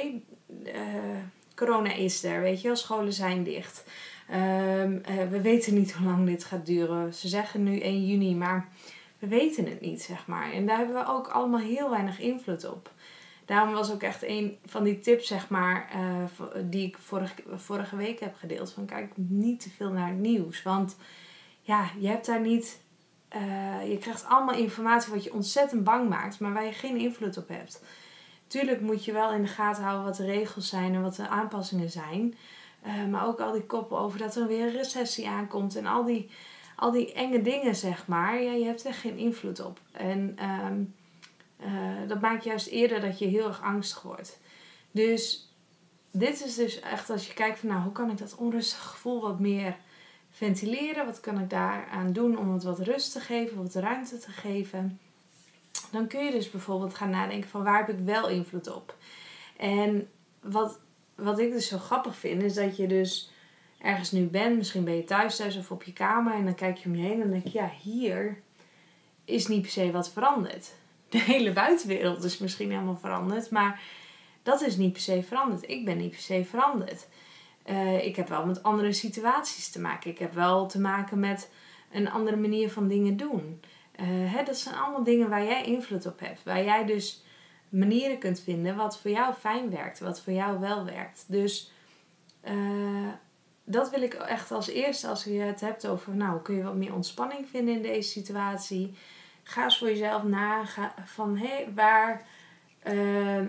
corona 1.56 1.94
is 1.94 2.24
er, 2.24 2.42
weet 2.42 2.62
je 2.62 2.68
wel, 2.68 2.78
scholen 2.78 3.14
zijn 3.14 3.44
dicht. 3.44 3.84
Um, 4.32 5.02
uh, 5.10 5.30
we 5.30 5.42
weten 5.42 5.74
niet 5.74 5.94
hoe 5.94 6.08
lang 6.08 6.26
dit 6.26 6.44
gaat 6.44 6.66
duren. 6.66 7.14
Ze 7.14 7.28
zeggen 7.28 7.64
nu 7.64 7.80
1 7.80 8.06
juni, 8.06 8.36
maar 8.36 8.68
we 9.20 9.28
weten 9.28 9.66
het 9.66 9.82
niet, 9.82 10.02
zeg 10.02 10.28
maar. 10.28 10.52
En 10.52 10.66
daar 10.66 10.78
hebben 10.78 10.96
we 10.96 11.08
ook 11.08 11.28
allemaal 11.28 11.60
heel 11.60 11.90
weinig 11.90 12.20
invloed 12.20 12.70
op. 12.70 12.92
Daarom 13.46 13.74
was 13.74 13.92
ook 13.92 14.02
echt 14.02 14.24
een 14.24 14.58
van 14.66 14.84
die 14.84 15.00
tips, 15.00 15.28
zeg 15.28 15.50
maar, 15.50 15.90
uh, 15.96 16.24
die 16.64 16.88
ik 16.88 16.98
vorige, 16.98 17.34
vorige 17.56 17.96
week 17.96 18.20
heb 18.20 18.36
gedeeld. 18.36 18.72
Van 18.72 18.86
kijk 18.86 19.12
niet 19.16 19.60
te 19.60 19.70
veel 19.70 19.92
naar 19.92 20.08
het 20.08 20.20
nieuws. 20.20 20.64
Want 20.64 20.98
ja, 21.62 21.90
je 22.00 22.08
hebt 22.08 22.26
daar 22.26 22.42
niet... 22.42 22.82
Uh, 23.36 23.90
je 23.90 23.98
krijgt 23.98 24.26
allemaal 24.26 24.56
informatie 24.56 25.14
wat 25.14 25.24
je 25.24 25.34
ontzettend 25.34 25.84
bang 25.84 26.10
maakt, 26.10 26.40
maar 26.40 26.54
waar 26.54 26.66
je 26.66 26.72
geen 26.72 26.98
invloed 26.98 27.38
op 27.38 27.48
hebt. 27.48 27.84
Tuurlijk 28.48 28.82
moet 28.82 29.06
je 29.06 29.12
wel 29.12 29.34
in 29.34 29.42
de 29.42 29.48
gaten 29.48 29.84
houden 29.84 30.06
wat 30.06 30.16
de 30.16 30.26
regels 30.26 30.70
zijn 30.70 30.94
en 30.94 31.02
wat 31.02 31.16
de 31.16 31.28
aanpassingen 31.28 31.90
zijn. 31.90 32.36
Uh, 32.88 33.06
maar 33.06 33.28
ook 33.28 33.40
al 33.40 33.52
die 33.52 33.66
koppen 33.66 33.98
over 33.98 34.20
dat 34.20 34.36
er 34.36 34.48
weer 34.48 34.66
een 34.66 34.72
recessie 34.72 35.28
aankomt 35.28 35.76
en 35.76 35.86
al 35.86 36.04
die, 36.04 36.30
al 36.76 36.92
die 36.92 37.14
enge 37.14 37.42
dingen, 37.42 37.76
zeg 37.76 38.08
maar. 38.08 38.42
Ja, 38.42 38.52
je 38.52 38.66
hebt 38.66 38.86
er 38.86 38.94
geen 38.94 39.18
invloed 39.18 39.66
op. 39.66 39.80
En 39.92 40.38
um, 40.66 40.96
uh, 41.62 42.08
dat 42.08 42.22
maakt 42.22 42.44
juist 42.44 42.68
eerder 42.68 43.02
dat 43.02 43.20
je 43.20 43.26
heel 43.26 43.48
erg 43.48 43.62
angstig 43.62 44.02
wordt. 44.02 44.40
Dus 44.92 45.52
dit 46.12 46.46
is 46.46 46.56
dus 46.56 46.80
echt 46.80 47.10
als 47.10 47.28
je 47.28 47.34
kijkt 47.34 47.60
van 47.60 47.70
nou, 47.70 47.82
hoe 47.82 47.92
kan 47.92 48.10
ik 48.10 48.18
dat 48.18 48.36
onrustige 48.36 48.88
gevoel 48.88 49.22
wat 49.22 49.40
meer 49.40 49.78
ventileren? 50.30 51.06
Wat 51.06 51.20
kan 51.20 51.40
ik 51.40 51.50
daaraan 51.50 52.14
doen 52.14 52.38
om 52.38 52.54
het 52.54 52.64
wat 52.64 52.80
rust 52.80 53.12
te 53.12 53.20
geven, 53.20 53.58
wat 53.58 53.76
ruimte 53.76 54.18
te 54.18 54.32
geven? 54.32 55.00
Dan 55.92 56.08
kun 56.08 56.26
je 56.26 56.32
dus 56.32 56.50
bijvoorbeeld 56.50 56.94
gaan 56.94 57.10
nadenken 57.10 57.50
van 57.50 57.64
waar 57.64 57.86
heb 57.86 57.98
ik 57.98 58.06
wel 58.06 58.30
invloed 58.30 58.76
op? 58.76 58.96
En 59.58 60.10
wat 60.42 60.80
wat 61.18 61.40
ik 61.40 61.52
dus 61.52 61.68
zo 61.68 61.78
grappig 61.78 62.16
vind, 62.16 62.44
is 62.44 62.54
dat 62.54 62.78
je 62.78 62.88
dus 62.88 63.32
ergens 63.78 64.12
nu 64.12 64.26
bent. 64.26 64.58
Misschien 64.58 64.84
ben 64.84 64.96
je 64.96 65.04
thuis 65.04 65.36
thuis 65.36 65.58
of 65.58 65.72
op 65.72 65.84
je 65.84 65.94
kamer. 65.94 66.34
En 66.34 66.46
dan 66.46 66.56
kijk 66.56 66.78
je 66.78 66.90
om 66.90 66.96
je 66.96 67.08
heen 67.08 67.22
en 67.22 67.30
denk 67.30 67.48
je, 67.48 67.58
ja, 67.58 67.72
hier 67.82 68.42
is 69.26 69.48
niet 69.48 69.62
per 69.62 69.72
se 69.72 69.92
wat 69.92 70.12
veranderd. 70.12 70.74
De 71.10 71.20
hele 71.20 71.54
buitenwereld 71.54 72.24
is 72.24 72.38
misschien 72.38 72.72
helemaal 72.72 72.98
veranderd. 72.98 73.50
Maar 73.50 73.82
dat 74.44 74.62
is 74.62 74.78
niet 74.78 74.92
per 74.92 75.02
se 75.02 75.24
veranderd. 75.24 75.70
Ik 75.70 75.86
ben 75.86 75.98
niet 75.98 76.10
per 76.10 76.20
se 76.20 76.46
veranderd. 76.46 77.08
Uh, 77.70 78.06
ik 78.06 78.16
heb 78.16 78.28
wel 78.28 78.46
met 78.46 78.64
andere 78.64 78.94
situaties 78.94 79.70
te 79.70 79.82
maken. 79.82 80.12
Ik 80.12 80.20
heb 80.20 80.34
wel 80.34 80.68
te 80.68 80.80
maken 80.80 81.20
met 81.20 81.50
een 81.92 82.10
andere 82.10 82.38
manier 82.38 82.72
van 82.72 82.88
dingen 82.88 83.18
doen. 83.18 83.62
Uh, 84.00 84.06
hè, 84.34 84.44
dat 84.44 84.58
zijn 84.58 84.76
allemaal 84.76 85.04
dingen 85.04 85.30
waar 85.30 85.44
jij 85.44 85.64
invloed 85.64 86.06
op 86.06 86.20
hebt. 86.20 86.44
Waar 86.44 86.64
jij 86.64 86.86
dus 86.86 87.24
manieren 87.70 88.18
kunt 88.18 88.40
vinden 88.40 88.76
wat 88.76 89.00
voor 89.00 89.12
jou 89.12 89.34
fijn 89.34 89.70
werkt, 89.70 90.00
wat 90.00 90.22
voor 90.22 90.34
jou 90.34 90.60
wel 90.60 90.86
werkt. 90.86 91.26
Dus 91.28 91.72
uh, 92.44 93.08
dat 93.64 93.90
wil 93.90 94.02
ik 94.02 94.14
echt 94.14 94.52
als 94.52 94.68
eerste, 94.68 95.08
als 95.08 95.24
je 95.24 95.40
het 95.40 95.62
hebt 95.62 95.88
over, 95.88 96.16
nou, 96.16 96.42
kun 96.42 96.56
je 96.56 96.64
wat 96.64 96.76
meer 96.76 96.94
ontspanning 96.94 97.48
vinden 97.50 97.76
in 97.76 97.82
deze 97.82 98.10
situatie? 98.10 98.94
Ga 99.44 99.64
eens 99.64 99.78
voor 99.78 99.88
jezelf 99.88 100.24
na 100.24 100.64
van, 101.06 101.38
hé, 101.38 101.48
hey, 101.48 101.68
waar, 101.76 102.26
uh, 102.88 103.42
uh, 103.42 103.48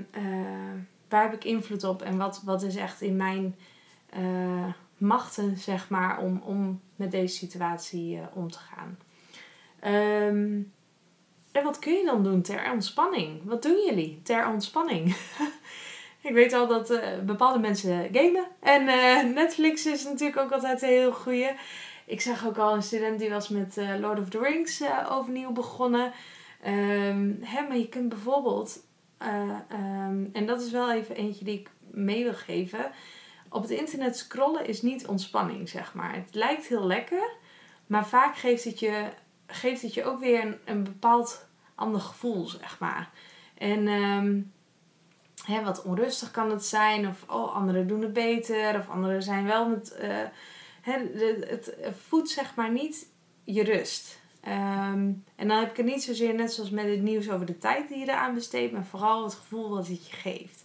waar 1.08 1.22
heb 1.22 1.34
ik 1.34 1.44
invloed 1.44 1.84
op 1.84 2.02
en 2.02 2.16
wat, 2.16 2.42
wat 2.44 2.62
is 2.62 2.76
echt 2.76 3.00
in 3.00 3.16
mijn 3.16 3.56
machten, 4.96 5.56
zeg 5.56 5.88
maar, 5.88 6.18
om, 6.18 6.42
om 6.44 6.80
met 6.96 7.10
deze 7.10 7.36
situatie 7.36 8.20
om 8.32 8.50
te 8.50 8.58
gaan. 8.58 8.98
Um, 9.84 10.72
wat 11.62 11.78
kun 11.78 11.92
je 11.92 12.04
dan 12.04 12.22
doen 12.22 12.42
ter 12.42 12.72
ontspanning? 12.72 13.40
Wat 13.44 13.62
doen 13.62 13.82
jullie 13.86 14.20
ter 14.22 14.48
ontspanning? 14.48 15.16
ik 16.28 16.32
weet 16.32 16.52
al 16.52 16.66
dat 16.66 16.90
uh, 16.90 17.00
bepaalde 17.26 17.58
mensen 17.58 18.08
gamen. 18.12 18.46
En 18.60 18.82
uh, 18.82 19.34
Netflix 19.34 19.86
is 19.86 20.04
natuurlijk 20.04 20.38
ook 20.38 20.52
altijd 20.52 20.82
een 20.82 20.88
heel 20.88 21.12
goede. 21.12 21.54
Ik 22.06 22.20
zag 22.20 22.46
ook 22.46 22.58
al 22.58 22.74
een 22.74 22.82
student 22.82 23.18
die 23.18 23.30
was 23.30 23.48
met 23.48 23.76
uh, 23.76 23.98
Lord 24.00 24.18
of 24.18 24.28
the 24.28 24.38
Rings 24.38 24.82
overnieuw 25.10 25.52
begonnen. 25.52 26.12
Um, 26.66 27.38
hè, 27.42 27.62
maar 27.68 27.76
je 27.76 27.88
kunt 27.88 28.08
bijvoorbeeld, 28.08 28.84
um, 29.72 30.30
en 30.32 30.46
dat 30.46 30.60
is 30.60 30.70
wel 30.70 30.92
even 30.92 31.16
eentje 31.16 31.44
die 31.44 31.58
ik 31.58 31.70
mee 31.90 32.24
wil 32.24 32.34
geven. 32.34 32.90
Op 33.48 33.62
het 33.62 33.70
internet 33.70 34.16
scrollen 34.16 34.66
is 34.66 34.82
niet 34.82 35.06
ontspanning, 35.06 35.68
zeg 35.68 35.94
maar. 35.94 36.14
Het 36.14 36.34
lijkt 36.34 36.66
heel 36.66 36.86
lekker, 36.86 37.30
maar 37.86 38.06
vaak 38.06 38.36
geeft 38.36 38.64
het 38.64 38.78
je, 38.78 39.08
geeft 39.46 39.82
het 39.82 39.94
je 39.94 40.04
ook 40.04 40.20
weer 40.20 40.58
een 40.64 40.84
bepaald 40.84 41.47
ander 41.78 42.00
gevoel, 42.00 42.46
zeg 42.46 42.78
maar. 42.78 43.10
En 43.54 43.88
um, 43.88 44.52
hè, 45.44 45.62
wat 45.62 45.82
onrustig 45.82 46.30
kan 46.30 46.50
het 46.50 46.64
zijn, 46.64 47.08
of 47.08 47.24
oh, 47.28 47.54
anderen 47.54 47.86
doen 47.86 48.02
het 48.02 48.12
beter, 48.12 48.78
of 48.78 48.88
anderen 48.88 49.22
zijn 49.22 49.44
wel 49.44 49.68
met. 49.68 49.98
Uh, 50.02 50.08
hè, 50.80 50.98
het, 51.46 51.76
voedt 52.06 52.28
zeg 52.28 52.54
maar 52.54 52.72
niet 52.72 53.06
je 53.44 53.64
rust. 53.64 54.20
Um, 54.42 55.24
en 55.36 55.48
dan 55.48 55.58
heb 55.58 55.70
ik 55.70 55.76
het 55.76 55.86
niet 55.86 56.02
zozeer 56.02 56.34
net 56.34 56.52
zoals 56.52 56.70
met 56.70 56.84
het 56.84 57.02
nieuws 57.02 57.30
over 57.30 57.46
de 57.46 57.58
tijd 57.58 57.88
die 57.88 57.98
je 57.98 58.08
eraan 58.08 58.34
besteedt, 58.34 58.72
maar 58.72 58.84
vooral 58.84 59.24
het 59.24 59.34
gevoel 59.34 59.70
wat 59.70 59.88
het 59.88 60.06
je 60.06 60.12
geeft. 60.12 60.64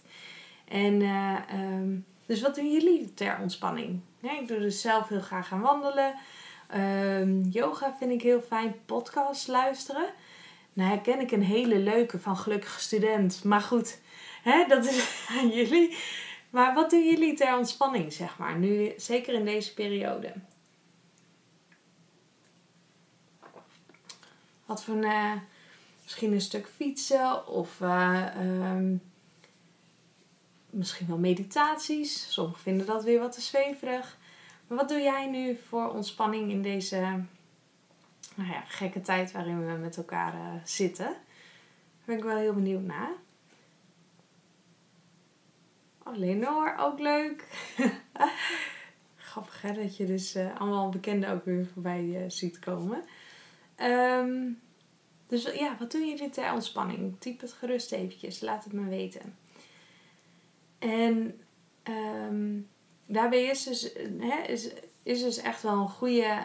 En 0.68 1.00
uh, 1.00 1.38
um, 1.54 2.04
dus 2.26 2.40
wat 2.40 2.54
doen 2.54 2.72
jullie 2.72 3.14
ter 3.14 3.38
ontspanning? 3.40 4.00
Ja, 4.20 4.40
ik 4.40 4.48
doe 4.48 4.58
dus 4.58 4.80
zelf 4.80 5.08
heel 5.08 5.20
graag 5.20 5.48
gaan 5.48 5.60
wandelen. 5.60 6.14
Yoga 7.50 7.94
vind 7.98 8.10
ik 8.10 8.22
heel 8.22 8.40
fijn. 8.40 8.74
Podcast 8.86 9.48
luisteren. 9.48 10.06
Nou 10.74 10.90
herken 10.90 11.20
ik 11.20 11.30
een 11.30 11.42
hele 11.42 11.78
leuke 11.78 12.18
van 12.18 12.36
gelukkige 12.36 12.80
student. 12.80 13.44
Maar 13.44 13.60
goed, 13.60 14.00
hè, 14.42 14.64
dat 14.68 14.84
is 14.84 15.08
aan 15.38 15.48
jullie. 15.48 15.96
Maar 16.50 16.74
wat 16.74 16.90
doen 16.90 17.04
jullie 17.04 17.34
ter 17.34 17.56
ontspanning, 17.56 18.12
zeg 18.12 18.38
maar? 18.38 18.58
Nu, 18.58 18.92
zeker 18.96 19.34
in 19.34 19.44
deze 19.44 19.74
periode. 19.74 20.32
Wat 24.64 24.84
voor 24.84 24.94
een, 24.94 25.04
uh, 25.04 25.32
misschien 26.02 26.32
een 26.32 26.40
stuk 26.40 26.68
fietsen 26.68 27.46
of 27.46 27.80
uh, 27.80 28.26
um, 28.40 29.02
misschien 30.70 31.06
wel 31.06 31.18
meditaties. 31.18 32.32
Sommigen 32.32 32.60
vinden 32.60 32.86
dat 32.86 33.04
weer 33.04 33.20
wat 33.20 33.32
te 33.32 33.40
zweverig. 33.40 34.18
Maar 34.66 34.78
wat 34.78 34.88
doe 34.88 35.00
jij 35.00 35.26
nu 35.26 35.58
voor 35.68 35.88
ontspanning 35.92 36.50
in 36.50 36.62
deze 36.62 37.24
nou 38.34 38.50
ja, 38.50 38.60
gekke 38.60 39.00
tijd 39.00 39.32
waarin 39.32 39.66
we 39.66 39.72
met 39.72 39.96
elkaar 39.96 40.34
uh, 40.34 40.54
zitten. 40.64 41.06
Daar 41.06 42.04
ben 42.04 42.16
ik 42.16 42.24
wel 42.24 42.36
heel 42.36 42.54
benieuwd 42.54 42.82
naar. 42.82 43.10
Oh, 46.04 46.16
Lenor, 46.16 46.74
ook 46.78 46.98
leuk. 46.98 47.48
grappig 49.16 49.62
hè, 49.62 49.72
dat 49.72 49.96
je 49.96 50.06
dus 50.06 50.36
uh, 50.36 50.60
allemaal 50.60 50.88
bekenden 50.88 51.30
ook 51.30 51.44
weer 51.44 51.66
voorbij 51.72 52.24
ziet 52.28 52.58
komen. 52.58 53.04
Ehm, 53.74 54.50
dus 55.26 55.42
ja, 55.42 55.76
wat 55.78 55.92
doen 55.92 56.08
jullie 56.08 56.30
ter 56.30 56.52
ontspanning? 56.52 57.16
Typ 57.18 57.40
het 57.40 57.52
gerust 57.52 57.92
eventjes, 57.92 58.40
laat 58.40 58.64
het 58.64 58.72
me 58.72 58.88
weten. 58.88 59.36
En 60.78 61.40
um, 61.84 62.68
daarbij 63.06 63.44
is 63.44 63.64
dus, 63.64 63.92
hè, 64.18 64.42
is, 64.42 64.70
is 65.02 65.22
dus 65.22 65.36
echt 65.36 65.62
wel 65.62 65.80
een 65.80 65.88
goede... 65.88 66.44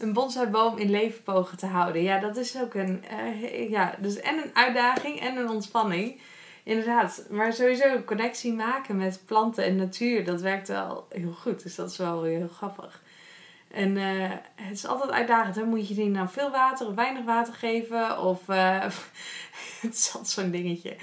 een 0.00 0.12
bonsaiboom 0.12 0.78
in 0.78 0.90
leven 0.90 1.22
pogen 1.22 1.58
te 1.58 1.66
houden. 1.66 2.02
Ja, 2.02 2.18
dat 2.18 2.36
is 2.36 2.60
ook 2.60 2.74
een... 2.74 3.04
Uh, 3.12 3.70
ja, 3.70 3.94
dus 3.98 4.20
en 4.20 4.36
een 4.36 4.50
uitdaging 4.52 5.20
en 5.20 5.36
een 5.36 5.50
ontspanning. 5.50 6.20
Inderdaad, 6.62 7.26
maar 7.30 7.52
sowieso 7.52 8.02
connectie 8.04 8.52
maken 8.52 8.96
met 8.96 9.22
planten 9.26 9.64
en 9.64 9.76
natuur, 9.76 10.24
dat 10.24 10.40
werkt 10.40 10.68
wel 10.68 11.06
heel 11.08 11.32
goed. 11.32 11.62
Dus 11.62 11.74
dat 11.74 11.90
is 11.90 11.96
wel 11.96 12.22
heel 12.22 12.48
grappig. 12.48 13.02
En 13.70 13.96
uh, 13.96 14.30
het 14.54 14.76
is 14.76 14.86
altijd 14.86 15.10
uitdagend. 15.10 15.56
Hè? 15.56 15.64
Moet 15.64 15.88
je 15.88 15.94
die 15.94 16.08
nou 16.08 16.28
veel 16.28 16.50
water 16.50 16.86
of 16.86 16.94
weinig 16.94 17.24
water 17.24 17.54
geven? 17.54 18.18
Of 18.18 18.48
uh, 18.48 18.80
het 19.80 19.94
is 19.94 20.10
altijd 20.12 20.28
zo'n 20.28 20.50
dingetje. 20.50 20.96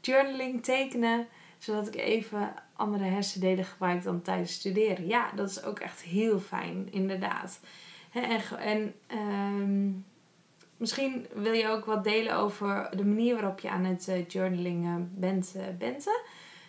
Journaling, 0.00 0.64
tekenen, 0.64 1.26
zodat 1.58 1.86
ik 1.86 1.96
even 1.96 2.54
andere 2.76 3.04
hersendelen 3.04 3.64
gebruik 3.64 4.02
dan 4.02 4.22
tijdens 4.22 4.52
studeren. 4.52 5.06
Ja, 5.06 5.30
dat 5.34 5.50
is 5.50 5.62
ook 5.62 5.78
echt 5.78 6.00
heel 6.00 6.40
fijn, 6.40 6.88
inderdaad. 6.90 7.60
En, 8.12 8.40
en 8.58 8.94
um, 9.18 10.04
misschien 10.76 11.26
wil 11.34 11.52
je 11.52 11.68
ook 11.68 11.84
wat 11.84 12.04
delen 12.04 12.34
over 12.34 12.88
de 12.96 13.04
manier 13.04 13.34
waarop 13.34 13.60
je 13.60 13.70
aan 13.70 13.84
het 13.84 14.08
uh, 14.08 14.26
journaling 14.28 15.08
bent, 15.14 15.56
bent. 15.78 16.06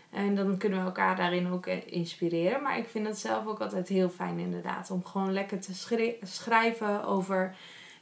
En 0.09 0.35
dan 0.35 0.57
kunnen 0.57 0.79
we 0.79 0.85
elkaar 0.85 1.15
daarin 1.15 1.51
ook 1.51 1.65
eh, 1.65 1.77
inspireren. 1.85 2.61
Maar 2.61 2.77
ik 2.77 2.87
vind 2.87 3.07
het 3.07 3.17
zelf 3.17 3.47
ook 3.47 3.59
altijd 3.59 3.87
heel 3.87 4.09
fijn 4.09 4.39
inderdaad. 4.39 4.91
Om 4.91 5.05
gewoon 5.05 5.33
lekker 5.33 5.59
te 5.59 5.73
schrijven 6.21 7.03
over 7.05 7.55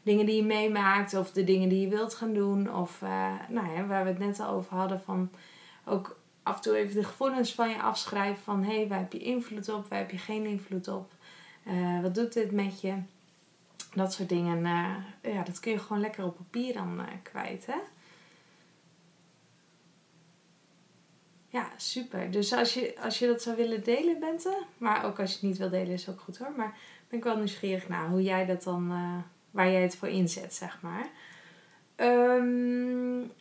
dingen 0.03 0.25
die 0.25 0.35
je 0.35 0.43
meemaakt. 0.43 1.13
Of 1.13 1.31
de 1.31 1.43
dingen 1.43 1.69
die 1.69 1.81
je 1.81 1.87
wilt 1.87 2.13
gaan 2.13 2.33
doen. 2.33 2.75
Of 2.75 3.01
nou 3.49 3.73
ja, 3.75 3.85
waar 3.85 4.03
we 4.03 4.09
het 4.09 4.19
net 4.19 4.39
al 4.39 4.49
over 4.49 4.77
hadden. 4.77 5.01
Van 5.01 5.29
ook 5.85 6.19
af 6.43 6.55
en 6.55 6.61
toe 6.61 6.75
even 6.75 6.95
de 6.95 7.03
gevoelens 7.03 7.53
van 7.53 7.69
je 7.69 7.81
afschrijven. 7.81 8.43
Van 8.43 8.63
hé, 8.63 8.75
hey, 8.75 8.87
waar 8.87 8.99
heb 8.99 9.13
je 9.13 9.19
invloed 9.19 9.69
op? 9.69 9.87
Waar 9.89 9.99
heb 9.99 10.11
je 10.11 10.17
geen 10.17 10.45
invloed 10.45 10.87
op? 10.87 11.11
Wat 12.01 12.15
doet 12.15 12.33
dit 12.33 12.51
met 12.51 12.81
je? 12.81 12.93
Dat 13.93 14.13
soort 14.13 14.29
dingen. 14.29 14.61
ja, 15.21 15.43
dat 15.43 15.59
kun 15.59 15.71
je 15.71 15.79
gewoon 15.79 16.01
lekker 16.01 16.23
op 16.25 16.35
papier 16.35 16.73
dan 16.73 17.01
kwijt. 17.23 17.65
Hè? 17.65 17.77
Ja, 21.51 21.69
super. 21.77 22.31
Dus 22.31 22.53
als 22.53 22.73
je, 22.73 22.95
als 23.01 23.19
je 23.19 23.27
dat 23.27 23.41
zou 23.41 23.55
willen 23.55 23.83
delen, 23.83 24.19
Bente, 24.19 24.63
maar 24.77 25.05
ook 25.05 25.19
als 25.19 25.29
je 25.29 25.35
het 25.35 25.45
niet 25.45 25.57
wil 25.57 25.69
delen, 25.69 25.93
is 25.93 26.09
ook 26.09 26.19
goed 26.19 26.37
hoor. 26.37 26.51
Maar 26.57 26.77
ben 27.09 27.17
ik 27.19 27.23
wel 27.23 27.37
nieuwsgierig 27.37 27.87
naar 27.87 28.09
hoe 28.09 28.23
jij 28.23 28.45
dat 28.45 28.63
dan, 28.63 28.91
uh, 28.91 29.17
waar 29.51 29.71
jij 29.71 29.81
het 29.81 29.95
voor 29.95 30.07
inzet, 30.07 30.53
zeg 30.53 30.81
maar. 30.81 31.09
Um, 31.95 33.31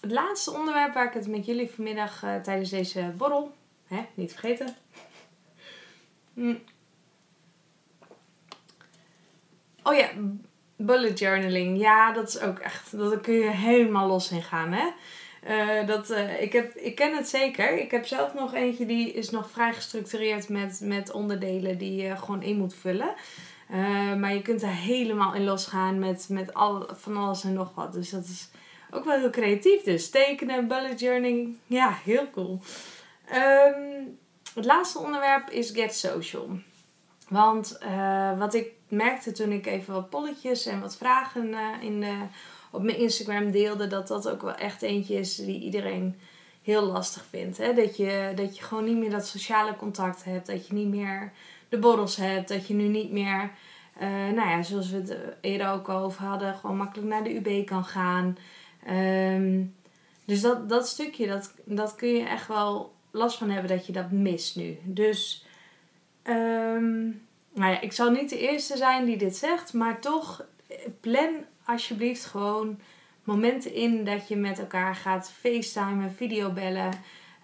het 0.00 0.10
laatste 0.10 0.50
onderwerp 0.50 0.94
waar 0.94 1.06
ik 1.06 1.12
het 1.12 1.28
met 1.28 1.46
jullie 1.46 1.70
vanmiddag 1.70 2.24
uh, 2.24 2.36
tijdens 2.36 2.70
deze 2.70 3.12
borrel, 3.16 3.54
hè, 3.86 4.06
niet 4.14 4.30
vergeten. 4.30 4.74
Hm. 6.34 6.54
Oh 9.86 9.94
ja, 9.94 10.08
bullet 10.76 11.18
journaling. 11.18 11.78
Ja, 11.78 12.12
dat 12.12 12.28
is 12.28 12.40
ook 12.40 12.58
echt, 12.58 12.98
dat 12.98 13.20
kun 13.20 13.34
je 13.34 13.50
helemaal 13.50 14.06
los 14.06 14.30
in 14.30 14.42
gaan, 14.42 14.72
hè. 14.72 14.86
Uh, 15.48 15.86
dat, 15.86 16.10
uh, 16.10 16.42
ik, 16.42 16.52
heb, 16.52 16.74
ik 16.74 16.94
ken 16.94 17.16
het 17.16 17.28
zeker. 17.28 17.78
Ik 17.78 17.90
heb 17.90 18.06
zelf 18.06 18.34
nog 18.34 18.54
eentje 18.54 18.86
die 18.86 19.12
is 19.12 19.30
nog 19.30 19.50
vrij 19.50 19.74
gestructureerd 19.74 20.48
met, 20.48 20.80
met 20.82 21.12
onderdelen 21.12 21.78
die 21.78 22.02
je 22.02 22.16
gewoon 22.16 22.42
in 22.42 22.56
moet 22.56 22.74
vullen. 22.74 23.14
Uh, 23.70 24.14
maar 24.14 24.34
je 24.34 24.42
kunt 24.42 24.62
er 24.62 24.68
helemaal 24.68 25.34
in 25.34 25.44
losgaan 25.44 25.98
met, 25.98 26.26
met 26.30 26.54
al, 26.54 26.88
van 26.92 27.16
alles 27.16 27.44
en 27.44 27.52
nog 27.52 27.74
wat. 27.74 27.92
Dus 27.92 28.10
dat 28.10 28.24
is 28.24 28.48
ook 28.90 29.04
wel 29.04 29.18
heel 29.18 29.30
creatief. 29.30 29.82
Dus 29.82 30.10
tekenen, 30.10 30.68
bullet 30.68 31.00
journaling, 31.00 31.56
ja, 31.66 31.98
heel 32.04 32.30
cool. 32.30 32.60
Um, 33.32 34.18
het 34.54 34.64
laatste 34.64 34.98
onderwerp 34.98 35.50
is 35.50 35.70
Get 35.70 35.94
Social. 35.94 36.48
Want 37.28 37.78
wat 38.38 38.54
ik 38.54 38.70
merkte 38.88 39.32
toen 39.32 39.52
ik 39.52 39.66
even 39.66 39.94
wat 39.94 40.10
polletjes 40.10 40.66
en 40.66 40.80
wat 40.80 40.96
vragen 40.96 41.54
in 41.80 42.00
de 42.00 42.14
op 42.70 42.82
mijn 42.82 42.98
Instagram 42.98 43.50
deelde, 43.50 43.86
dat 43.86 44.08
dat 44.08 44.28
ook 44.28 44.42
wel 44.42 44.54
echt 44.54 44.82
eentje 44.82 45.14
is 45.14 45.36
die 45.36 45.60
iedereen 45.60 46.18
heel 46.62 46.82
lastig 46.82 47.24
vindt. 47.30 47.56
Hè? 47.56 47.74
Dat, 47.74 47.96
je, 47.96 48.32
dat 48.34 48.56
je 48.56 48.62
gewoon 48.62 48.84
niet 48.84 48.96
meer 48.96 49.10
dat 49.10 49.26
sociale 49.26 49.76
contact 49.76 50.24
hebt, 50.24 50.46
dat 50.46 50.66
je 50.66 50.74
niet 50.74 50.88
meer 50.88 51.32
de 51.68 51.78
borrels 51.78 52.16
hebt, 52.16 52.48
dat 52.48 52.66
je 52.66 52.74
nu 52.74 52.88
niet 52.88 53.12
meer, 53.12 53.50
uh, 54.00 54.08
nou 54.08 54.48
ja, 54.48 54.62
zoals 54.62 54.90
we 54.90 54.96
het 54.96 55.16
eerder 55.40 55.68
ook 55.68 55.88
over 55.88 56.24
hadden, 56.24 56.54
gewoon 56.54 56.76
makkelijk 56.76 57.08
naar 57.08 57.24
de 57.24 57.34
UB 57.34 57.66
kan 57.66 57.84
gaan. 57.84 58.38
Um, 58.90 59.74
dus 60.24 60.40
dat, 60.40 60.68
dat 60.68 60.88
stukje, 60.88 61.26
dat, 61.26 61.54
dat 61.64 61.94
kun 61.94 62.08
je 62.08 62.24
echt 62.24 62.48
wel 62.48 62.94
last 63.10 63.38
van 63.38 63.50
hebben 63.50 63.76
dat 63.76 63.86
je 63.86 63.92
dat 63.92 64.10
mist 64.10 64.56
nu. 64.56 64.78
Dus, 64.82 65.45
um, 66.28 67.26
nou 67.52 67.72
ja, 67.72 67.80
ik 67.80 67.92
zal 67.92 68.10
niet 68.10 68.30
de 68.30 68.38
eerste 68.38 68.76
zijn 68.76 69.04
die 69.04 69.16
dit 69.16 69.36
zegt, 69.36 69.72
maar 69.72 70.00
toch 70.00 70.44
plan 71.00 71.44
alsjeblieft 71.64 72.24
gewoon 72.24 72.78
momenten 73.24 73.74
in 73.74 74.04
dat 74.04 74.28
je 74.28 74.36
met 74.36 74.58
elkaar 74.58 74.94
gaat 74.94 75.32
facetimen, 75.40 76.12
videobellen, 76.12 76.90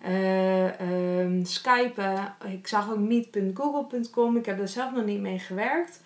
uh, 0.09 1.45
skypen. 1.45 2.35
Ik 2.47 2.67
zag 2.67 2.91
ook 2.91 2.99
meet.google.com. 2.99 4.37
Ik 4.37 4.47
heb 4.47 4.59
daar 4.59 4.69
zelf 4.69 4.93
nog 4.93 5.05
niet 5.05 5.21
mee 5.21 5.39
gewerkt. 5.39 6.03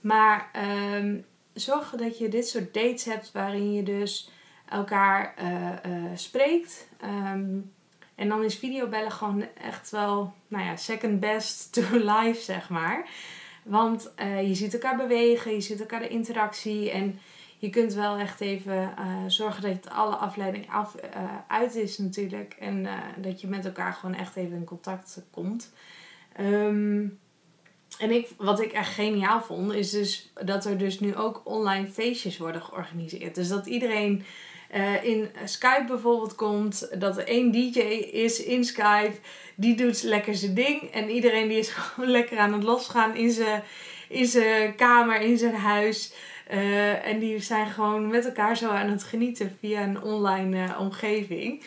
Maar 0.00 0.50
um, 0.94 1.24
zorg 1.52 1.90
dat 1.90 2.18
je 2.18 2.28
dit 2.28 2.48
soort 2.48 2.74
dates 2.74 3.04
hebt 3.04 3.32
waarin 3.32 3.72
je 3.72 3.82
dus 3.82 4.30
elkaar 4.68 5.34
uh, 5.42 6.04
spreekt. 6.14 6.88
Um, 7.32 7.72
en 8.16 8.28
dan 8.28 8.44
is 8.44 8.58
videobellen 8.58 9.10
gewoon 9.10 9.44
echt 9.62 9.90
wel, 9.90 10.32
nou 10.48 10.64
ja, 10.64 10.76
second 10.76 11.20
best 11.20 11.72
to 11.72 11.82
live, 12.14 12.40
zeg 12.40 12.68
maar. 12.68 13.08
Want 13.62 14.12
je 14.46 14.54
ziet 14.54 14.72
elkaar 14.72 14.96
bewegen, 14.96 15.52
je 15.52 15.60
ziet 15.60 15.80
elkaar 15.80 16.00
de 16.00 16.08
interactie 16.08 16.90
en 16.90 17.18
je 17.58 17.70
kunt 17.70 17.94
wel 17.94 18.16
echt 18.16 18.40
even 18.40 18.94
uh, 18.98 19.24
zorgen 19.26 19.62
dat 19.62 19.90
alle 19.90 20.14
afleiding 20.14 20.70
af, 20.70 20.94
uh, 20.94 21.22
uit 21.48 21.74
is 21.74 21.98
natuurlijk. 21.98 22.56
En 22.58 22.86
dat 23.16 23.40
je 23.40 23.46
met 23.46 23.64
elkaar 23.64 23.92
gewoon 23.92 24.14
echt 24.14 24.36
even 24.36 24.56
in 24.56 24.64
contact 24.64 25.22
komt. 25.30 25.72
Um, 26.40 27.18
en 27.98 28.10
ik, 28.10 28.28
wat 28.36 28.60
ik 28.60 28.72
echt 28.72 28.94
geniaal 28.94 29.42
vond, 29.42 29.72
is 29.72 29.90
dus 29.90 30.32
dat 30.44 30.64
er 30.64 30.78
dus 30.78 31.00
nu 31.00 31.14
ook 31.14 31.40
online 31.44 31.86
feestjes 31.86 32.38
worden 32.38 32.62
georganiseerd. 32.62 33.34
Dus 33.34 33.48
dat 33.48 33.66
iedereen 33.66 34.24
in 35.02 35.28
Skype 35.44 35.84
bijvoorbeeld 35.86 36.34
komt. 36.34 36.88
Dat 37.00 37.18
er 37.18 37.26
één 37.26 37.52
DJ 37.52 37.78
is 38.12 38.42
in 38.42 38.64
Skype. 38.64 39.14
Die 39.54 39.76
doet 39.76 40.02
lekker 40.02 40.34
zijn 40.34 40.54
ding. 40.54 40.82
En 40.82 41.10
iedereen 41.10 41.48
die 41.48 41.58
is 41.58 41.68
gewoon 41.76 42.10
lekker 42.10 42.38
aan 42.38 42.52
het 42.52 42.62
losgaan 42.62 43.16
in 43.16 43.30
zijn, 43.30 43.62
in 44.08 44.26
zijn 44.26 44.74
kamer, 44.74 45.20
in 45.20 45.38
zijn 45.38 45.54
huis. 45.54 46.12
Uh, 46.52 47.06
en 47.06 47.18
die 47.18 47.40
zijn 47.40 47.66
gewoon 47.66 48.06
met 48.06 48.24
elkaar 48.24 48.56
zo 48.56 48.68
aan 48.68 48.90
het 48.90 49.02
genieten 49.02 49.56
via 49.60 49.82
een 49.82 50.02
online 50.02 50.56
uh, 50.56 50.80
omgeving. 50.80 51.62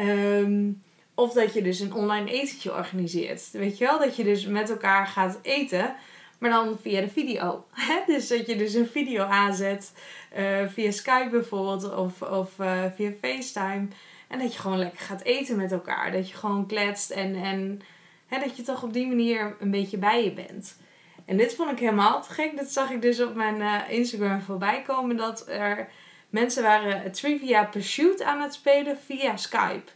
Um, 0.00 0.82
of 1.14 1.32
dat 1.32 1.54
je 1.54 1.62
dus 1.62 1.80
een 1.80 1.94
online 1.94 2.30
etentje 2.30 2.74
organiseert. 2.74 3.50
Weet 3.50 3.78
je 3.78 3.84
wel? 3.84 3.98
Dat 3.98 4.16
je 4.16 4.24
dus 4.24 4.46
met 4.46 4.70
elkaar 4.70 5.06
gaat 5.06 5.38
eten, 5.42 5.94
maar 6.42 6.50
dan 6.50 6.78
via 6.82 7.00
de 7.00 7.08
video. 7.08 7.64
dus 8.06 8.28
dat 8.28 8.46
je 8.46 8.56
dus 8.56 8.74
een 8.74 8.88
video 8.88 9.24
aanzet 9.24 9.92
uh, 10.38 10.68
via 10.68 10.90
Skype 10.90 11.28
bijvoorbeeld 11.30 11.94
of, 11.94 12.22
of 12.22 12.50
via 12.96 13.10
FaceTime. 13.20 13.86
En 14.28 14.38
dat 14.38 14.52
je 14.52 14.60
gewoon 14.60 14.78
lekker 14.78 15.00
gaat 15.00 15.22
eten 15.22 15.56
met 15.56 15.72
elkaar. 15.72 16.12
Dat 16.12 16.28
je 16.28 16.36
gewoon 16.36 16.66
kletst 16.66 17.10
en, 17.10 17.34
en 17.34 17.80
hè, 18.26 18.38
dat 18.38 18.56
je 18.56 18.62
toch 18.62 18.82
op 18.82 18.92
die 18.92 19.06
manier 19.06 19.56
een 19.60 19.70
beetje 19.70 19.98
bij 19.98 20.24
je 20.24 20.32
bent. 20.32 20.76
En 21.24 21.36
dit 21.36 21.54
vond 21.54 21.70
ik 21.70 21.78
helemaal 21.78 22.22
te 22.22 22.32
gek. 22.32 22.56
Dat 22.56 22.68
zag 22.68 22.90
ik 22.90 23.02
dus 23.02 23.20
op 23.20 23.34
mijn 23.34 23.56
uh, 23.56 23.80
Instagram 23.88 24.40
voorbij 24.40 24.82
komen. 24.82 25.16
Dat 25.16 25.48
er 25.48 25.88
mensen 26.30 26.62
waren 26.62 27.12
Trivia 27.12 27.64
Pursuit 27.64 28.22
aan 28.22 28.40
het 28.40 28.54
spelen 28.54 28.98
via 28.98 29.36
Skype. 29.36 29.90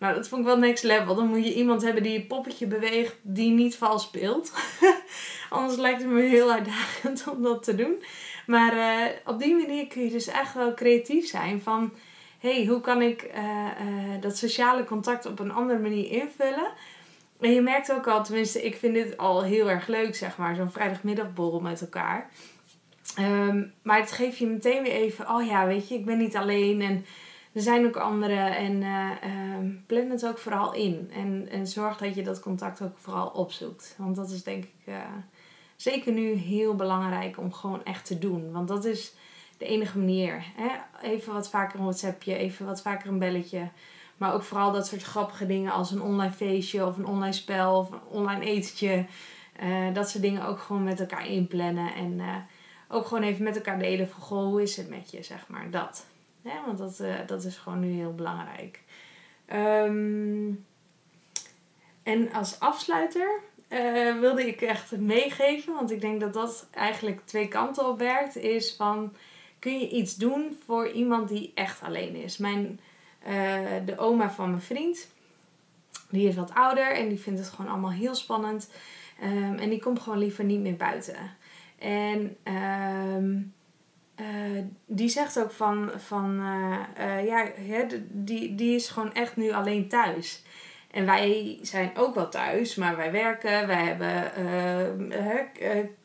Nou, 0.00 0.14
dat 0.14 0.28
vond 0.28 0.40
ik 0.40 0.46
wel 0.46 0.58
next 0.58 0.84
level. 0.84 1.14
Dan 1.14 1.26
moet 1.26 1.44
je 1.44 1.54
iemand 1.54 1.82
hebben 1.82 2.02
die 2.02 2.12
je 2.12 2.26
poppetje 2.26 2.66
beweegt 2.66 3.16
die 3.22 3.50
niet 3.50 3.76
vals 3.76 4.02
speelt. 4.02 4.52
Anders 5.48 5.78
lijkt 5.78 6.02
het 6.02 6.10
me 6.10 6.20
heel 6.20 6.52
uitdagend 6.52 7.24
om 7.28 7.42
dat 7.42 7.62
te 7.62 7.74
doen. 7.74 8.02
Maar 8.46 8.76
uh, 8.76 9.06
op 9.24 9.38
die 9.38 9.54
manier 9.54 9.86
kun 9.86 10.02
je 10.02 10.10
dus 10.10 10.26
echt 10.26 10.54
wel 10.54 10.74
creatief 10.74 11.26
zijn. 11.26 11.62
Van, 11.62 11.92
hey, 12.38 12.66
hoe 12.66 12.80
kan 12.80 13.02
ik 13.02 13.30
uh, 13.34 13.68
dat 14.20 14.36
sociale 14.36 14.84
contact 14.84 15.26
op 15.26 15.38
een 15.38 15.52
andere 15.52 15.78
manier 15.78 16.10
invullen? 16.10 16.72
En 17.40 17.52
je 17.52 17.60
merkt 17.60 17.92
ook 17.92 18.06
al, 18.06 18.24
tenminste, 18.24 18.62
ik 18.62 18.76
vind 18.76 18.94
dit 18.94 19.16
al 19.16 19.42
heel 19.42 19.70
erg 19.70 19.86
leuk, 19.86 20.14
zeg 20.14 20.36
maar, 20.36 20.54
zo'n 20.54 20.70
vrijdagmiddagborrel 20.70 21.60
met 21.60 21.80
elkaar. 21.80 22.30
Um, 23.18 23.72
maar 23.82 23.98
het 23.98 24.12
geeft 24.12 24.38
je 24.38 24.46
meteen 24.46 24.82
weer 24.82 24.92
even, 24.92 25.30
oh 25.30 25.46
ja, 25.46 25.66
weet 25.66 25.88
je, 25.88 25.94
ik 25.94 26.04
ben 26.04 26.18
niet 26.18 26.36
alleen. 26.36 26.80
En 26.80 27.04
er 27.52 27.60
zijn 27.60 27.86
ook 27.86 27.96
anderen 27.96 28.56
en 28.56 28.82
uh, 28.82 29.10
plan 29.86 30.10
het 30.10 30.26
ook 30.26 30.38
vooral 30.38 30.74
in. 30.74 31.10
En, 31.14 31.48
en 31.50 31.66
zorg 31.66 31.96
dat 31.96 32.14
je 32.14 32.22
dat 32.22 32.40
contact 32.40 32.82
ook 32.82 32.98
vooral 32.98 33.28
opzoekt. 33.28 33.94
Want 33.98 34.16
dat 34.16 34.30
is 34.30 34.42
denk 34.42 34.64
ik 34.64 34.94
zeker 35.76 36.12
nu 36.12 36.32
heel 36.32 36.74
belangrijk 36.74 37.38
om 37.38 37.52
gewoon 37.52 37.84
echt 37.84 38.06
te 38.06 38.18
doen. 38.18 38.52
Want 38.52 38.68
dat 38.68 38.84
is 38.84 39.14
de 39.58 39.66
enige 39.66 39.98
manier. 39.98 40.44
Hè? 40.56 40.68
Even 41.02 41.32
wat 41.32 41.50
vaker 41.50 41.78
een 41.78 41.84
WhatsAppje, 41.84 42.36
even 42.36 42.66
wat 42.66 42.82
vaker 42.82 43.08
een 43.08 43.18
belletje. 43.18 43.68
Maar 44.16 44.34
ook 44.34 44.42
vooral 44.42 44.72
dat 44.72 44.86
soort 44.86 45.02
grappige 45.02 45.46
dingen 45.46 45.72
als 45.72 45.90
een 45.90 46.02
online 46.02 46.32
feestje 46.32 46.86
of 46.86 46.96
een 46.96 47.06
online 47.06 47.32
spel 47.32 47.78
of 47.78 47.90
een 47.90 48.02
online 48.08 48.44
etentje. 48.44 49.06
Uh, 49.62 49.94
dat 49.94 50.10
soort 50.10 50.22
dingen 50.22 50.46
ook 50.46 50.58
gewoon 50.58 50.84
met 50.84 51.00
elkaar 51.00 51.26
inplannen. 51.26 51.94
En 51.94 52.20
ook 52.88 53.06
gewoon 53.06 53.22
even 53.22 53.44
met 53.44 53.56
elkaar 53.56 53.78
delen 53.78 54.08
van 54.08 54.22
goh, 54.22 54.44
hoe 54.44 54.62
is 54.62 54.76
het 54.76 54.88
met 54.88 55.10
je, 55.10 55.22
zeg 55.22 55.48
maar. 55.48 55.70
Dat. 55.70 56.06
Ja, 56.42 56.64
want 56.66 56.78
dat, 56.78 56.98
uh, 57.00 57.14
dat 57.26 57.44
is 57.44 57.56
gewoon 57.56 57.80
nu 57.80 57.90
heel 57.90 58.14
belangrijk. 58.14 58.82
Um, 59.52 60.66
en 62.02 62.32
als 62.32 62.60
afsluiter 62.60 63.40
wilde 64.20 64.46
ik 64.46 64.60
echt 64.60 64.96
meegeven, 64.96 65.74
want 65.74 65.90
ik 65.90 66.00
denk 66.00 66.20
dat 66.20 66.32
dat 66.32 66.68
eigenlijk 66.70 67.20
twee 67.26 67.48
kanten 67.48 67.88
op 67.88 67.98
werkt. 67.98 68.36
Is 68.36 68.74
van, 68.76 69.12
kun 69.58 69.78
je 69.78 69.88
iets 69.88 70.16
doen 70.16 70.58
voor 70.64 70.90
iemand 70.90 71.28
die 71.28 71.52
echt 71.54 71.82
alleen 71.82 72.14
is? 72.14 72.36
Mijn, 72.36 72.80
de 73.84 73.94
oma 73.96 74.30
van 74.30 74.48
mijn 74.48 74.62
vriend, 74.62 75.08
die 76.08 76.28
is 76.28 76.34
wat 76.34 76.54
ouder 76.54 76.92
en 76.92 77.08
die 77.08 77.20
vindt 77.20 77.40
het 77.40 77.48
gewoon 77.48 77.70
allemaal 77.70 77.92
heel 77.92 78.14
spannend. 78.14 78.70
Um, 79.22 79.54
en 79.54 79.70
die 79.70 79.80
komt 79.80 80.00
gewoon 80.00 80.18
liever 80.18 80.44
niet 80.44 80.60
meer 80.60 80.76
buiten. 80.76 81.36
En 81.78 82.36
um, 83.16 83.54
uh, 84.20 84.62
die 84.86 85.08
zegt 85.08 85.40
ook 85.40 85.50
van, 85.50 85.90
van 85.96 86.40
uh, 86.40 86.78
uh, 87.06 87.26
ja, 87.26 87.46
die, 88.08 88.54
die 88.54 88.74
is 88.74 88.88
gewoon 88.88 89.12
echt 89.12 89.36
nu 89.36 89.52
alleen 89.52 89.88
thuis. 89.88 90.42
En 90.90 91.06
wij 91.06 91.58
zijn 91.62 91.90
ook 91.96 92.14
wel 92.14 92.28
thuis, 92.28 92.74
maar 92.74 92.96
wij 92.96 93.12
werken. 93.12 93.66
Wij 93.66 93.84
hebben 93.84 94.32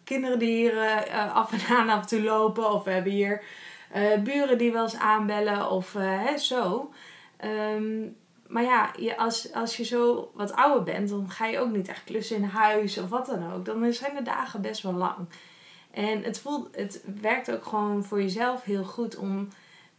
kinderen 0.04 0.40
die 0.40 0.56
hier 0.56 1.04
af 1.34 1.52
en 1.52 1.76
aan 1.76 1.90
af 1.90 2.02
en 2.02 2.08
toe 2.08 2.22
lopen. 2.22 2.72
Of 2.72 2.84
we 2.84 2.92
hebben 2.92 3.12
hier 3.12 3.44
buren 4.24 4.58
die 4.58 4.72
wel 4.72 4.84
eens 4.84 4.98
aanbellen 4.98 5.70
of 5.70 5.94
hè, 5.94 6.38
zo. 6.38 6.94
Um, 7.76 8.16
maar 8.48 8.64
ja, 8.64 8.92
je, 9.00 9.18
als, 9.18 9.54
als 9.54 9.78
je 9.78 9.84
zo 9.84 10.32
wat 10.34 10.54
ouder 10.54 10.84
bent, 10.84 11.10
dan 11.10 11.30
ga 11.30 11.46
je 11.46 11.60
ook 11.60 11.72
niet 11.72 11.88
echt 11.88 12.04
klussen 12.04 12.38
in 12.38 12.44
huis 12.44 12.98
of 12.98 13.10
wat 13.10 13.26
dan 13.26 13.54
ook. 13.54 13.66
Dan 13.66 13.94
zijn 13.94 14.16
de 14.16 14.22
dagen 14.22 14.62
best 14.62 14.82
wel 14.82 14.94
lang. 14.94 15.28
En 15.96 16.24
het, 16.24 16.40
voelt, 16.40 16.76
het 16.76 17.04
werkt 17.22 17.52
ook 17.52 17.66
gewoon 17.66 18.04
voor 18.04 18.22
jezelf 18.22 18.64
heel 18.64 18.84
goed 18.84 19.18
om 19.18 19.48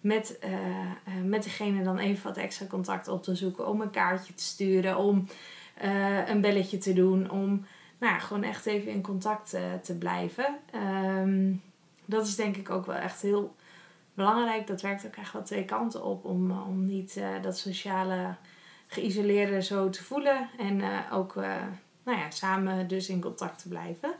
met, 0.00 0.38
uh, 0.44 1.22
met 1.24 1.42
degene 1.42 1.82
dan 1.82 1.98
even 1.98 2.24
wat 2.24 2.36
extra 2.36 2.66
contact 2.66 3.08
op 3.08 3.22
te 3.22 3.34
zoeken. 3.34 3.68
Om 3.68 3.80
een 3.80 3.90
kaartje 3.90 4.34
te 4.34 4.42
sturen, 4.42 4.96
om 4.96 5.26
uh, 5.84 6.28
een 6.28 6.40
belletje 6.40 6.78
te 6.78 6.92
doen. 6.92 7.30
Om 7.30 7.66
nou 7.98 8.12
ja, 8.12 8.18
gewoon 8.18 8.42
echt 8.42 8.66
even 8.66 8.92
in 8.92 9.02
contact 9.02 9.50
te 9.82 9.96
blijven. 9.98 10.56
Um, 11.20 11.62
dat 12.04 12.26
is 12.26 12.36
denk 12.36 12.56
ik 12.56 12.70
ook 12.70 12.86
wel 12.86 12.96
echt 12.96 13.22
heel 13.22 13.54
belangrijk. 14.14 14.66
Dat 14.66 14.80
werkt 14.80 15.06
ook 15.06 15.16
echt 15.16 15.32
wel 15.32 15.42
twee 15.42 15.64
kanten 15.64 16.04
op. 16.04 16.24
Om, 16.24 16.50
om 16.50 16.86
niet 16.86 17.20
dat 17.42 17.58
sociale 17.58 18.34
geïsoleerde 18.86 19.62
zo 19.62 19.90
te 19.90 20.04
voelen. 20.04 20.48
En 20.58 20.82
ook 21.12 21.34
nou 22.04 22.18
ja, 22.18 22.30
samen 22.30 22.88
dus 22.88 23.08
in 23.08 23.20
contact 23.20 23.62
te 23.62 23.68
blijven. 23.68 24.14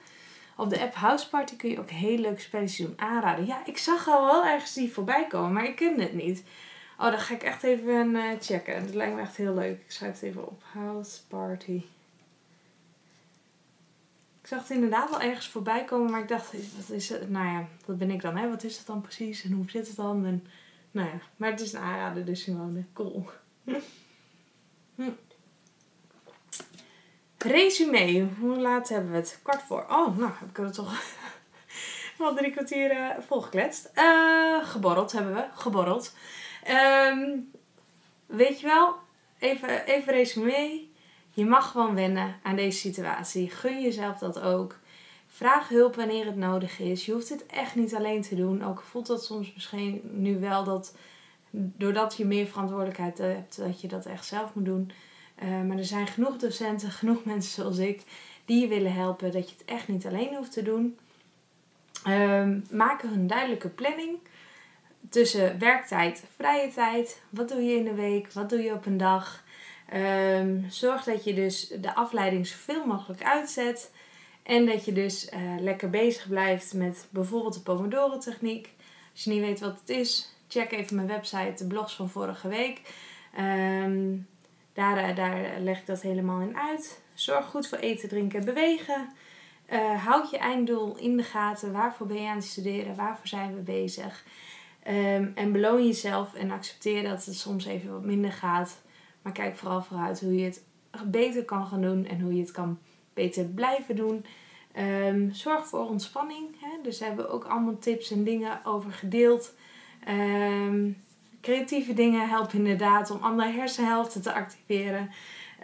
Op 0.56 0.70
de 0.70 0.80
app 0.80 0.94
Houseparty 0.94 1.56
kun 1.56 1.70
je 1.70 1.78
ook 1.78 1.90
heel 1.90 2.18
leuke 2.18 2.40
spelletjes 2.40 2.86
doen 2.86 2.98
aanraden. 3.00 3.46
Ja, 3.46 3.66
ik 3.66 3.78
zag 3.78 4.08
al 4.08 4.24
wel 4.24 4.46
ergens 4.46 4.74
die 4.74 4.92
voorbij 4.92 5.26
komen, 5.26 5.52
maar 5.52 5.64
ik 5.64 5.76
ken 5.76 6.00
het 6.00 6.14
niet. 6.14 6.44
Oh, 6.98 7.10
dan 7.10 7.18
ga 7.18 7.34
ik 7.34 7.42
echt 7.42 7.62
even 7.62 8.38
checken. 8.40 8.86
Dat 8.86 8.94
lijkt 8.94 9.14
me 9.14 9.20
echt 9.20 9.36
heel 9.36 9.54
leuk. 9.54 9.80
Ik 9.80 9.90
schrijf 9.90 10.12
het 10.12 10.22
even 10.22 10.48
op. 10.48 10.62
Houseparty. 10.72 11.82
Ik 14.40 14.52
zag 14.52 14.60
het 14.60 14.70
inderdaad 14.70 15.10
wel 15.10 15.20
ergens 15.20 15.48
voorbij 15.48 15.84
komen, 15.84 16.10
maar 16.10 16.20
ik 16.20 16.28
dacht, 16.28 16.52
wat 16.52 16.96
is 16.96 17.08
het? 17.08 17.30
Nou 17.30 17.46
ja, 17.46 17.66
wat 17.86 17.98
ben 17.98 18.10
ik 18.10 18.20
dan, 18.20 18.36
hè? 18.36 18.48
Wat 18.48 18.64
is 18.64 18.78
het 18.78 18.86
dan 18.86 19.00
precies 19.00 19.44
en 19.44 19.52
hoe 19.52 19.70
zit 19.70 19.86
het 19.86 19.96
dan? 19.96 20.24
En, 20.24 20.46
nou 20.90 21.08
ja, 21.08 21.18
maar 21.36 21.50
het 21.50 21.60
is 21.60 21.72
een 21.72 21.80
aanrader, 21.80 22.24
dus 22.24 22.42
Simone. 22.42 22.84
Cool. 22.92 23.28
hm. 24.96 25.10
Resume. 27.38 28.28
Hoe 28.40 28.60
laat 28.60 28.88
hebben 28.88 29.10
we 29.10 29.16
het? 29.16 29.40
Kwart 29.42 29.62
voor. 29.62 29.86
Oh, 29.88 30.16
nou 30.18 30.30
heb 30.38 30.48
ik 30.48 30.58
er 30.58 30.72
toch 30.72 31.02
wel 32.18 32.34
drie 32.34 32.50
kwartier 32.50 32.92
uh, 32.92 33.10
volgekletst. 33.26 33.90
Uh, 33.94 34.64
geborreld 34.64 35.12
hebben 35.12 35.34
we. 35.34 35.44
Geborreld. 35.52 36.14
Um, 36.70 37.50
weet 38.26 38.60
je 38.60 38.66
wel, 38.66 38.94
even, 39.38 39.86
even 39.86 40.12
resume. 40.12 40.84
Je 41.30 41.44
mag 41.44 41.70
gewoon 41.70 41.94
wennen 41.94 42.36
aan 42.42 42.56
deze 42.56 42.78
situatie. 42.78 43.50
Gun 43.50 43.82
jezelf 43.82 44.18
dat 44.18 44.40
ook. 44.40 44.78
Vraag 45.26 45.68
hulp 45.68 45.94
wanneer 45.94 46.26
het 46.26 46.36
nodig 46.36 46.78
is. 46.78 47.06
Je 47.06 47.12
hoeft 47.12 47.28
het 47.28 47.46
echt 47.46 47.74
niet 47.74 47.94
alleen 47.94 48.22
te 48.22 48.34
doen. 48.34 48.64
Ook 48.64 48.82
voelt 48.82 49.06
dat 49.06 49.24
soms 49.24 49.54
misschien 49.54 50.00
nu 50.02 50.38
wel 50.38 50.64
dat 50.64 50.94
doordat 51.50 52.16
je 52.16 52.24
meer 52.24 52.46
verantwoordelijkheid 52.46 53.18
hebt, 53.18 53.56
dat 53.56 53.80
je 53.80 53.88
dat 53.88 54.06
echt 54.06 54.26
zelf 54.26 54.54
moet 54.54 54.64
doen. 54.64 54.90
Uh, 55.42 55.62
maar 55.62 55.78
er 55.78 55.84
zijn 55.84 56.06
genoeg 56.06 56.36
docenten, 56.36 56.90
genoeg 56.90 57.24
mensen 57.34 57.52
zoals 57.52 57.78
ik, 57.78 58.02
die 58.44 58.60
je 58.60 58.68
willen 58.68 58.92
helpen. 58.92 59.32
Dat 59.32 59.50
je 59.50 59.54
het 59.58 59.66
echt 59.66 59.88
niet 59.88 60.06
alleen 60.06 60.34
hoeft 60.34 60.52
te 60.52 60.62
doen. 60.62 60.98
Um, 62.08 62.64
maak 62.70 63.02
een 63.02 63.26
duidelijke 63.26 63.68
planning 63.68 64.18
tussen 65.08 65.58
werktijd 65.58 66.24
vrije 66.36 66.72
tijd. 66.72 67.22
Wat 67.30 67.48
doe 67.48 67.62
je 67.62 67.76
in 67.76 67.84
de 67.84 67.94
week? 67.94 68.32
Wat 68.32 68.50
doe 68.50 68.62
je 68.62 68.72
op 68.72 68.86
een 68.86 68.96
dag? 68.96 69.44
Um, 69.94 70.66
zorg 70.68 71.04
dat 71.04 71.24
je 71.24 71.34
dus 71.34 71.68
de 71.68 71.94
afleiding 71.94 72.46
zoveel 72.46 72.86
mogelijk 72.86 73.22
uitzet. 73.22 73.90
En 74.42 74.66
dat 74.66 74.84
je 74.84 74.92
dus 74.92 75.30
uh, 75.32 75.60
lekker 75.60 75.90
bezig 75.90 76.28
blijft 76.28 76.74
met 76.74 77.06
bijvoorbeeld 77.10 77.54
de 77.54 77.60
Pomodoro 77.60 78.18
techniek. 78.18 78.70
Als 79.12 79.24
je 79.24 79.30
niet 79.30 79.40
weet 79.40 79.60
wat 79.60 79.80
het 79.80 79.88
is, 79.88 80.34
check 80.48 80.72
even 80.72 80.96
mijn 80.96 81.08
website, 81.08 81.52
de 81.56 81.66
blogs 81.66 81.94
van 81.94 82.10
vorige 82.10 82.48
week. 82.48 82.80
Um, 83.38 84.26
daar, 84.76 84.96
eh, 84.96 85.16
daar 85.16 85.60
leg 85.60 85.78
ik 85.78 85.86
dat 85.86 86.02
helemaal 86.02 86.40
in 86.40 86.56
uit. 86.56 87.02
Zorg 87.14 87.46
goed 87.46 87.68
voor 87.68 87.78
eten, 87.78 88.08
drinken 88.08 88.38
en 88.38 88.44
bewegen. 88.44 89.08
Uh, 89.72 90.04
houd 90.04 90.30
je 90.30 90.38
einddoel 90.38 90.96
in 90.96 91.16
de 91.16 91.22
gaten. 91.22 91.72
Waarvoor 91.72 92.06
ben 92.06 92.22
je 92.22 92.28
aan 92.28 92.36
het 92.36 92.44
studeren? 92.44 92.94
Waarvoor 92.94 93.26
zijn 93.26 93.54
we 93.54 93.60
bezig? 93.60 94.24
Um, 94.88 95.32
en 95.34 95.52
beloon 95.52 95.86
jezelf 95.86 96.34
en 96.34 96.50
accepteer 96.50 97.02
dat 97.02 97.24
het 97.24 97.34
soms 97.34 97.66
even 97.66 97.92
wat 97.92 98.04
minder 98.04 98.32
gaat. 98.32 98.82
Maar 99.22 99.32
kijk 99.32 99.56
vooral 99.56 99.82
vooruit 99.82 100.20
hoe 100.20 100.36
je 100.36 100.44
het 100.44 100.64
beter 101.06 101.44
kan 101.44 101.66
gaan 101.66 101.82
doen 101.82 102.06
en 102.06 102.20
hoe 102.20 102.34
je 102.34 102.40
het 102.40 102.50
kan 102.50 102.78
beter 103.14 103.44
blijven 103.44 103.96
doen. 103.96 104.24
Um, 104.78 105.32
zorg 105.32 105.66
voor 105.66 105.88
ontspanning. 105.88 106.60
Hè? 106.60 106.82
Dus 106.82 106.98
daar 106.98 107.08
hebben 107.08 107.26
we 107.26 107.32
ook 107.32 107.44
allemaal 107.44 107.78
tips 107.78 108.10
en 108.10 108.24
dingen 108.24 108.64
over 108.64 108.92
gedeeld. 108.92 109.54
Um, 110.08 111.04
creatieve 111.46 111.94
dingen 111.94 112.28
helpen 112.28 112.58
inderdaad 112.58 113.10
om 113.10 113.22
andere 113.22 113.50
hersenhelften 113.50 114.22
te 114.22 114.32
activeren. 114.32 115.10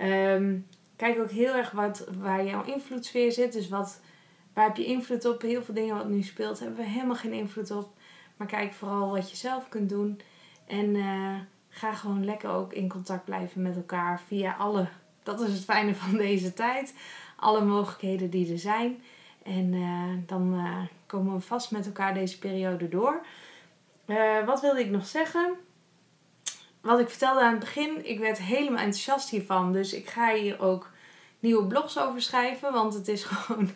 Um, 0.03 0.66
kijk 0.97 1.18
ook 1.18 1.30
heel 1.30 1.55
erg 1.55 1.70
wat, 1.70 2.07
waar 2.18 2.45
jouw 2.45 2.64
invloedssfeer 2.64 3.33
zit. 3.33 3.53
Dus 3.53 3.68
wat, 3.68 4.01
waar 4.53 4.64
heb 4.64 4.76
je 4.76 4.85
invloed 4.85 5.24
op? 5.24 5.43
Heel 5.43 5.62
veel 5.62 5.74
dingen 5.74 5.97
wat 5.97 6.09
nu 6.09 6.22
speelt 6.22 6.59
hebben 6.59 6.76
we 6.76 6.85
helemaal 6.85 7.16
geen 7.16 7.33
invloed 7.33 7.70
op. 7.70 7.89
Maar 8.37 8.47
kijk 8.47 8.72
vooral 8.72 9.11
wat 9.11 9.30
je 9.30 9.37
zelf 9.37 9.68
kunt 9.68 9.89
doen. 9.89 10.20
En 10.66 10.95
uh, 10.95 11.35
ga 11.68 11.93
gewoon 11.93 12.24
lekker 12.24 12.51
ook 12.51 12.72
in 12.72 12.89
contact 12.89 13.24
blijven 13.24 13.62
met 13.62 13.76
elkaar 13.76 14.20
via 14.26 14.55
alle. 14.59 14.89
Dat 15.22 15.41
is 15.41 15.53
het 15.53 15.64
fijne 15.64 15.95
van 15.95 16.16
deze 16.16 16.55
tijd. 16.55 16.95
Alle 17.37 17.64
mogelijkheden 17.64 18.30
die 18.30 18.53
er 18.53 18.59
zijn. 18.59 19.03
En 19.43 19.72
uh, 19.72 20.09
dan 20.26 20.55
uh, 20.55 20.76
komen 21.07 21.35
we 21.35 21.41
vast 21.41 21.70
met 21.70 21.87
elkaar 21.87 22.14
deze 22.14 22.39
periode 22.39 22.89
door. 22.89 23.20
Wat 24.47 24.61
wilde 24.61 24.80
ik 24.80 24.91
nog 24.91 25.07
zeggen? 25.07 25.55
Wat 26.83 27.01
ik 27.01 27.09
vertelde 27.09 27.41
aan 27.41 27.51
het 27.51 27.61
begin, 27.61 28.07
ik 28.09 28.18
werd 28.18 28.39
helemaal 28.39 28.78
enthousiast 28.78 29.30
hiervan. 29.30 29.72
Dus 29.72 29.93
ik 29.93 30.09
ga 30.09 30.35
hier 30.35 30.61
ook 30.61 30.91
nieuwe 31.39 31.66
blogs 31.66 31.99
over 31.99 32.22
schrijven. 32.22 32.72
Want 32.72 32.95
het 32.95 33.09
is 33.09 33.24
gewoon. 33.33 33.70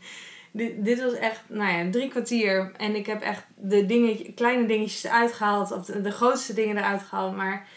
Dit, 0.51 0.85
dit 0.85 1.03
was 1.03 1.13
echt, 1.13 1.43
nou 1.47 1.73
ja, 1.73 1.91
drie 1.91 2.09
kwartier. 2.09 2.73
En 2.77 2.95
ik 2.95 3.07
heb 3.07 3.23
echt 3.23 3.45
de 3.55 3.87
dingetje, 3.87 4.33
kleine 4.33 4.67
dingetjes 4.67 5.05
eruit 5.05 5.33
gehaald. 5.33 5.73
Of 5.73 5.85
de, 5.85 6.11
grootste 6.11 6.55
dingen 6.55 6.77
eruit 6.77 7.03
gehaald. 7.03 7.37
Maar 7.37 7.69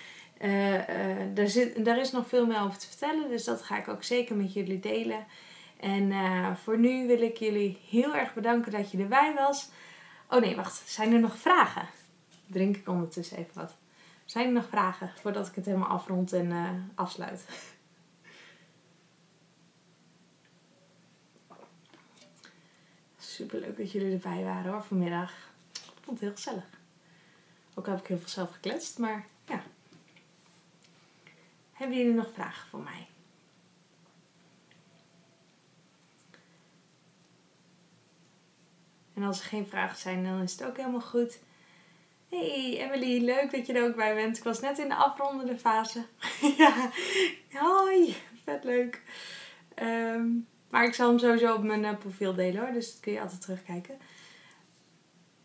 uh, 0.42 0.74
uh, 0.74 0.82
daar, 1.34 1.48
zit, 1.48 1.86
daar 1.86 2.00
is 2.00 2.12
nog 2.12 2.28
veel 2.28 2.46
meer 2.46 2.62
over 2.62 2.78
te 2.78 2.88
vertellen, 2.88 3.30
dus 3.30 3.44
dat 3.44 3.62
ga 3.62 3.78
ik 3.78 3.88
ook 3.88 4.04
zeker 4.04 4.36
met 4.36 4.54
jullie 4.54 4.80
delen. 4.80 5.26
En 5.80 6.12
uh, 6.12 6.56
voor 6.64 6.78
nu 6.78 7.08
wil 7.08 7.22
ik 7.22 7.38
jullie 7.38 7.80
heel 7.90 8.16
erg 8.16 8.34
bedanken 8.34 8.72
dat 8.72 8.92
je 8.92 8.98
erbij 8.98 9.34
was. 9.38 9.70
Oh 10.30 10.42
nee, 10.42 10.56
wacht. 10.56 10.82
Zijn 10.86 11.14
er 11.14 11.20
nog 11.20 11.38
vragen? 11.38 11.88
Drink 12.48 12.76
ik 12.76 12.88
ondertussen 12.88 13.38
even 13.38 13.52
wat. 13.54 13.76
Zijn 14.30 14.48
er 14.48 14.54
nog 14.54 14.68
vragen 14.68 15.12
voordat 15.22 15.48
ik 15.48 15.56
het 15.56 15.66
helemaal 15.66 15.88
afrond 15.88 16.34
en 16.34 16.92
afsluit? 16.96 17.46
Super 23.18 23.60
leuk 23.60 23.78
dat 23.78 23.92
jullie 23.92 24.14
erbij 24.14 24.44
waren 24.44 24.72
hoor 24.72 24.84
vanmiddag. 24.84 25.32
Ik 25.72 25.82
vond 26.02 26.20
het 26.20 26.20
heel 26.20 26.32
gezellig. 26.32 26.64
Ook 27.74 27.86
heb 27.86 28.00
ik 28.00 28.08
heel 28.08 28.18
veel 28.18 28.28
zelf 28.28 28.52
gekletst, 28.52 28.98
maar 28.98 29.26
ja. 29.46 29.64
Hebben 31.74 31.98
jullie 31.98 32.14
nog 32.14 32.32
vragen 32.34 32.70
voor 32.70 32.82
mij? 32.82 33.08
En 39.14 39.24
als 39.24 39.40
er 39.40 39.46
geen 39.46 39.68
vragen 39.68 39.98
zijn, 39.98 40.24
dan 40.24 40.42
is 40.42 40.52
het 40.52 40.64
ook 40.64 40.78
helemaal 40.78 41.02
goed. 41.02 41.40
Hey 42.30 42.78
Emily, 42.78 43.24
leuk 43.24 43.52
dat 43.52 43.66
je 43.66 43.74
er 43.74 43.88
ook 43.88 43.96
bij 43.96 44.16
bent. 44.16 44.38
Ik 44.38 44.44
was 44.44 44.60
net 44.60 44.80
in 44.80 44.88
de 44.88 44.96
afrondende 44.96 45.58
fase. 45.58 46.06
ja, 46.58 46.90
hoi, 47.54 48.16
vet 48.44 48.64
leuk. 48.64 49.02
Ehm, 49.76 50.28
maar 50.70 50.86
ik 50.86 50.94
zal 50.94 51.10
hem 51.10 51.20
sowieso 51.20 51.54
op 51.54 51.64
mijn 51.64 51.84
uh, 51.84 51.98
profiel 51.98 52.34
delen 52.34 52.62
hoor, 52.62 52.74
dus 52.74 52.92
dat 52.92 53.00
kun 53.00 53.12
je 53.12 53.22
altijd 53.22 53.42
terugkijken. 53.42 53.98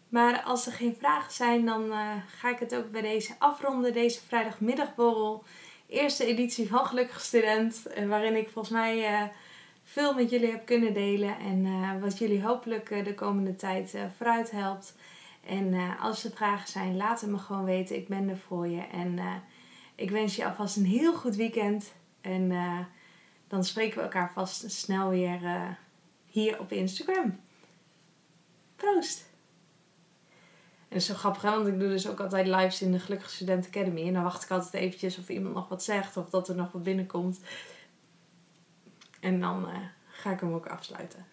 Maar 0.09 0.43
als 0.43 0.67
er 0.67 0.73
geen 0.73 0.97
vragen 0.99 1.33
zijn, 1.33 1.65
dan 1.65 1.85
uh, 1.85 2.11
ga 2.27 2.51
ik 2.51 2.59
het 2.59 2.75
ook 2.75 2.91
bij 2.91 3.03
deze 3.03 3.35
afronden. 3.39 3.93
Deze 3.93 4.21
vrijdagmiddagborrel. 4.27 5.45
Eerste 5.89 6.25
editie 6.25 6.69
van 6.69 6.87
Gelukkig 6.87 7.21
Student. 7.21 7.83
Uh, 7.99 8.09
waarin 8.09 8.37
ik 8.37 8.49
volgens 8.49 8.75
mij 8.75 9.31
veel 9.85 10.15
met 10.15 10.31
jullie 10.31 10.51
heb 10.51 10.67
kunnen 10.67 10.95
delen. 10.95 11.39
En 11.39 12.01
wat 12.01 12.19
jullie 12.19 12.43
hopelijk 12.43 13.05
de 13.05 13.15
komende 13.15 13.57
tijd 13.57 13.97
vooruit 14.17 14.51
helpt. 14.51 14.95
En 15.47 15.99
als 15.99 16.25
er 16.25 16.31
vragen 16.31 16.69
zijn, 16.69 16.97
laat 16.97 17.21
het 17.21 17.31
me 17.31 17.39
gewoon 17.39 17.65
weten. 17.65 17.97
Ik 17.97 18.09
ben 18.09 18.29
er 18.29 18.39
voor 18.39 18.69
je. 18.69 18.81
En 18.81 19.19
ik 19.95 20.11
wens 20.11 20.37
je 20.37 20.45
alvast 20.45 20.77
een 20.77 20.85
heel 20.85 21.15
goed 21.15 21.37
weekend. 21.37 21.93
En 22.21 22.53
dan 23.49 23.65
spreken 23.65 23.97
we 23.97 24.03
elkaar 24.03 24.33
vast 24.33 24.71
snel 24.71 25.09
weer 25.09 25.41
hier 26.27 26.61
op 26.61 26.73
Instagram. 26.73 27.41
Proost! 28.77 29.33
En 30.89 31.03
zo 31.03 31.15
grappig, 31.15 31.43
want 31.43 31.67
ik 31.67 31.79
doe 31.79 31.89
dus 31.89 32.09
ook 32.09 32.21
altijd 32.21 32.47
lives 32.47 32.83
in 32.83 32.93
de 32.93 32.99
Gelukkige 32.99 33.35
Student 33.35 33.67
Academy. 33.67 34.07
En 34.07 34.13
dan 34.13 34.23
wacht 34.23 34.43
ik 34.43 34.51
altijd 34.51 34.75
eventjes 34.75 35.19
of 35.19 35.29
iemand 35.29 35.55
nog 35.55 35.69
wat 35.69 35.83
zegt 35.83 36.17
of 36.17 36.31
dat 36.31 36.49
er 36.49 36.55
nog 36.55 36.73
wat 36.73 36.83
binnenkomt. 36.83 37.41
En 39.21 39.41
dan 39.41 39.69
ga 40.07 40.31
ik 40.33 40.41
hem 40.41 40.53
ook 40.53 40.67
afsluiten. 40.67 41.27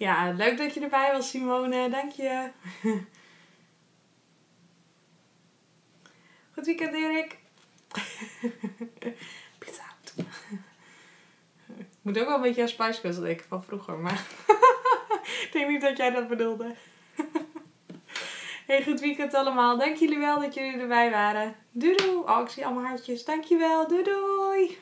Ja, 0.00 0.30
leuk 0.32 0.58
dat 0.58 0.74
je 0.74 0.80
erbij 0.80 1.12
was, 1.12 1.30
Simone. 1.30 1.88
Dank 1.90 2.12
je. 2.12 2.50
Goed 6.54 6.66
weekend, 6.66 6.94
Erik. 6.94 7.38
Pizza 9.58 9.82
moet 12.02 12.18
ook 12.18 12.26
wel 12.26 12.34
een 12.34 12.40
beetje 12.42 12.62
aan 12.62 12.68
Spice 12.68 13.00
Girls 13.00 13.20
denken 13.20 13.46
van 13.48 13.62
vroeger, 13.62 13.98
maar 13.98 14.26
ik 15.44 15.48
denk 15.52 15.68
niet 15.68 15.80
dat 15.80 15.96
jij 15.96 16.10
dat 16.10 16.28
bedoelde. 16.28 16.74
hey, 18.66 18.82
goed 18.82 19.00
weekend 19.00 19.34
allemaal. 19.34 19.78
Dank 19.78 19.96
jullie 19.96 20.18
wel 20.18 20.40
dat 20.40 20.54
jullie 20.54 20.80
erbij 20.80 21.10
waren. 21.10 21.56
Doei 21.70 21.96
doei. 21.96 22.16
Oh, 22.16 22.40
ik 22.40 22.48
zie 22.48 22.64
allemaal 22.64 22.84
hartjes. 22.84 23.24
Dankjewel. 23.24 23.88
Doei 23.88 24.02
doei. 24.02 24.78